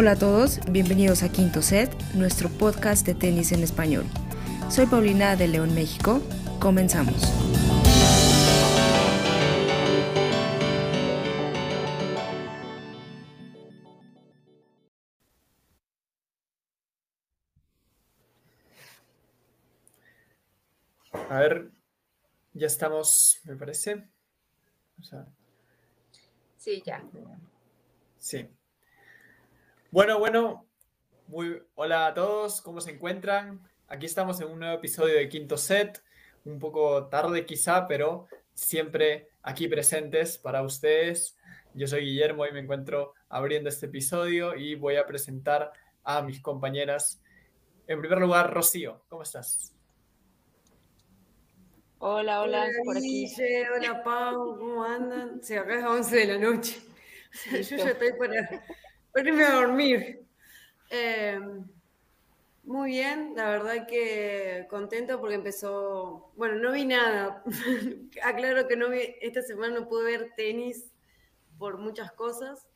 Hola 0.00 0.12
a 0.12 0.16
todos, 0.16 0.60
bienvenidos 0.70 1.24
a 1.24 1.28
Quinto 1.28 1.60
Set, 1.60 1.92
nuestro 2.14 2.48
podcast 2.50 3.04
de 3.04 3.16
tenis 3.16 3.50
en 3.50 3.64
español. 3.64 4.04
Soy 4.70 4.86
Paulina 4.86 5.34
de 5.34 5.48
León, 5.48 5.74
México. 5.74 6.22
Comenzamos. 6.60 7.20
A 21.28 21.40
ver, 21.40 21.72
ya 22.52 22.68
estamos, 22.68 23.40
me 23.42 23.56
parece. 23.56 24.08
O 25.00 25.02
sea, 25.02 25.26
Sí, 26.56 26.84
ya. 26.86 27.02
sí. 28.20 28.48
Bueno, 29.90 30.18
bueno, 30.18 30.68
muy 31.28 31.62
hola 31.74 32.08
a 32.08 32.14
todos, 32.14 32.60
¿cómo 32.60 32.78
se 32.82 32.90
encuentran? 32.90 33.66
Aquí 33.86 34.04
estamos 34.04 34.38
en 34.42 34.48
un 34.48 34.58
nuevo 34.58 34.74
episodio 34.74 35.14
de 35.14 35.30
Quinto 35.30 35.56
Set, 35.56 36.02
un 36.44 36.58
poco 36.58 37.06
tarde 37.06 37.46
quizá, 37.46 37.86
pero 37.88 38.26
siempre 38.52 39.30
aquí 39.40 39.66
presentes 39.66 40.36
para 40.36 40.60
ustedes. 40.60 41.38
Yo 41.72 41.86
soy 41.86 42.02
Guillermo 42.02 42.44
y 42.44 42.52
me 42.52 42.60
encuentro 42.60 43.14
abriendo 43.30 43.70
este 43.70 43.86
episodio 43.86 44.54
y 44.56 44.74
voy 44.74 44.96
a 44.96 45.06
presentar 45.06 45.72
a 46.04 46.20
mis 46.20 46.42
compañeras. 46.42 47.22
En 47.86 48.00
primer 48.00 48.18
lugar, 48.18 48.52
Rocío, 48.52 49.02
¿cómo 49.08 49.22
estás? 49.22 49.72
Hola, 51.96 52.42
hola, 52.42 52.66
por 52.84 52.94
aquí. 52.94 53.26
Guille, 53.26 53.70
hola 53.70 54.04
Pau, 54.04 54.58
¿cómo 54.58 54.84
andan? 54.84 55.42
Sí, 55.42 55.54
acá 55.54 55.78
es 55.78 55.84
11 55.86 56.14
de 56.14 56.26
la 56.26 56.38
noche. 56.38 56.78
O 56.78 57.32
sea, 57.32 57.60
yo 57.62 57.76
ya 57.78 57.90
estoy 57.90 58.12
para 58.18 58.62
irme 59.14 59.44
a 59.44 59.54
dormir. 59.54 60.26
Eh, 60.90 61.40
muy 62.68 62.90
bien, 62.90 63.32
la 63.34 63.48
verdad 63.48 63.86
que 63.86 64.66
contento 64.68 65.18
porque 65.20 65.36
empezó. 65.36 66.32
Bueno, 66.36 66.56
no 66.56 66.72
vi 66.72 66.84
nada. 66.84 67.42
Aclaro 68.22 68.68
que 68.68 68.76
no 68.76 68.90
vi, 68.90 69.16
esta 69.22 69.40
semana 69.40 69.80
no 69.80 69.88
pude 69.88 70.04
ver 70.04 70.32
tenis 70.36 70.92
por 71.58 71.78
muchas 71.78 72.12
cosas, 72.12 72.66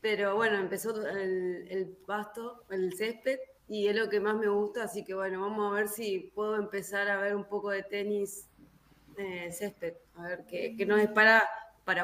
pero 0.00 0.36
bueno, 0.36 0.58
empezó 0.58 1.06
el, 1.08 1.96
pasto, 2.06 2.64
el 2.70 2.92
césped, 2.94 3.38
y 3.68 3.88
es 3.88 3.96
lo 3.96 4.08
que 4.08 4.20
más 4.20 4.36
me 4.36 4.48
gusta, 4.48 4.84
así 4.84 5.04
que 5.04 5.14
bueno, 5.14 5.40
vamos 5.40 5.72
a 5.72 5.76
ver 5.76 5.88
si 5.88 6.32
puedo 6.34 6.56
empezar 6.56 7.08
a 7.08 7.20
ver 7.20 7.34
un 7.34 7.44
poco 7.44 7.70
de 7.70 7.82
tenis 7.82 8.48
eh, 9.16 9.50
césped, 9.52 9.94
a 10.16 10.22
ver 10.22 10.44
qué, 10.46 10.74
qué 10.76 10.86
nos 10.86 11.00
es 11.00 11.08
para, 11.08 11.48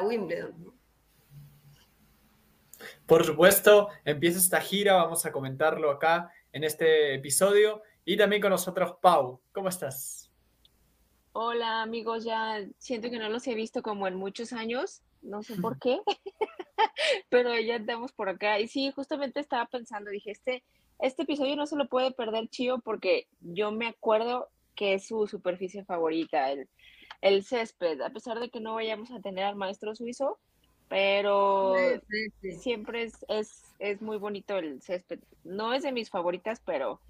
Wimbledon. 0.03 0.73
Por 3.07 3.25
supuesto, 3.25 3.89
empieza 4.05 4.39
esta 4.39 4.61
gira, 4.61 4.95
vamos 4.95 5.25
a 5.27 5.33
comentarlo 5.33 5.91
acá 5.91 6.31
en 6.53 6.65
este 6.65 7.15
episodio. 7.15 7.83
Y 8.05 8.17
también 8.17 8.43
con 8.43 8.51
nosotros, 8.51 8.97
Pau, 9.01 9.41
¿cómo 9.53 9.69
estás? 9.69 10.31
Hola, 11.33 11.83
amigos, 11.83 12.25
ya 12.25 12.63
siento 12.79 13.09
que 13.09 13.19
no 13.19 13.29
los 13.31 13.47
he 13.47 13.55
visto 13.55 13.83
como 13.83 14.07
en 14.07 14.17
muchos 14.17 14.53
años, 14.53 15.03
no 15.23 15.43
sé 15.43 15.57
por 15.57 15.79
qué, 15.81 16.01
pero 17.31 17.59
ya 17.59 17.77
andamos 17.77 18.13
por 18.13 18.29
acá. 18.29 18.61
Y 18.61 18.69
sí, 18.69 18.91
justamente 18.91 19.41
estaba 19.41 19.67
pensando, 19.67 20.11
dije, 20.11 20.31
este, 20.31 20.63
este 20.99 21.23
episodio 21.23 21.57
no 21.57 21.67
se 21.67 21.77
lo 21.77 21.89
puede 21.89 22.11
perder 22.13 22.49
Chío 22.49 22.81
porque 22.81 23.29
yo 23.41 23.73
me 23.73 23.89
acuerdo 23.89 24.51
que 24.75 24.95
es 24.95 25.07
su 25.07 25.27
superficie 25.27 25.85
favorita, 25.85 26.51
el, 26.51 26.69
el 27.23 27.45
césped, 27.45 28.01
a 28.01 28.11
pesar 28.11 28.39
de 28.41 28.51
que 28.51 28.61
no 28.61 28.75
vayamos 28.75 29.11
a 29.11 29.21
tener 29.21 29.45
al 29.45 29.57
maestro 29.57 29.95
suizo, 29.95 30.39
pero 30.93 31.75
Sí, 32.11 32.27
sí. 32.43 32.53
siempre 32.53 33.05
es, 33.05 33.15
es, 33.29 33.75
es 33.79 34.03
muy 34.03 34.19
bonito 34.19 34.59
el 34.59 34.83
césped. 34.83 35.21
No 35.43 35.73
es 35.73 35.85
de 35.85 35.91
mis 35.91 36.11
favoritas, 36.11 36.61
pero, 36.67 37.01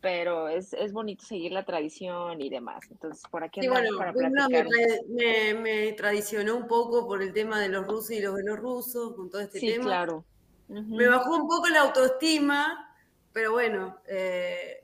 pero 0.00 0.48
es, 0.48 0.72
es 0.72 0.94
bonito 0.94 1.22
seguir 1.26 1.52
la 1.52 1.66
tradición 1.66 2.40
y 2.40 2.48
demás. 2.48 2.80
Entonces, 2.90 3.22
por 3.30 3.44
aquí 3.44 3.60
bueno, 3.68 3.98
para 3.98 4.12
Wimbledon 4.12 4.50
me, 4.50 4.62
platicar. 4.62 4.66
tra- 4.66 5.06
me- 5.08 5.54
me 5.60 5.92
tradicionó 5.92 6.56
un 6.56 6.66
poco 6.66 7.06
por 7.06 7.20
el 7.22 7.34
tema 7.34 7.60
de 7.60 7.68
los 7.68 7.86
rusos 7.86 8.10
y 8.12 8.20
los 8.22 8.34
bielorrusos, 8.34 9.14
con 9.14 9.28
todo 9.28 9.42
este 9.42 9.60
Sí, 9.60 9.66
tema. 9.72 9.84
claro. 9.84 10.24
Me 10.68 11.06
bajó 11.06 11.36
un 11.36 11.46
poco 11.46 11.68
la 11.68 11.82
autoestima, 11.82 12.90
pero 13.32 13.52
bueno, 13.52 14.00
eh, 14.08 14.78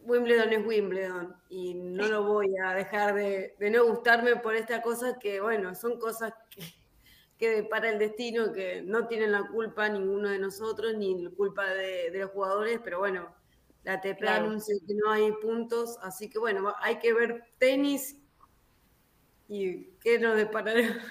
Wimbledon 0.00 0.52
es 0.52 0.66
Wimbledon 0.66 1.36
y 1.48 1.74
no 1.74 2.08
lo 2.08 2.24
voy 2.24 2.56
a 2.64 2.74
dejar 2.74 3.14
de, 3.14 3.54
de 3.56 3.70
no 3.70 3.84
gustarme 3.86 4.34
por 4.34 4.56
esta 4.56 4.82
cosa 4.82 5.16
que, 5.20 5.40
bueno, 5.40 5.76
son 5.76 6.00
cosas 6.00 6.32
que, 6.50 6.62
que 7.38 7.62
para 7.64 7.90
el 7.90 7.98
destino 7.98 8.52
que 8.52 8.82
no 8.82 9.06
tienen 9.08 9.32
la 9.32 9.48
culpa 9.48 9.88
ninguno 9.88 10.28
de 10.30 10.38
nosotros, 10.38 10.94
ni 10.96 11.22
la 11.22 11.30
culpa 11.30 11.66
de, 11.72 12.10
de 12.10 12.18
los 12.20 12.30
jugadores, 12.30 12.80
pero 12.84 12.98
bueno, 12.98 13.34
la 13.84 13.94
ATP 13.94 14.18
Claro. 14.18 14.46
anunció 14.46 14.76
que 14.86 14.94
no 14.94 15.10
hay 15.10 15.32
puntos, 15.40 15.98
así 16.02 16.28
que 16.30 16.38
bueno, 16.38 16.74
hay 16.80 16.98
que 16.98 17.12
ver 17.14 17.44
tenis 17.58 18.16
y 19.48 19.86
qué 20.00 20.18
nos 20.18 20.36
deparará. 20.36 21.02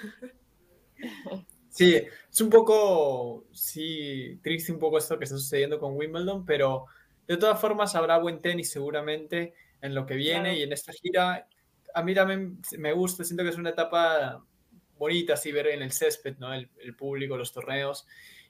Sí, 1.69 1.95
es 2.31 2.41
un 2.41 2.49
poco, 2.49 3.47
sí, 3.51 4.39
triste 4.41 4.71
un 4.71 4.79
poco 4.79 4.97
esto 4.97 5.17
que 5.17 5.25
está 5.25 5.37
sucediendo 5.37 5.79
con 5.79 5.95
Wimbledon, 5.95 6.45
pero 6.45 6.85
de 7.27 7.37
todas 7.37 7.59
formas 7.61 7.93
habrá 7.95 8.17
buen 8.17 8.41
tenis 8.41 8.71
seguramente 8.71 9.53
en 9.81 9.93
lo 9.93 10.05
que 10.05 10.16
viene 10.16 10.55
Claro. 10.55 10.57
y 10.57 10.63
en 10.63 10.73
esta 10.73 10.91
gira. 10.93 11.47
A 11.93 12.03
mí 12.03 12.16
también 12.16 12.59
me 12.79 12.93
gusta, 12.93 13.23
siento 13.23 13.43
que 13.43 13.49
es 13.49 13.57
una 13.57 13.69
etapa 13.71 14.43
bonita 14.97 15.34
así 15.34 15.52
ver 15.52 15.68
en 15.68 15.81
el 15.81 15.91
césped, 15.91 16.38
¿no? 16.40 16.53
El, 16.53 16.69
el 16.80 16.96
público, 16.96 17.38
los 17.38 17.52
torneos. 17.53 18.08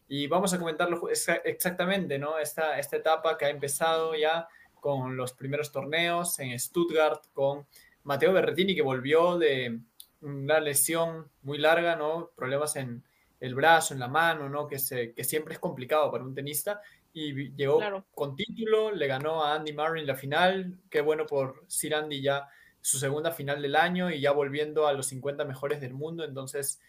Y 0.08 0.28
vamos 0.28 0.54
a 0.54 0.60
comentarlo 0.60 1.10
exactamente, 1.10 2.18
¿no? 2.18 2.40
Esta, 2.40 2.80
esta 2.80 2.96
etapa 2.98 3.38
que 3.38 3.46
ha 3.46 3.50
empezado 3.50 4.16
ya 4.16 4.48
con 4.80 5.18
los 5.18 5.34
primeros 5.34 5.72
torneos 5.72 6.40
en 6.40 6.58
Stuttgart, 6.58 7.24
con 7.34 7.66
Matteo 8.04 8.32
Berrettini 8.32 8.74
que 8.76 8.82
volvió 8.82 9.38
de 9.38 9.80
una 10.22 10.60
lesión 10.62 11.30
muy 11.42 11.58
larga, 11.58 11.96
¿no? 11.96 12.32
Problemas 12.36 12.76
en 12.78 13.04
el 13.40 13.54
brazo, 13.54 13.94
en 13.94 14.00
la 14.00 14.08
mano, 14.08 14.48
¿no? 14.50 14.66
Que, 14.68 14.80
se, 14.80 15.14
que 15.14 15.24
siempre 15.24 15.54
es 15.56 15.60
complicado 15.60 16.10
para 16.10 16.24
un 16.24 16.34
tenista. 16.34 16.82
Y 17.14 17.52
llegó 17.56 17.80
Claro. 17.80 18.06
con 18.14 18.36
título, 18.36 18.92
le 18.92 19.08
ganó 19.08 19.44
a 19.44 19.56
Andy 19.56 19.74
Murray 19.74 20.02
en 20.02 20.08
la 20.08 20.16
final. 20.16 20.80
Qué 20.90 21.02
bueno 21.02 21.26
por 21.26 21.66
Sir 21.68 21.96
Andy 21.96 22.22
ya 22.22 22.48
su 22.88 23.00
segunda 23.00 23.32
final 23.32 23.62
del 23.62 23.76
año 23.76 24.10
y 24.10 24.22
ya 24.22 24.32
volviendo 24.32 24.88
a 24.88 24.94
los 24.94 25.08
50 25.08 25.44
mejores 25.44 25.82
del 25.82 25.94
mundo. 25.94 26.24
Entonces, 26.24 26.80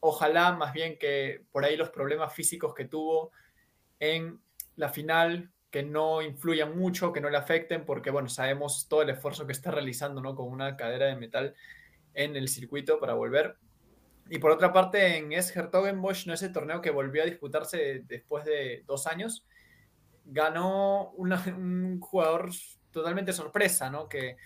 ojalá 0.00 0.52
más 0.52 0.72
bien 0.72 0.98
que 0.98 1.44
por 1.52 1.66
ahí 1.66 1.76
los 1.76 1.90
problemas 1.90 2.32
físicos 2.32 2.74
que 2.74 2.86
tuvo 2.86 3.32
en 4.00 4.40
la 4.76 4.88
final 4.88 5.52
que 5.70 5.82
no 5.82 6.22
influyan 6.22 6.74
mucho, 6.74 7.12
que 7.12 7.20
no 7.20 7.28
le 7.28 7.36
afecten, 7.36 7.84
porque 7.84 8.10
bueno, 8.10 8.30
sabemos 8.30 8.88
todo 8.88 9.02
el 9.02 9.10
esfuerzo 9.10 9.46
que 9.46 9.52
está 9.52 9.70
realizando, 9.70 10.22
¿no? 10.22 10.34
Con 10.34 10.48
una 10.48 10.74
cadera 10.74 11.04
de 11.04 11.16
metal 11.16 11.54
en 12.14 12.34
el 12.34 12.48
circuito 12.48 12.98
para 12.98 13.12
volver. 13.12 13.56
Y 14.30 14.38
por 14.38 14.52
otra 14.52 14.72
parte, 14.72 15.18
en 15.18 15.34
Esgertogenbosch, 15.34 16.26
¿no? 16.28 16.32
ese 16.32 16.48
torneo 16.48 16.80
que 16.80 16.90
volvió 16.90 17.24
a 17.24 17.26
disputarse 17.26 18.04
después 18.06 18.46
de 18.46 18.84
dos 18.86 19.06
años, 19.06 19.44
ganó 20.24 21.10
un 21.10 22.00
jugador 22.00 22.48
totalmente 22.90 23.34
sorpresa, 23.34 23.90
¿no? 23.90 24.08
Que 24.08 24.38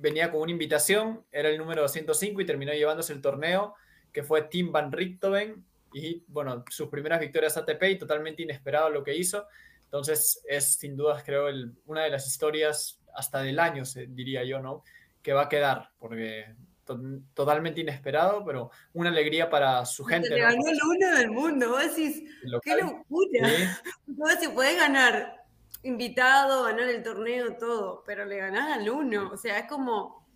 venía 0.00 0.30
con 0.30 0.40
una 0.40 0.50
invitación, 0.52 1.24
era 1.30 1.48
el 1.50 1.58
número 1.58 1.82
205 1.82 2.40
y 2.40 2.46
terminó 2.46 2.72
llevándose 2.72 3.12
el 3.12 3.20
torneo, 3.20 3.74
que 4.12 4.22
fue 4.22 4.42
Tim 4.42 4.72
Van 4.72 4.90
Richthofen, 4.90 5.64
y 5.92 6.24
bueno, 6.28 6.64
sus 6.70 6.88
primeras 6.88 7.20
victorias 7.20 7.56
ATP 7.56 7.82
y 7.90 7.98
totalmente 7.98 8.42
inesperado 8.42 8.90
lo 8.90 9.02
que 9.04 9.14
hizo. 9.16 9.46
Entonces 9.84 10.42
es 10.48 10.74
sin 10.74 10.96
dudas, 10.96 11.22
creo, 11.24 11.48
el- 11.48 11.72
una 11.86 12.04
de 12.04 12.10
las 12.10 12.26
historias 12.26 13.00
hasta 13.14 13.42
del 13.42 13.58
año, 13.58 13.84
se- 13.84 14.06
diría 14.06 14.44
yo, 14.44 14.60
¿no? 14.60 14.84
Que 15.20 15.32
va 15.32 15.42
a 15.42 15.48
quedar, 15.48 15.90
porque 15.98 16.46
to- 16.84 17.00
totalmente 17.34 17.80
inesperado, 17.80 18.44
pero 18.44 18.70
una 18.92 19.10
alegría 19.10 19.50
para 19.50 19.84
su 19.84 20.04
gente, 20.04 20.30
¿no? 20.30 20.36
ganó 20.36 20.68
el 20.68 20.78
uno 20.82 21.16
del 21.18 21.30
mundo, 21.30 21.68
vos 21.70 21.82
decís, 21.94 22.22
qué 22.62 22.76
locura. 22.76 23.48
Sí. 23.48 23.64
Vos 24.06 24.32
si 24.40 24.48
podés 24.48 24.76
ganar 24.76 25.39
invitado, 25.82 26.64
ganar 26.64 26.88
el 26.88 27.02
torneo, 27.02 27.56
todo, 27.56 28.02
pero 28.06 28.24
le 28.24 28.36
ganás 28.36 28.78
al 28.78 28.88
uno. 28.90 29.30
O 29.32 29.36
sea, 29.36 29.58
es 29.58 29.68
como, 29.68 30.26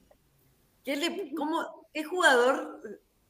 ¿qué, 0.84 0.96
le, 0.96 1.34
cómo, 1.34 1.88
¿qué 1.92 2.04
jugador 2.04 2.80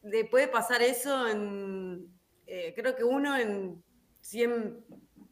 le 0.03 0.25
puede 0.25 0.49
pasar 0.49 0.83
eso 0.83 1.29
en, 1.29 2.09
eh, 2.47 2.73
creo 2.77 2.95
que 2.95 3.05
uno 3.05 3.37
en 3.37 3.83
100 4.21 4.85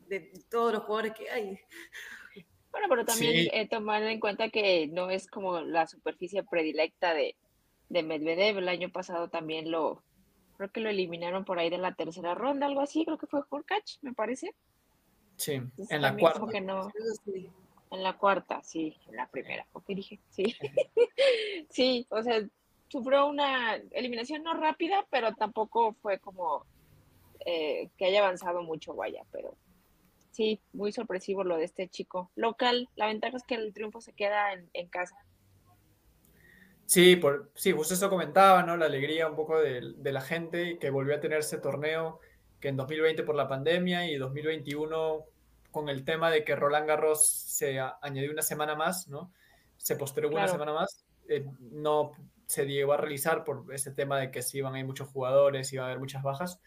de 0.09 0.33
todos 0.51 0.73
los 0.73 0.83
jugadores 0.85 1.13
que 1.15 1.31
hay? 1.31 1.59
Bueno, 2.71 2.87
pero 2.89 3.05
también 3.05 3.33
Sí. 3.35 3.51
eh, 3.53 3.69
tomar 3.69 4.03
en 4.03 4.19
cuenta 4.19 4.49
que 4.49 4.87
no 4.89 5.11
es 5.11 5.27
como 5.27 5.61
la 5.61 5.87
superficie 5.87 6.43
predilecta 6.43 7.13
de, 7.13 7.37
de 7.91 8.03
Medvedev. 8.03 8.59
El 8.59 8.69
año 8.69 8.91
pasado 8.91 9.29
también 9.29 9.71
lo, 9.71 10.03
creo 10.57 10.71
que 10.71 10.81
lo 10.81 10.89
eliminaron 10.89 11.45
por 11.45 11.59
ahí 11.59 11.69
de 11.69 11.77
la 11.79 11.95
tercera 11.95 12.35
ronda, 12.35 12.67
algo 12.67 12.81
así, 12.81 13.05
creo 13.05 13.19
que 13.19 13.27
fue 13.27 13.43
Hurkacz, 13.51 13.99
me 14.01 14.15
parece. 14.15 14.55
Sí, 15.43 15.55
Entonces, 15.55 15.91
en 15.91 16.03
la 16.03 16.17
cuarta. 16.17 16.39
como 16.39 16.53
que 16.53 16.61
no, 16.61 16.83
Algo 16.83 17.11
así. 17.11 17.51
en 17.91 18.03
la 18.05 18.17
cuarta, 18.17 18.63
sí, 18.63 18.97
en 19.09 19.17
la 19.17 19.27
primera, 19.27 19.67
¿o 19.73 19.81
qué 19.81 19.97
dije? 19.97 20.21
Sí, 20.31 20.55
sí, 21.69 22.07
o 22.11 22.23
sea, 22.23 22.47
sufrió 22.87 23.27
una 23.27 23.75
eliminación 23.91 24.45
no 24.45 24.55
rápida, 24.55 25.05
pero 25.11 25.35
tampoco 25.35 25.95
fue 26.01 26.21
como 26.21 26.65
eh, 27.45 27.91
que 27.97 28.05
haya 28.05 28.21
avanzado 28.21 28.63
mucho, 28.63 28.95
vaya, 28.95 29.25
pero 29.33 29.57
sí, 30.31 30.61
muy 30.73 30.93
sorpresivo 30.93 31.43
lo 31.43 31.57
de 31.57 31.65
este 31.65 31.89
chico. 31.89 32.31
Local, 32.37 32.89
la 32.95 33.07
ventaja 33.07 33.37
es 33.37 33.43
que 33.43 33.57
el 33.57 33.73
triunfo 33.73 34.01
se 34.01 34.13
queda 34.13 34.53
en, 34.53 34.89
casa. 34.91 35.17
Sí, 36.87 37.17
por, 37.17 37.51
sí, 37.57 37.73
justo 37.73 37.95
eso 37.95 38.09
comentaba, 38.09 38.63
¿no? 38.63 38.77
La 38.77 38.87
alegría 38.87 39.29
un 39.29 39.35
poco 39.35 39.59
de, 39.59 39.95
de, 39.97 40.13
la 40.13 40.21
gente 40.21 40.79
que 40.79 40.91
volvió 40.91 41.17
a 41.17 41.21
tener 41.21 41.41
ese 41.41 41.59
torneo 41.59 42.21
que 42.61 42.69
en 42.69 42.77
2020 42.77 43.25
por 43.25 43.35
la 43.35 43.49
pandemia 43.49 44.09
y 44.09 44.17
2021 44.17 45.32
con 45.73 45.89
el 45.89 46.05
tema 46.05 46.31
de 46.31 46.45
que 46.45 46.55
Roland 46.55 46.87
Garros 46.87 47.27
se 47.27 47.81
añadió 47.81 48.31
una 48.31 48.43
semana 48.43 48.77
más, 48.77 49.09
¿no? 49.09 49.33
Se 49.79 49.97
postergó 49.97 50.37
una 50.37 50.47
semana 50.47 50.73
más, 50.73 51.05
eh, 51.29 51.45
no 51.59 52.13
se 52.47 52.67
llegó 52.67 52.93
a 52.93 52.99
realizar 52.99 53.43
por 53.43 53.65
ese 53.75 53.91
tema 53.91 54.19
de 54.21 54.31
que 54.31 54.43
si 54.43 54.59
iban 54.59 54.75
a 54.75 54.79
ir 54.79 54.87
muchos 54.87 55.09
jugadores, 55.09 55.73
iba 55.73 55.83
a 55.83 55.87
haber 55.87 55.99
muchas 55.99 56.23
bajas. 56.23 56.61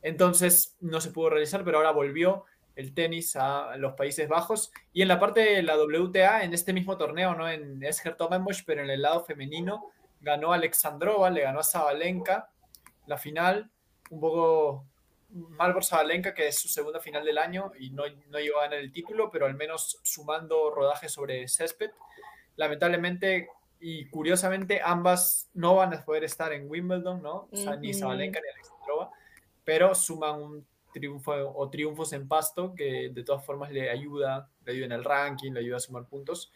Entonces 0.00 0.76
no 0.80 1.00
se 1.00 1.10
pudo 1.10 1.30
realizar, 1.30 1.64
pero 1.64 1.78
ahora 1.78 1.90
volvió 1.90 2.46
el 2.76 2.94
tenis 2.94 3.36
a 3.36 3.76
los 3.76 3.94
Países 3.94 4.28
Bajos. 4.28 4.72
Y 4.92 5.02
en 5.02 5.08
la 5.08 5.18
parte 5.18 5.40
de 5.40 5.62
la 5.62 5.76
WTA, 5.76 6.44
en 6.44 6.54
este 6.54 6.72
mismo 6.72 6.96
torneo, 6.96 7.34
¿no? 7.34 7.48
En 7.48 7.82
Eschertogenbosch, 7.82 8.62
pero 8.64 8.82
en 8.82 8.90
el 8.90 9.02
lado 9.02 9.24
femenino, 9.24 9.90
ganó 10.20 10.52
Alexandrova, 10.52 11.28
le 11.28 11.42
ganó 11.42 11.60
a 11.60 11.64
Zabalenka 11.64 12.50
la 13.06 13.18
final, 13.18 13.70
un 14.10 14.20
poco 14.20 14.86
mal 15.32 15.72
por 15.72 15.84
Zabalenka, 15.84 16.34
que 16.34 16.48
es 16.48 16.58
su 16.58 16.68
segunda 16.68 17.00
final 17.00 17.24
del 17.24 17.38
año 17.38 17.72
y 17.78 17.90
no, 17.90 18.04
no 18.28 18.38
llegó 18.38 18.58
a 18.58 18.64
ganar 18.64 18.78
el 18.78 18.92
título, 18.92 19.30
pero 19.30 19.46
al 19.46 19.54
menos 19.54 19.98
sumando 20.02 20.70
rodaje 20.70 21.08
sobre 21.08 21.46
césped. 21.48 21.90
Lamentablemente 22.56 23.48
y 23.80 24.06
curiosamente 24.06 24.80
ambas 24.84 25.50
no 25.54 25.76
van 25.76 25.94
a 25.94 26.04
poder 26.04 26.24
estar 26.24 26.52
en 26.52 26.70
Wimbledon, 26.70 27.22
¿no? 27.22 27.48
ni 27.80 27.94
Zabalenka 27.94 28.40
ni 28.40 28.48
Alexandrova, 28.48 29.10
pero 29.64 29.94
suman 29.94 30.42
un 30.42 30.66
triunfo 30.92 31.32
o 31.32 31.70
triunfos 31.70 32.12
en 32.12 32.28
pasto 32.28 32.74
que 32.74 33.10
de 33.10 33.24
todas 33.24 33.44
formas 33.44 33.72
le 33.72 33.88
ayuda, 33.88 34.50
le 34.64 34.72
ayuda 34.72 34.86
en 34.86 34.92
el 34.92 35.04
ranking, 35.04 35.52
le 35.52 35.60
ayuda 35.60 35.78
a 35.78 35.80
sumar 35.80 36.06
puntos. 36.06 36.52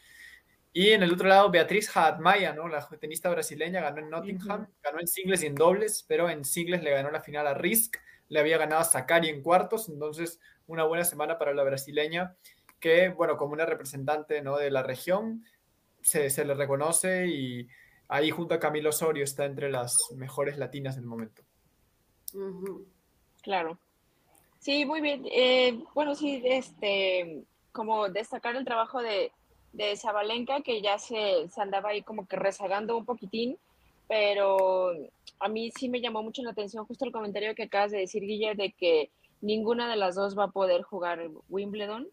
Y 0.73 0.91
en 0.91 1.05
el 1.05 1.13
otro 1.13 1.29
lado, 1.29 1.51
Beatriz 1.51 1.97
Haadmaya, 1.97 2.53
¿no? 2.53 2.67
La 2.67 2.85
tenista 3.01 3.31
brasileña, 3.31 3.81
ganó 3.81 3.99
en 3.99 4.11
Nottingham, 4.11 4.67
ganó 4.83 4.99
en 4.99 5.07
singles 5.07 5.45
y 5.45 5.47
en 5.47 5.55
dobles, 5.55 6.05
pero 6.07 6.29
en 6.29 6.45
singles 6.45 6.83
le 6.83 6.91
ganó 6.91 7.13
la 7.13 7.21
final 7.21 7.47
a 7.47 7.55
Risk 7.55 7.97
le 8.29 8.41
había 8.41 8.59
ganado 8.59 8.83
a 8.83 8.85
Sakari 8.85 9.29
en 9.29 9.43
cuartos, 9.43 9.89
entonces 9.89 10.41
una 10.67 10.85
buena 10.85 11.05
semana 11.05 11.39
para 11.39 11.55
la 11.55 11.63
brasileña, 11.63 12.37
que, 12.81 13.09
bueno, 13.09 13.37
como 13.37 13.53
una 13.53 13.67
representante 13.67 14.43
¿no? 14.43 14.57
de 14.57 14.71
la 14.71 14.83
región, 14.83 15.45
se, 16.03 16.31
se 16.31 16.45
le 16.45 16.55
reconoce 16.55 17.27
y 17.27 17.69
ahí 18.09 18.31
junto 18.31 18.55
a 18.55 18.61
Camilo 18.61 18.91
Osorio 18.91 19.25
está 19.25 19.45
entre 19.45 19.71
las 19.71 19.97
mejores 20.17 20.59
latinas 20.59 20.97
del 20.97 21.07
momento. 21.07 21.43
Claro. 23.43 23.79
Sí, 24.59 24.85
muy 24.85 25.01
bien. 25.01 25.25
Eh, 25.31 25.83
bueno, 25.95 26.15
sí, 26.15 26.43
este, 26.45 27.45
como 27.73 28.09
destacar 28.09 28.57
el 28.57 28.65
trabajo 28.65 29.03
de, 29.03 29.31
de 29.73 29.97
Zabalenka, 29.97 30.63
que 30.63 30.83
ya 30.83 30.99
se, 30.99 31.49
se 31.49 31.61
andaba 31.61 31.91
ahí 31.91 32.03
como 32.03 32.27
que 32.27 32.37
rezagando 32.37 32.97
un 32.97 33.05
poquitín 33.05 33.59
pero 34.09 34.93
a 35.41 35.49
mí 35.49 35.71
sí 35.71 35.89
me 35.89 36.01
llamó 36.01 36.23
mucho 36.23 36.43
la 36.43 36.51
atención 36.51 36.87
justo 36.87 37.05
el 37.05 37.13
comentario 37.13 37.55
que 37.55 37.65
acabas 37.65 37.91
de 37.91 37.99
decir, 37.99 38.23
Guille, 38.23 38.55
de 38.55 38.73
que 38.73 39.11
ninguna 39.41 39.89
de 39.89 39.97
las 39.97 40.15
dos 40.15 40.39
va 40.39 40.45
a 40.45 40.51
poder 40.51 40.83
jugar 40.83 41.31
Wimbledon. 41.49 42.09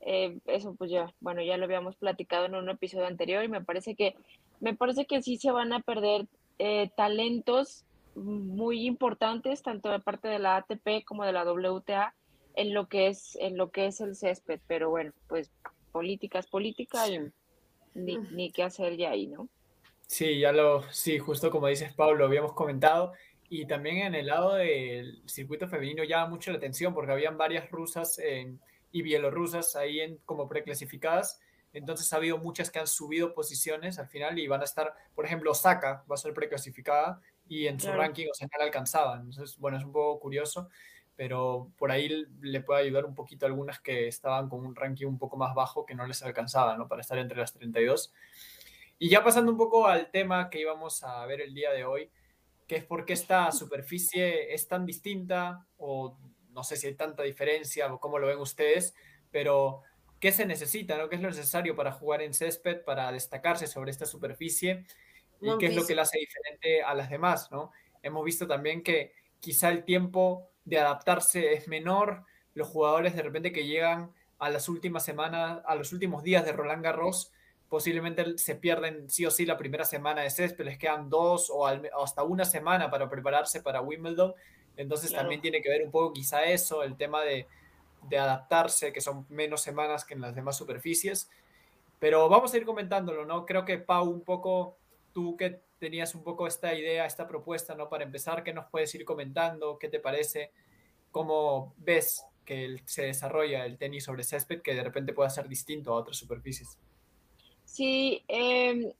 Eh, 0.00 0.38
eso 0.46 0.74
pues 0.74 0.90
ya, 0.90 1.14
bueno, 1.20 1.42
ya 1.42 1.56
lo 1.56 1.64
habíamos 1.64 1.96
platicado 1.96 2.46
en 2.46 2.56
un 2.56 2.68
episodio 2.68 3.06
anterior 3.06 3.44
y 3.44 3.48
me 3.48 3.62
parece 3.62 3.94
que, 3.94 4.16
me 4.60 4.74
parece 4.74 5.06
que 5.06 5.22
sí 5.22 5.36
se 5.36 5.52
van 5.52 5.72
a 5.72 5.80
perder 5.80 6.26
eh, 6.58 6.90
talentos 6.96 7.84
muy 8.14 8.84
importantes, 8.86 9.62
tanto 9.62 9.90
de 9.90 10.00
parte 10.00 10.28
de 10.28 10.38
la 10.38 10.56
ATP 10.56 11.04
como 11.04 11.24
de 11.24 11.32
la 11.32 11.44
WTA, 11.44 12.14
en 12.54 12.74
lo 12.74 12.88
que 12.88 13.08
es, 13.08 13.36
en 13.36 13.56
lo 13.56 13.70
que 13.70 13.86
es 13.86 14.00
el 14.00 14.16
césped. 14.16 14.60
Pero 14.66 14.90
bueno, 14.90 15.12
pues 15.28 15.50
política 15.92 16.40
es 16.40 16.46
política 16.46 17.08
y 17.08 17.20
ni, 17.94 18.18
ni 18.32 18.50
qué 18.50 18.64
hacer 18.64 18.96
ya 18.96 19.10
ahí, 19.10 19.26
¿no? 19.28 19.48
Sí, 20.06 20.40
ya 20.40 20.52
lo, 20.52 20.82
sí, 20.92 21.18
justo 21.18 21.50
como 21.50 21.68
dices, 21.68 21.92
Pablo, 21.94 22.16
lo 22.16 22.24
habíamos 22.26 22.52
comentado. 22.52 23.12
Y 23.48 23.66
también 23.66 23.98
en 23.98 24.14
el 24.14 24.26
lado 24.26 24.54
del 24.54 25.22
circuito 25.26 25.68
femenino 25.68 26.04
llama 26.04 26.30
mucho 26.30 26.50
la 26.50 26.56
atención 26.56 26.94
porque 26.94 27.12
habían 27.12 27.36
varias 27.36 27.70
rusas 27.70 28.18
y 28.92 29.02
bielorrusas 29.02 29.76
ahí 29.76 30.00
en, 30.00 30.16
como 30.24 30.48
preclasificadas. 30.48 31.38
Entonces 31.74 32.12
ha 32.12 32.16
habido 32.16 32.38
muchas 32.38 32.70
que 32.70 32.78
han 32.78 32.86
subido 32.86 33.34
posiciones 33.34 33.98
al 33.98 34.08
final 34.08 34.38
y 34.38 34.46
van 34.46 34.60
a 34.60 34.64
estar, 34.64 34.94
por 35.14 35.24
ejemplo, 35.24 35.50
Osaka 35.50 36.04
va 36.10 36.14
a 36.14 36.18
ser 36.18 36.34
preclasificada 36.34 37.20
y 37.48 37.66
en 37.66 37.80
su 37.80 37.90
ranking 37.92 38.26
o 38.30 38.34
sea, 38.34 38.46
no 38.50 38.58
la 38.58 38.64
alcanzaba. 38.64 39.16
Entonces, 39.16 39.58
bueno, 39.58 39.78
es 39.78 39.84
un 39.84 39.92
poco 39.92 40.20
curioso, 40.20 40.68
pero 41.16 41.70
por 41.78 41.90
ahí 41.90 42.26
le 42.40 42.60
puede 42.60 42.82
ayudar 42.82 43.04
un 43.04 43.14
poquito 43.14 43.46
a 43.46 43.48
algunas 43.48 43.80
que 43.80 44.08
estaban 44.08 44.48
con 44.48 44.64
un 44.64 44.74
ranking 44.74 45.06
un 45.06 45.18
poco 45.18 45.36
más 45.36 45.54
bajo 45.54 45.86
que 45.86 45.94
no 45.94 46.06
les 46.06 46.22
alcanzaba, 46.22 46.76
¿no? 46.76 46.88
Para 46.88 47.02
estar 47.02 47.18
entre 47.18 47.38
las 47.38 47.52
32. 47.52 48.12
Y 49.02 49.08
ya 49.08 49.24
pasando 49.24 49.50
un 49.50 49.58
poco 49.58 49.88
al 49.88 50.12
tema 50.12 50.48
que 50.48 50.60
íbamos 50.60 51.02
a 51.02 51.26
ver 51.26 51.40
el 51.40 51.52
día 51.52 51.72
de 51.72 51.84
hoy, 51.84 52.08
que 52.68 52.76
es 52.76 52.84
por 52.84 53.04
qué 53.04 53.14
esta 53.14 53.50
superficie 53.50 54.54
es 54.54 54.68
tan 54.68 54.86
distinta 54.86 55.66
o 55.76 56.16
no 56.50 56.62
sé 56.62 56.76
si 56.76 56.86
hay 56.86 56.94
tanta 56.94 57.24
diferencia 57.24 57.92
o 57.92 57.98
cómo 57.98 58.20
lo 58.20 58.28
ven 58.28 58.38
ustedes, 58.38 58.94
pero 59.32 59.82
¿qué 60.20 60.30
se 60.30 60.46
necesita? 60.46 60.96
¿no? 60.96 61.08
¿Qué 61.08 61.16
es 61.16 61.20
lo 61.20 61.30
necesario 61.30 61.74
para 61.74 61.90
jugar 61.90 62.22
en 62.22 62.32
césped, 62.32 62.84
para 62.84 63.10
destacarse 63.10 63.66
sobre 63.66 63.90
esta 63.90 64.06
superficie? 64.06 64.86
¿Y 65.40 65.58
qué 65.58 65.66
es 65.66 65.74
lo 65.74 65.84
que 65.84 65.96
la 65.96 66.02
hace 66.02 66.20
diferente 66.20 66.84
a 66.84 66.94
las 66.94 67.10
demás? 67.10 67.50
¿no? 67.50 67.72
Hemos 68.04 68.24
visto 68.24 68.46
también 68.46 68.84
que 68.84 69.14
quizá 69.40 69.70
el 69.70 69.82
tiempo 69.82 70.48
de 70.64 70.78
adaptarse 70.78 71.54
es 71.54 71.66
menor, 71.66 72.24
los 72.54 72.68
jugadores 72.68 73.16
de 73.16 73.22
repente 73.22 73.50
que 73.50 73.66
llegan 73.66 74.14
a 74.38 74.48
las 74.48 74.68
últimas 74.68 75.04
semanas, 75.04 75.60
a 75.66 75.74
los 75.74 75.92
últimos 75.92 76.22
días 76.22 76.44
de 76.44 76.52
Roland 76.52 76.84
Garros, 76.84 77.32
posiblemente 77.72 78.36
se 78.36 78.54
pierden 78.56 79.08
sí 79.08 79.24
o 79.24 79.30
sí 79.30 79.46
la 79.46 79.56
primera 79.56 79.86
semana 79.86 80.20
de 80.20 80.28
césped, 80.28 80.62
les 80.62 80.76
quedan 80.76 81.08
dos 81.08 81.48
o, 81.48 81.66
hasta 81.66 82.22
una 82.22 82.44
semana 82.44 82.90
para 82.90 83.08
prepararse 83.08 83.62
para 83.62 83.80
Wimbledon, 83.80 84.34
entonces 84.76 85.10
también 85.10 85.40
tiene 85.40 85.62
que 85.62 85.70
ver 85.70 85.82
un 85.82 85.90
poco 85.90 86.12
quizá 86.12 86.44
eso, 86.44 86.82
el 86.82 86.98
tema 86.98 87.22
de, 87.22 87.46
de, 88.10 88.18
adaptarse, 88.18 88.92
que 88.92 89.00
son 89.00 89.24
menos 89.30 89.62
semanas 89.62 90.04
que 90.04 90.12
en 90.12 90.20
las 90.20 90.34
demás 90.34 90.58
superficies, 90.58 91.30
pero 91.98 92.28
vamos 92.28 92.52
a 92.52 92.58
ir 92.58 92.66
comentándolo, 92.66 93.24
¿no? 93.24 93.46
Creo 93.46 93.64
que 93.64 93.78
Pau, 93.78 94.06
un 94.06 94.20
poco, 94.20 94.76
tú 95.14 95.34
que 95.38 95.62
tenías 95.78 96.14
un 96.14 96.22
poco 96.22 96.46
esta 96.46 96.74
idea, 96.74 97.06
esta 97.06 97.26
propuesta, 97.26 97.74
¿no? 97.74 97.88
Para 97.88 98.04
empezar, 98.04 98.44
¿qué 98.44 98.52
nos 98.52 98.66
puedes 98.66 98.94
ir 98.94 99.06
comentando? 99.06 99.78
¿Qué 99.78 99.88
te 99.88 99.98
parece? 99.98 100.52
¿Cómo 101.10 101.72
ves 101.78 102.22
que 102.44 102.82
se 102.84 103.04
desarrolla 103.04 103.64
el 103.64 103.78
tenis 103.78 104.04
sobre 104.04 104.24
césped 104.24 104.60
que 104.60 104.74
de 104.74 104.84
repente 104.84 105.14
pueda 105.14 105.30
ser 105.30 105.48
distinto 105.48 105.94
a 105.94 105.96
otras 105.96 106.18
superficies? 106.18 106.76
Sí, 107.72 108.22
em, 108.28 108.92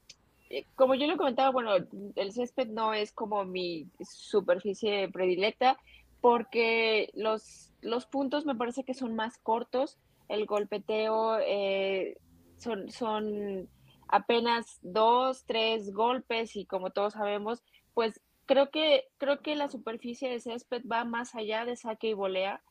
eh, 0.49 0.65
como 0.77 0.95
yo 0.95 1.07
lo 1.07 1.19
comentaba, 1.19 1.51
bueno, 1.51 1.73
el 2.17 2.33
césped 2.33 2.69
no 2.69 2.95
es 2.95 3.13
como 3.13 3.45
mi 3.45 3.87
superficie 4.01 5.11
predilecta 5.11 5.77
porque 6.23 7.11
los, 7.13 7.71
los 7.83 8.07
puntos 8.07 8.47
me 8.47 8.55
parece 8.55 8.83
que 8.83 8.95
son 8.95 9.15
más 9.15 9.37
cortos, 9.37 9.99
el 10.31 10.47
golpeteo 10.47 11.39
eh, 11.41 12.17
son, 12.57 12.91
son 12.91 13.69
apenas 14.09 14.79
dos, 14.81 15.45
tres 15.45 15.93
golpes 15.93 16.57
y 16.57 16.65
como 16.65 16.93
todos 16.93 17.13
sabemos, 17.13 17.63
pues 17.93 18.23
creo 18.47 18.71
que, 18.71 19.05
creo 19.19 19.43
que 19.43 19.55
la 19.55 19.69
superficie 19.69 20.31
de 20.31 20.41
césped 20.41 20.83
va 20.91 21.05
más 21.05 21.35
allá 21.35 21.67
de 21.67 21.77
saque 21.77 22.09
y 22.09 22.15
volea. 22.15 22.63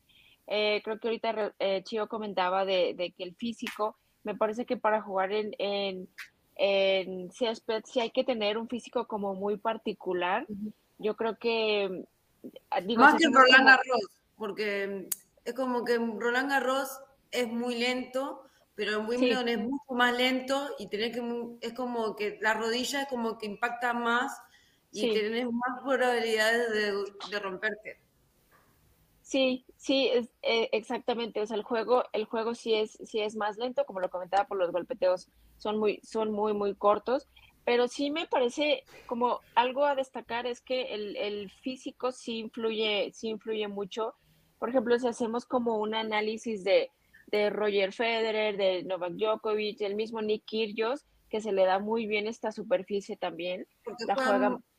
Eh, 0.47 0.81
creo 0.83 0.99
que 0.99 1.09
ahorita 1.09 1.53
eh, 1.59 1.83
Chio 1.83 2.07
comentaba 2.07 2.65
de, 2.65 2.95
de, 2.95 3.11
que 3.11 3.23
el 3.23 3.35
físico 3.35 3.97
me 4.23 4.35
parece 4.35 4.65
que 4.65 4.77
para 4.77 5.01
jugar 5.01 5.31
en, 5.31 5.53
en, 5.57 6.07
en 6.55 7.31
césped 7.31 7.83
sí 7.85 7.99
hay 7.99 8.11
que 8.11 8.23
tener 8.23 8.57
un 8.57 8.67
físico 8.67 9.07
como 9.07 9.33
muy 9.33 9.57
particular. 9.57 10.45
Yo 10.97 11.15
creo 11.15 11.37
que... 11.37 12.05
Ah, 12.69 12.81
Más 12.97 13.15
que 13.15 13.27
Roland 13.27 13.67
Garros, 13.67 14.07
porque 14.37 15.07
es 15.45 15.53
como 15.53 15.83
que 15.85 15.97
Roland 15.97 16.49
Garros 16.49 16.99
es 17.31 17.47
muy 17.47 17.75
lento, 17.75 18.43
pero 18.75 18.99
en 18.99 19.07
Wimbledon 19.07 19.47
es 19.47 19.59
mucho 19.59 19.93
más 19.93 20.15
lento 20.15 20.69
y 20.79 20.87
tener 20.87 21.11
que, 21.11 21.21
es 21.61 21.73
como 21.73 22.15
que 22.15 22.39
la 22.41 22.53
rodilla 22.53 23.03
es 23.03 23.07
como 23.07 23.37
que 23.37 23.45
impacta 23.45 23.93
más 23.93 24.41
y 24.91 25.11
tienes 25.11 25.45
más 25.45 25.81
probabilidades 25.83 26.71
de, 26.71 27.29
de 27.29 27.39
romperte. 27.39 27.99
Sí, 29.21 29.65
sí, 29.81 30.09
es, 30.13 30.29
eh, 30.43 30.69
exactamente. 30.73 31.41
O 31.41 31.47
sea, 31.47 31.57
el 31.57 31.63
juego, 31.63 32.03
el 32.13 32.25
juego 32.25 32.53
sí 32.53 32.75
es, 32.75 32.99
sí 33.03 33.19
es 33.19 33.35
más 33.35 33.57
lento, 33.57 33.83
como 33.85 33.99
lo 33.99 34.11
comentaba, 34.11 34.47
por 34.47 34.57
los 34.57 34.71
golpeteos 34.71 35.27
son 35.57 35.79
muy, 35.79 35.99
son 36.03 36.31
muy, 36.31 36.53
muy 36.53 36.75
cortos. 36.75 37.27
Pero 37.65 37.87
sí 37.87 38.11
me 38.11 38.27
parece 38.27 38.83
como 39.07 39.39
algo 39.55 39.85
a 39.85 39.95
destacar 39.95 40.45
es 40.45 40.61
que 40.61 40.93
el, 40.93 41.15
el 41.17 41.49
físico 41.49 42.11
sí 42.11 42.37
influye, 42.37 43.11
sí 43.13 43.29
influye 43.29 43.67
mucho. 43.67 44.13
Por 44.59 44.69
ejemplo, 44.69 44.97
si 44.99 45.07
hacemos 45.07 45.45
como 45.45 45.79
un 45.79 45.95
análisis 45.95 46.63
de, 46.63 46.91
de 47.27 47.49
Roger 47.49 47.91
Federer, 47.91 48.57
de 48.57 48.83
Novak 48.83 49.13
Djokovic, 49.13 49.81
el 49.81 49.95
mismo 49.95 50.21
Nick 50.21 50.45
Kyrgios, 50.45 51.05
que 51.29 51.41
se 51.41 51.53
le 51.53 51.65
da 51.65 51.79
muy 51.79 52.05
bien 52.05 52.27
esta 52.27 52.51
superficie 52.51 53.17
también. 53.17 53.67
Porque 53.83 54.05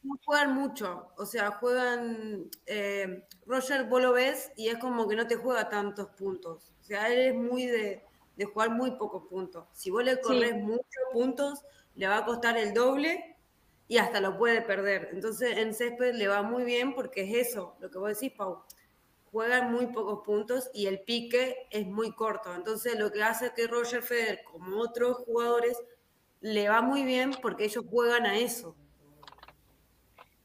juegan, 0.02 0.18
juegan, 0.24 0.54
mucho, 0.54 1.08
o 1.16 1.26
sea, 1.26 1.52
juegan, 1.52 2.50
eh, 2.66 3.26
Roger 3.46 3.84
vos 3.84 4.02
lo 4.02 4.12
ves 4.12 4.52
y 4.56 4.68
es 4.68 4.78
como 4.78 5.08
que 5.08 5.16
no 5.16 5.26
te 5.26 5.36
juega 5.36 5.68
tantos 5.68 6.08
puntos, 6.10 6.72
sea, 6.92 7.08
él 7.08 7.18
es 7.20 7.34
muy 7.34 7.66
de, 7.66 8.04
de 8.36 8.44
jugar 8.44 8.70
muy 8.70 8.92
pocos 8.92 9.26
puntos. 9.28 9.66
Si 9.72 9.90
vos 9.90 10.04
le 10.04 10.20
corres 10.20 10.54
muchos 10.54 11.04
puntos, 11.12 11.64
le 11.94 12.06
va 12.06 12.18
a 12.18 12.24
costar 12.24 12.56
el 12.58 12.74
doble 12.74 13.36
y 13.88 13.98
hasta 13.98 14.20
lo 14.20 14.36
puede 14.36 14.62
perder. 14.62 15.10
Entonces 15.12 15.56
en 15.58 15.74
césped 15.74 16.14
le 16.14 16.28
va 16.28 16.42
muy 16.42 16.64
bien 16.64 16.94
porque 16.94 17.22
es 17.22 17.48
eso, 17.48 17.76
lo 17.80 17.90
que 17.90 17.98
vos 17.98 18.08
decís, 18.08 18.36
Pau. 18.36 18.62
Juegan 19.30 19.72
muy 19.72 19.86
pocos 19.86 20.20
puntos 20.26 20.70
y 20.74 20.86
el 20.86 21.00
pique 21.00 21.66
es 21.70 21.86
muy 21.86 22.12
corto. 22.14 22.54
Entonces 22.54 22.98
lo 22.98 23.10
que 23.10 23.22
hace 23.22 23.52
que 23.54 23.66
Roger 23.66 24.02
Federer, 24.02 24.42
como 24.44 24.78
otros 24.78 25.16
jugadores, 25.24 25.78
le 26.40 26.68
va 26.68 26.82
muy 26.82 27.02
bien 27.04 27.30
porque 27.40 27.64
ellos 27.64 27.84
juegan 27.88 28.26
a 28.26 28.38
eso. 28.38 28.76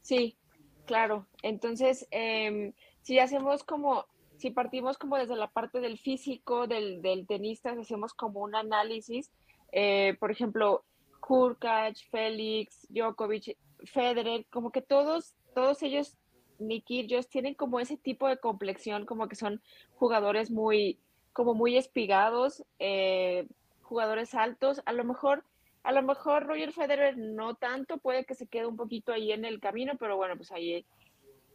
Sí, 0.08 0.38
claro. 0.86 1.28
Entonces, 1.44 2.08
em, 2.12 2.72
si 3.02 3.20
hacemos 3.20 3.66
como, 3.66 4.06
si 4.38 4.52
partimos 4.52 4.98
como 4.98 5.18
desde 5.18 5.36
la 5.36 5.50
parte 5.50 5.82
del 5.82 5.98
físico, 5.98 6.66
del, 6.66 7.02
del 7.02 7.28
tenista, 7.28 7.72
hacemos 7.72 8.14
como 8.14 8.40
un 8.40 8.56
análisis, 8.56 9.34
eh, 9.74 10.16
por 10.22 10.32
ejemplo, 10.32 10.86
Kurkach, 11.20 11.98
Félix, 12.10 12.88
Djokovic, 12.90 13.58
Federer, 13.84 14.46
como 14.50 14.72
que 14.72 14.82
todos, 14.82 15.34
todos 15.54 15.84
ellos, 15.84 16.16
ellos 16.58 17.28
tienen 17.28 17.54
como 17.54 17.82
ese 17.82 17.98
tipo 17.98 18.30
de 18.30 18.38
complexión, 18.38 19.06
como 19.06 19.28
que 19.28 19.36
son 19.36 19.62
jugadores 19.96 20.52
muy, 20.52 21.00
como 21.34 21.54
muy 21.54 21.76
espigados, 21.76 22.64
eh, 22.80 23.46
jugadores 23.82 24.34
altos, 24.36 24.82
a 24.86 24.94
lo 24.94 25.04
mejor 25.04 25.44
a 25.88 25.94
lo 25.94 26.04
mejor 26.04 26.46
Roger 26.46 26.74
Federer 26.74 27.18
no 27.18 27.56
tanto, 27.56 27.98
puede 27.98 28.26
que 28.26 28.36
se 28.36 28.46
quede 28.46 28.66
un 28.66 28.76
poquito 28.76 29.14
ahí 29.14 29.32
en 29.32 29.46
el 29.46 29.62
camino, 29.62 29.94
pero 29.98 30.18
bueno, 30.18 30.36
pues 30.36 30.52
ahí, 30.52 30.86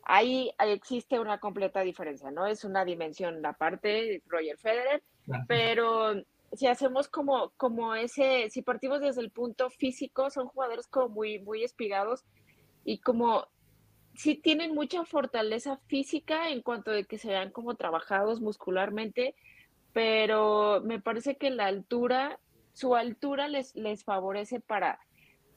ahí 0.04 0.50
existe 0.58 1.20
una 1.20 1.38
completa 1.38 1.82
diferencia, 1.82 2.30
¿no? 2.30 2.46
Es 2.46 2.64
una 2.64 2.82
dimensión 2.86 3.44
aparte, 3.44 4.22
Roger 4.26 4.56
Federer, 4.56 5.02
pero 5.46 6.14
si 6.50 6.66
hacemos 6.66 7.08
como, 7.08 7.50
como 7.58 7.94
ese, 7.94 8.48
si 8.48 8.62
partimos 8.62 9.02
desde 9.02 9.20
el 9.20 9.30
punto 9.30 9.68
físico, 9.68 10.30
son 10.30 10.48
jugadores 10.48 10.86
como 10.86 11.10
muy, 11.10 11.38
muy 11.40 11.62
espigados 11.62 12.24
y 12.86 13.00
como 13.00 13.48
sí 14.14 14.34
tienen 14.34 14.74
mucha 14.74 15.04
fortaleza 15.04 15.76
física 15.88 16.48
en 16.48 16.62
cuanto 16.62 16.90
de 16.90 17.04
que 17.04 17.18
se 17.18 17.28
vean 17.28 17.50
como 17.50 17.74
trabajados 17.74 18.40
muscularmente, 18.40 19.34
pero 19.92 20.80
me 20.82 21.02
parece 21.02 21.36
que 21.36 21.50
la 21.50 21.66
altura 21.66 22.38
su 22.72 22.94
altura 22.94 23.48
les, 23.48 23.74
les 23.74 24.04
favorece 24.04 24.60
para, 24.60 24.98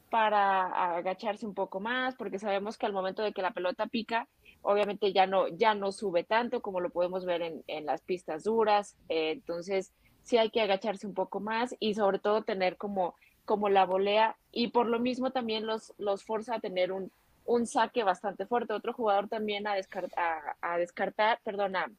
para 0.09 0.95
agacharse 0.95 1.45
un 1.45 1.53
poco 1.53 1.79
más, 1.79 2.15
porque 2.15 2.39
sabemos 2.39 2.77
que 2.77 2.85
al 2.85 2.93
momento 2.93 3.23
de 3.23 3.33
que 3.33 3.41
la 3.41 3.51
pelota 3.51 3.87
pica, 3.87 4.27
obviamente 4.61 5.13
ya 5.13 5.27
no, 5.27 5.47
ya 5.47 5.73
no 5.73 5.91
sube 5.91 6.23
tanto 6.23 6.61
como 6.61 6.79
lo 6.79 6.89
podemos 6.89 7.25
ver 7.25 7.41
en, 7.41 7.63
en 7.67 7.85
las 7.85 8.01
pistas 8.01 8.43
duras, 8.43 8.97
eh, 9.09 9.31
entonces 9.31 9.93
sí 10.23 10.37
hay 10.37 10.49
que 10.49 10.61
agacharse 10.61 11.05
un 11.05 11.13
poco 11.13 11.39
más 11.39 11.75
y 11.79 11.93
sobre 11.93 12.19
todo 12.19 12.43
tener 12.43 12.77
como, 12.77 13.15
como 13.45 13.69
la 13.69 13.85
volea 13.85 14.37
y 14.51 14.69
por 14.69 14.87
lo 14.87 14.99
mismo 14.99 15.31
también 15.31 15.65
los, 15.65 15.93
los 15.97 16.23
forza 16.23 16.55
a 16.55 16.59
tener 16.59 16.91
un, 16.91 17.11
un 17.45 17.67
saque 17.67 18.03
bastante 18.03 18.45
fuerte. 18.45 18.73
Otro 18.73 18.93
jugador 18.93 19.29
también 19.29 19.67
a, 19.67 19.75
descartar, 19.75 20.55
a, 20.61 20.77
descartar, 20.77 21.39
perdón, 21.43 21.75
a, 21.75 21.91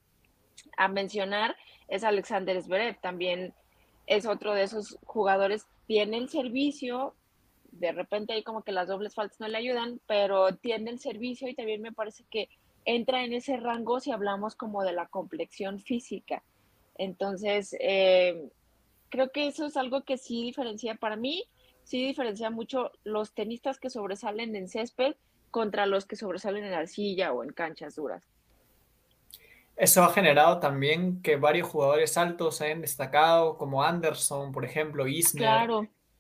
a 0.76 0.88
mencionar 0.88 1.56
es 1.88 2.02
Alexander 2.02 2.60
Zverev, 2.60 3.00
también 3.00 3.54
es 4.06 4.26
otro 4.26 4.54
de 4.54 4.62
esos 4.62 4.98
jugadores, 5.04 5.66
tiene 5.86 6.18
el 6.18 6.28
servicio, 6.28 7.14
de 7.72 7.92
repente 7.92 8.32
ahí 8.32 8.42
como 8.42 8.62
que 8.62 8.72
las 8.72 8.88
dobles 8.88 9.14
faltas 9.14 9.40
no 9.40 9.48
le 9.48 9.58
ayudan, 9.58 10.00
pero 10.06 10.54
tiene 10.56 10.90
el 10.90 10.98
servicio 10.98 11.48
y 11.48 11.54
también 11.54 11.82
me 11.82 11.92
parece 11.92 12.24
que 12.30 12.48
entra 12.84 13.24
en 13.24 13.32
ese 13.32 13.56
rango 13.56 14.00
si 14.00 14.12
hablamos 14.12 14.54
como 14.54 14.82
de 14.82 14.92
la 14.92 15.06
complexión 15.06 15.80
física. 15.80 16.42
Entonces, 16.96 17.76
eh, 17.80 18.48
creo 19.10 19.30
que 19.30 19.48
eso 19.48 19.66
es 19.66 19.76
algo 19.76 20.02
que 20.02 20.16
sí 20.16 20.44
diferencia 20.44 20.94
para 20.94 21.16
mí, 21.16 21.44
sí 21.82 22.06
diferencia 22.06 22.50
mucho 22.50 22.92
los 23.04 23.32
tenistas 23.34 23.78
que 23.78 23.90
sobresalen 23.90 24.56
en 24.56 24.68
césped 24.68 25.16
contra 25.50 25.86
los 25.86 26.06
que 26.06 26.16
sobresalen 26.16 26.64
en 26.64 26.74
arcilla 26.74 27.32
o 27.32 27.42
en 27.42 27.50
canchas 27.50 27.96
duras. 27.96 28.22
Eso 29.76 30.02
ha 30.02 30.12
generado 30.12 30.58
también 30.58 31.20
que 31.20 31.36
varios 31.36 31.68
jugadores 31.68 32.16
altos 32.16 32.62
hayan 32.62 32.80
destacado, 32.80 33.58
como 33.58 33.82
Anderson, 33.82 34.50
por 34.50 34.64
ejemplo, 34.64 35.06
Isner, 35.06 35.68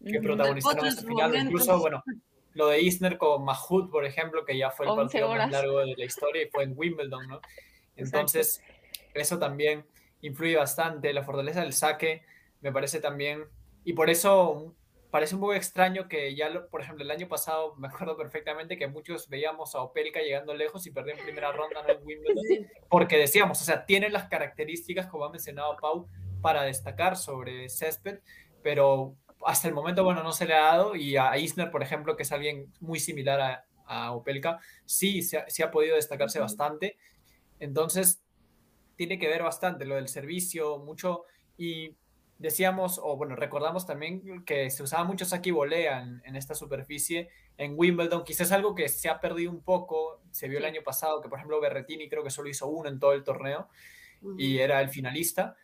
que 0.04 0.20
protagonizaron 0.20 0.86
esta 0.86 1.02
final. 1.02 1.34
Incluso, 1.34 1.78
bueno, 1.78 2.04
lo 2.52 2.68
de 2.68 2.82
Isner 2.82 3.16
con 3.16 3.44
Mahut, 3.44 3.90
por 3.90 4.04
ejemplo, 4.04 4.44
que 4.44 4.58
ya 4.58 4.70
fue 4.70 4.86
el 4.86 4.94
partido 4.94 5.28
más 5.28 5.50
largo 5.50 5.80
de 5.80 5.94
la 5.96 6.04
historia 6.04 6.42
y 6.42 6.50
fue 6.50 6.64
en 6.64 6.74
Wimbledon, 6.76 7.26
¿no? 7.28 7.40
Entonces, 7.96 8.62
eso 9.14 9.38
también 9.38 9.86
influye 10.20 10.56
bastante. 10.56 11.12
La 11.14 11.22
fortaleza 11.22 11.62
del 11.62 11.72
saque 11.72 12.22
me 12.60 12.72
parece 12.72 13.00
también, 13.00 13.44
y 13.84 13.94
por 13.94 14.10
eso 14.10 14.74
parece 15.10 15.34
un 15.34 15.40
poco 15.40 15.54
extraño 15.54 16.08
que 16.08 16.34
ya, 16.34 16.50
por 16.70 16.80
ejemplo, 16.80 17.04
el 17.04 17.10
año 17.10 17.28
pasado 17.28 17.74
me 17.78 17.88
acuerdo 17.88 18.16
perfectamente 18.16 18.76
que 18.76 18.86
muchos 18.86 19.28
veíamos 19.28 19.74
a 19.74 19.82
Opelka 19.82 20.20
llegando 20.20 20.54
lejos 20.54 20.86
y 20.86 20.90
perdió 20.90 21.14
en 21.14 21.22
primera 21.22 21.52
ronda 21.52 21.84
en 21.88 22.04
Wimbledon, 22.04 22.68
porque 22.88 23.16
decíamos, 23.16 23.60
o 23.60 23.64
sea, 23.64 23.84
tiene 23.84 24.10
las 24.10 24.28
características, 24.28 25.06
como 25.06 25.24
ha 25.24 25.30
mencionado 25.30 25.76
Pau, 25.80 26.08
para 26.40 26.62
destacar 26.62 27.16
sobre 27.16 27.68
césped, 27.68 28.20
pero 28.62 29.14
hasta 29.44 29.68
el 29.68 29.74
momento, 29.74 30.04
bueno, 30.04 30.22
no 30.22 30.32
se 30.32 30.46
le 30.46 30.54
ha 30.54 30.62
dado 30.62 30.96
y 30.96 31.16
a 31.16 31.36
Isner, 31.36 31.70
por 31.70 31.82
ejemplo, 31.82 32.16
que 32.16 32.22
es 32.22 32.32
alguien 32.32 32.72
muy 32.80 32.98
similar 32.98 33.40
a, 33.40 33.64
a 33.86 34.12
Opelka, 34.12 34.58
sí, 34.84 35.22
sí 35.22 35.36
ha, 35.36 35.66
ha 35.66 35.70
podido 35.70 35.96
destacarse 35.96 36.40
bastante. 36.40 36.96
Entonces, 37.58 38.22
tiene 38.96 39.18
que 39.18 39.28
ver 39.28 39.42
bastante 39.42 39.84
lo 39.84 39.94
del 39.94 40.08
servicio, 40.08 40.78
mucho, 40.78 41.24
y 41.56 41.96
decíamos, 42.38 43.00
o 43.02 43.16
bueno, 43.16 43.36
recordamos 43.36 43.86
también 43.86 44.44
que 44.44 44.70
se 44.70 44.82
usaba 44.82 45.04
mucho 45.04 45.24
saque 45.24 45.48
y 45.48 45.52
volea 45.52 46.02
en, 46.02 46.36
esta 46.36 46.54
superficie. 46.54 47.30
En 47.56 47.74
Wimbledon, 47.76 48.24
quizás 48.24 48.52
algo 48.52 48.74
que 48.74 48.88
se 48.88 49.08
ha 49.08 49.20
perdido 49.20 49.50
un 49.50 49.62
poco, 49.62 50.20
se 50.30 50.48
vio 50.48 50.58
el 50.58 50.64
año 50.64 50.82
pasado, 50.82 51.20
que 51.22 51.28
por 51.28 51.38
ejemplo 51.38 51.60
Berretini 51.60 52.08
creo 52.08 52.22
que 52.22 52.30
solo 52.30 52.48
hizo 52.48 52.66
uno 52.68 52.88
en 52.88 52.98
todo 52.98 53.12
el 53.12 53.24
torneo 53.24 53.68
y 54.38 54.58
era 54.58 54.80
el 54.80 54.88
finalista, 54.88 55.56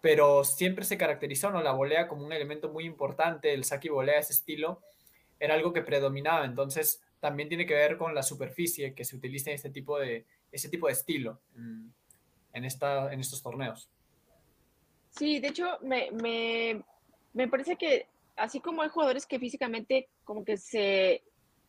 pero 0.00 0.44
siempre 0.44 0.84
se 0.84 0.96
caracterizó 0.96 1.50
¿no? 1.50 1.62
la 1.62 1.72
volea 1.72 2.08
como 2.08 2.24
un 2.24 2.32
elemento 2.32 2.70
muy 2.70 2.84
importante, 2.84 3.52
el 3.52 3.64
saque 3.64 3.88
y 3.88 3.90
volea, 3.90 4.18
ese 4.18 4.32
estilo, 4.32 4.80
era 5.38 5.54
algo 5.54 5.72
que 5.72 5.82
predominaba, 5.82 6.44
entonces 6.44 7.02
también 7.20 7.48
tiene 7.48 7.66
que 7.66 7.74
ver 7.74 7.96
con 7.96 8.14
la 8.14 8.22
superficie 8.22 8.94
que 8.94 9.04
se 9.04 9.16
utiliza 9.16 9.50
en 9.50 9.56
este 9.56 9.70
tipo 9.70 9.98
de, 9.98 10.24
ese 10.52 10.68
tipo 10.68 10.86
de 10.86 10.92
estilo 10.92 11.40
en, 12.52 12.64
esta, 12.64 13.12
en 13.12 13.20
estos 13.20 13.42
torneos. 13.42 13.90
Sí, 15.16 15.40
de 15.40 15.48
hecho, 15.48 15.78
me, 15.82 16.10
me, 16.10 16.82
me 17.32 17.48
parece 17.48 17.76
que 17.76 18.06
así 18.36 18.60
como 18.60 18.82
hay 18.82 18.90
jugadores 18.90 19.26
que 19.26 19.38
físicamente 19.38 20.08
como 20.24 20.44
que 20.44 20.58
se, 20.58 21.22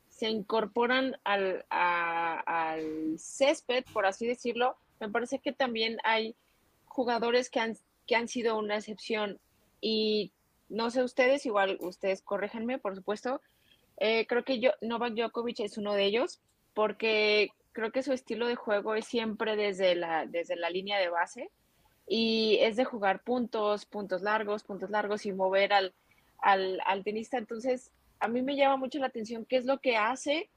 se 0.09 0.29
incorporan 0.29 1.17
al, 1.23 1.65
al 1.69 3.17
césped, 3.17 3.85
por 3.93 4.05
así 4.05 4.27
decirlo, 4.27 4.77
me 4.99 5.09
parece 5.09 5.39
que 5.39 5.53
también 5.53 5.97
hay 6.03 6.35
jugadores 6.87 7.49
que 7.49 7.59
han, 7.59 7.77
que 8.05 8.15
han 8.15 8.27
sido 8.27 8.57
una 8.57 8.75
excepción 8.75 9.39
y 9.79 10.31
no 10.69 10.89
sé 10.89 11.03
ustedes, 11.03 11.45
igual 11.45 11.77
ustedes 11.79 12.21
corréjenme, 12.21 12.79
por 12.79 12.95
supuesto. 12.95 13.41
Eh, 13.97 14.27
creo 14.27 14.43
que 14.43 14.59
yo, 14.59 14.71
Novak 14.81 15.13
Djokovic 15.13 15.61
es 15.61 15.77
uno 15.77 15.93
de 15.93 16.03
ellos 16.03 16.41
porque 16.73 17.51
creo 17.71 17.91
que 17.91 18.03
su 18.03 18.11
estilo 18.11 18.47
de 18.47 18.55
juego 18.55 18.95
es 18.95 19.05
siempre 19.05 19.55
desde 19.55 19.95
la, 19.95 20.25
desde 20.25 20.57
la 20.57 20.69
línea 20.69 20.99
de 20.99 21.09
base 21.09 21.49
y 22.07 22.57
es 22.61 22.77
de 22.77 22.85
jugar 22.85 23.23
puntos, 23.23 23.85
puntos 23.85 24.21
largos, 24.21 24.63
puntos 24.63 24.89
largos 24.89 25.25
y 25.25 25.33
mover 25.33 25.73
al, 25.73 25.93
al, 26.39 26.81
al, 26.85 27.03
tenista. 27.03 27.37
Entonces, 27.37 27.91
a 28.19 28.27
mí 28.27 28.41
me 28.41 28.55
llama 28.55 28.77
mucho 28.77 28.99
la 28.99 29.07
atención 29.07 29.45
qué 29.45 29.57
es 29.57 29.65
lo 29.65 29.79
que 29.79 29.97
hace 29.97 30.49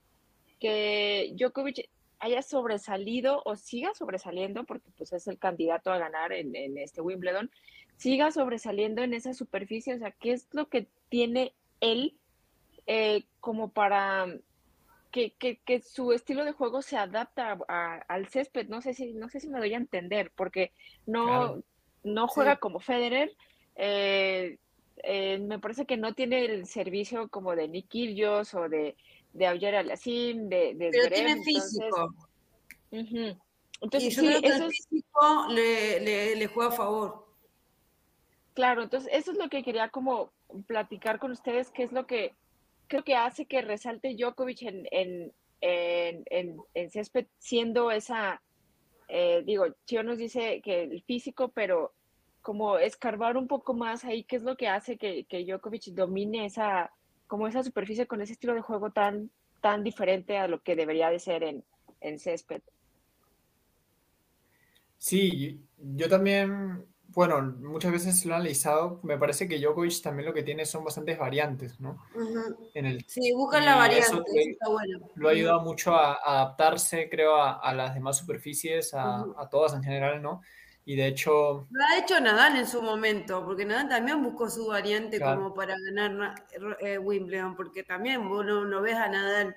que 0.60 1.34
Djokovic 1.36 1.88
haya 2.20 2.42
sobresalido 2.42 3.42
o 3.44 3.56
siga 3.56 3.94
sobresaliendo, 3.94 4.64
porque 4.64 4.90
pues 4.96 5.12
es 5.12 5.26
el 5.26 5.38
candidato 5.38 5.90
a 5.90 5.98
ganar 5.98 6.32
en, 6.32 6.54
en 6.54 6.76
este 6.78 7.00
Wimbledon, 7.00 7.50
siga 7.96 8.30
sobresaliendo 8.30 9.02
en 9.02 9.14
esa 9.14 9.34
superficie, 9.34 9.94
o 9.94 9.98
sea, 9.98 10.10
qué 10.12 10.32
es 10.32 10.46
lo 10.52 10.68
que 10.68 10.86
tiene 11.08 11.54
él 11.80 12.14
eh, 12.86 13.24
como 13.40 13.70
para 13.70 14.26
que, 15.10 15.34
que, 15.64 15.80
su 15.80 16.12
estilo 16.12 16.44
de 16.44 16.52
juego 16.52 16.82
se 16.82 16.96
adapta 16.96 17.58
al 18.08 18.28
césped. 18.28 18.68
No 18.68 18.80
sé 18.80 18.94
si, 18.94 19.12
no 19.12 19.28
sé 19.28 19.40
si 19.40 19.48
me 19.48 19.58
doy 19.58 19.74
a 19.74 19.78
entender, 19.78 20.32
porque 20.34 20.72
no, 21.06 21.62
no 22.02 22.28
juega 22.28 22.56
como 22.56 22.80
Federer. 22.80 23.36
Eh, 23.76 24.58
eh, 25.02 25.38
me 25.38 25.58
parece 25.58 25.86
que 25.86 25.96
no 25.96 26.14
tiene 26.14 26.44
el 26.44 26.66
servicio 26.66 27.28
como 27.28 27.56
de 27.56 27.68
Nick 27.68 27.88
Kyrgios 27.88 28.54
o 28.54 28.68
de, 28.68 28.96
de 29.32 29.46
Auger 29.46 29.76
Aliasim, 29.76 30.48
de, 30.48 30.74
de 30.74 30.90
Pero 30.90 31.14
tiene 31.14 31.42
físico. 31.42 32.14
Entonces, 32.90 34.12
y 34.12 34.16
yo 34.16 34.22
creo 34.22 34.40
que 34.42 34.48
el 34.48 34.70
físico 34.70 35.46
le, 35.48 36.00
le, 36.00 36.36
le 36.36 36.46
juega 36.48 36.70
a 36.70 36.76
favor. 36.76 37.26
Claro, 38.54 38.82
entonces 38.82 39.10
eso 39.12 39.32
es 39.32 39.38
lo 39.38 39.48
que 39.48 39.62
quería 39.62 39.88
como 39.88 40.32
platicar 40.66 41.18
con 41.18 41.30
ustedes, 41.30 41.70
qué 41.70 41.84
es 41.84 41.92
lo 41.92 42.06
que 42.06 42.34
creo 42.90 43.04
que 43.04 43.14
hace 43.14 43.46
que 43.46 43.62
resalte 43.62 44.16
Djokovic 44.16 44.62
en, 44.62 44.86
en, 44.90 45.32
en, 45.60 46.58
en 46.74 46.90
siendo 47.38 47.92
esa, 47.92 48.42
eh, 49.08 49.42
digo, 49.46 49.66
Chio 49.86 50.02
nos 50.02 50.18
dice 50.18 50.60
que 50.60 50.82
el 50.82 51.02
físico, 51.04 51.52
pero 51.54 51.92
como 52.42 52.78
escarbar 52.78 53.36
un 53.36 53.46
poco 53.46 53.74
más 53.74 54.04
ahí 54.04 54.24
qué 54.24 54.36
es 54.36 54.42
lo 54.42 54.56
que 54.56 54.66
hace 54.66 54.98
que, 54.98 55.24
que 55.24 55.44
Djokovic 55.44 55.84
domine 55.92 56.46
esa, 56.46 56.90
como 57.28 57.46
esa 57.46 57.62
superficie 57.62 58.08
con 58.08 58.22
ese 58.22 58.32
estilo 58.32 58.54
de 58.54 58.60
juego 58.60 58.90
tan, 58.90 59.30
tan 59.60 59.84
diferente 59.84 60.36
a 60.36 60.48
lo 60.48 60.60
que 60.60 60.74
debería 60.74 61.10
de 61.10 61.20
ser 61.20 61.44
en, 61.44 61.62
en 62.00 62.18
césped. 62.18 62.62
Sí, 64.98 65.60
yo 65.78 66.08
también, 66.08 66.84
bueno, 67.12 67.42
muchas 67.42 67.92
veces 67.92 68.24
lo 68.24 68.32
he 68.32 68.36
analizado, 68.36 69.00
me 69.02 69.18
parece 69.18 69.48
que 69.48 69.58
Djokovic 69.58 70.02
también 70.02 70.26
lo 70.26 70.34
que 70.34 70.42
tiene 70.42 70.64
son 70.64 70.84
bastantes 70.84 71.18
variantes, 71.18 71.80
¿no? 71.80 71.98
en 72.74 72.86
el, 72.86 73.04
sí, 73.06 73.32
busca 73.32 73.60
la 73.60 73.76
variante, 73.76 74.56
Lo 75.14 75.28
ha 75.28 75.32
ayudado 75.32 75.60
mucho 75.62 75.94
a, 75.94 76.14
adaptarse, 76.14 77.08
creo, 77.10 77.36
a, 77.36 77.74
las 77.74 77.94
demás 77.94 78.18
superficies, 78.18 78.94
a, 78.94 79.24
a 79.36 79.48
todas 79.50 79.74
en 79.74 79.82
general, 79.82 80.22
¿no? 80.22 80.40
Y 80.84 80.96
de 80.96 81.06
hecho... 81.06 81.68
Lo 81.70 81.84
ha 81.84 81.98
hecho 81.98 82.20
Nadal 82.20 82.56
en 82.56 82.66
su 82.66 82.82
momento, 82.82 83.44
porque 83.44 83.64
Nadal 83.64 83.88
también 83.88 84.22
buscó 84.22 84.48
su 84.48 84.66
variante 84.66 85.20
como 85.20 85.54
para 85.54 85.76
ganar 85.78 86.34
eh, 86.80 86.98
Wimbledon, 86.98 87.54
porque 87.54 87.82
también 87.82 88.28
vos 88.28 88.44
no, 88.44 88.80
ves 88.80 88.96
a 88.96 89.08
Nadal 89.08 89.56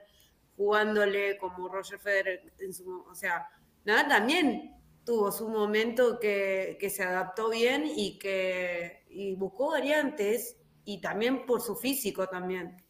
jugándole 0.56 1.38
como 1.38 1.70
Roger 1.70 2.00
Federer 2.00 2.54
en 2.60 2.74
su... 2.74 3.06
O 3.10 3.16
sea, 3.16 3.48
Nadal 3.86 4.08
también 4.08 4.76
tuvo 5.06 5.32
su 5.32 5.50
momento 5.50 6.20
que, 6.20 6.78
se 6.90 7.04
adaptó 7.04 7.50
bien 7.50 7.86
y 7.96 8.18
que 8.18 9.04
y 9.10 9.36
buscó 9.36 9.72
variantes 9.72 10.58
y 10.86 11.00
también 11.00 11.46
por 11.46 11.62
su 11.62 11.76
físico 11.76 12.28
también. 12.28 12.84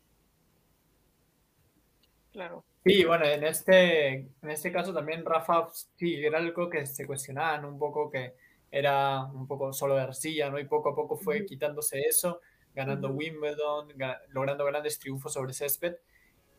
Claro. 2.32 2.63
Sí, 2.86 3.05
bueno, 3.05 3.25
en 3.25 3.43
este, 3.43 4.13
en 4.13 4.50
este 4.50 4.72
caso 4.72 4.93
también 4.93 5.25
Rafa, 5.25 5.70
sí, 5.96 6.15
era 6.15 6.39
algo 6.39 6.70
que 6.70 6.86
se 6.86 7.05
cuestionaban 7.05 7.63
un 7.65 7.77
poco, 7.77 8.10
que 8.10 8.34
era 8.72 9.24
un 9.24 9.48
poco 9.48 9.72
solo 9.72 9.96
de 9.96 10.01
arcilla, 10.01 10.50
¿no? 10.50 10.60
Y 10.60 10.65
poco 10.65 10.89
a 10.89 10.96
poco 10.96 11.15
fue 11.15 11.46
quitándose 11.46 12.01
eso, 12.01 12.41
ganando 12.74 13.10
Wimbledon, 13.10 13.89
logrando 14.29 14.65
grandes 14.65 15.00
triunfos 15.00 15.34
sobre 15.34 15.53
césped. 15.53 15.96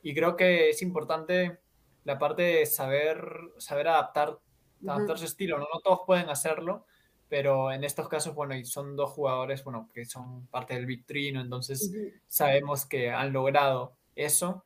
Y 0.02 0.14
creo 0.14 0.36
que 0.36 0.70
es 0.70 0.80
importante 0.80 1.58
la 2.04 2.18
parte 2.18 2.42
de 2.42 2.66
saber, 2.66 3.26
saber 3.58 3.88
adaptar, 3.88 4.38
adaptar 4.86 5.18
su 5.18 5.24
estilo, 5.24 5.58
¿no? 5.58 5.66
No 5.72 5.80
todos 5.80 6.00
pueden 6.06 6.28
hacerlo, 6.28 6.86
pero 7.28 7.72
en 7.72 7.84
estos 7.84 8.08
casos, 8.08 8.34
bueno, 8.34 8.54
y 8.54 8.64
son 8.64 8.96
dos 8.96 9.10
jugadores, 9.10 9.64
bueno, 9.64 9.90
que 9.92 10.04
son 10.04 10.46
parte 10.46 10.74
del 10.74 10.86
victrino, 10.86 11.40
entonces 11.40 11.92
sabemos 12.28 12.86
que 12.86 13.10
han 13.10 13.32
logrado 13.32 13.96
eso. 14.14 14.64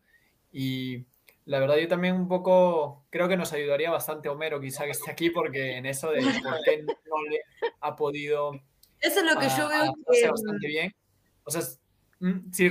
Y 0.52 1.06
la 1.48 1.60
verdad 1.60 1.76
yo 1.78 1.88
también 1.88 2.14
un 2.14 2.28
poco 2.28 3.06
creo 3.08 3.26
que 3.26 3.38
nos 3.38 3.54
ayudaría 3.54 3.90
bastante 3.90 4.28
Homero 4.28 4.60
quizá 4.60 4.84
que 4.84 4.90
esté 4.90 5.10
aquí 5.10 5.30
porque 5.30 5.78
en 5.78 5.86
eso 5.86 6.10
de 6.10 6.20
por 6.20 6.62
qué 6.62 6.82
no 6.82 7.22
le 7.30 7.40
ha 7.80 7.96
podido 7.96 8.52
eso 9.00 9.20
es 9.20 9.24
lo 9.24 9.40
que 9.40 9.48
yo 9.48 9.66
veo 9.66 9.94
que 10.12 10.28
bastante 10.28 10.66
bien 10.66 10.94
o 11.44 11.50
sea 11.50 11.62
mm, 12.20 12.52
sí 12.52 12.70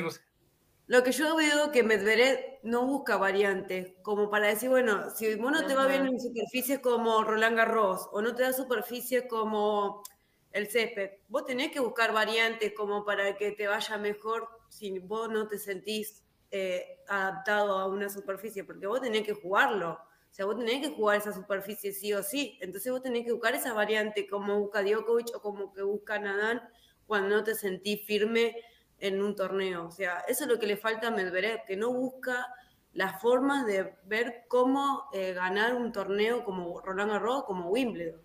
lo 0.88 1.04
que 1.04 1.12
yo 1.12 1.36
veo 1.36 1.72
que 1.72 1.84
Medvedev 1.84 2.60
no 2.64 2.86
busca 2.86 3.18
variantes 3.18 3.94
como 4.02 4.30
para 4.30 4.48
decir 4.48 4.70
bueno 4.70 5.10
si 5.12 5.36
vos 5.36 5.52
no 5.52 5.66
te 5.66 5.76
va 5.76 5.88
bien 5.88 6.08
en 6.08 6.20
superficies 6.20 6.80
como 6.80 7.24
Roland 7.24 7.58
Garros 7.58 8.10
o 8.12 8.22
no 8.22 8.36
te 8.36 8.44
da 8.44 8.54
superficies 8.54 9.26
como 9.30 10.04
el 10.52 10.68
césped 10.68 11.12
vos 11.28 11.46
tenés 11.46 11.72
que 11.72 11.80
buscar 11.80 12.14
variantes 12.14 12.74
como 12.74 13.06
para 13.06 13.38
que 13.38 13.52
te 13.52 13.68
vaya 13.68 13.98
mejor 13.98 14.48
si 14.70 15.00
vos 15.00 15.30
no 15.30 15.48
te 15.48 15.60
sentís 15.60 16.24
eh, 16.50 17.00
adaptado 17.10 17.78
a 17.78 17.88
una 17.88 18.10
superficie, 18.10 18.64
porque 18.64 18.88
vos 18.88 19.02
tenés 19.02 19.26
que 19.26 19.34
jugarlo. 19.34 19.92
O 19.92 20.34
sea, 20.38 20.46
vos 20.46 20.58
tenés 20.58 20.82
que 20.82 20.94
jugar 20.94 21.18
esa 21.18 21.34
superficie 21.34 21.92
sí 21.92 22.14
o 22.14 22.24
sí. 22.24 22.58
Entonces 22.62 22.92
vos 22.92 23.02
tenés 23.02 23.26
que 23.26 23.34
buscar 23.34 23.54
esa 23.56 23.74
variante 23.74 24.28
como 24.28 24.60
busca 24.60 24.82
Djokovic 24.82 25.36
o 25.36 25.42
como 25.42 25.74
que 25.74 25.82
busca 25.82 26.20
Nadal 26.20 26.70
cuando 27.06 27.38
no 27.38 27.44
te 27.44 27.56
sentís 27.56 28.06
firme 28.06 28.56
en 29.00 29.22
un 29.22 29.36
torneo. 29.36 29.88
O 29.88 29.92
sea, 29.92 30.24
eso 30.28 30.44
es 30.44 30.50
lo 30.50 30.60
que 30.60 30.68
le 30.68 30.78
falta 30.78 31.08
a 31.08 31.12
Medvedev, 31.12 31.66
que 31.66 31.76
no 31.76 31.94
busca 31.94 32.48
las 32.94 33.22
formas 33.22 33.66
de 33.66 33.94
ver 34.06 34.46
cómo 34.48 35.04
eh, 35.14 35.34
ganar 35.34 35.76
un 35.76 35.92
torneo 35.92 36.44
como 36.44 36.82
Roland 36.82 37.12
Garros, 37.12 37.44
como 37.44 37.70
Wimbledon. 37.70 38.20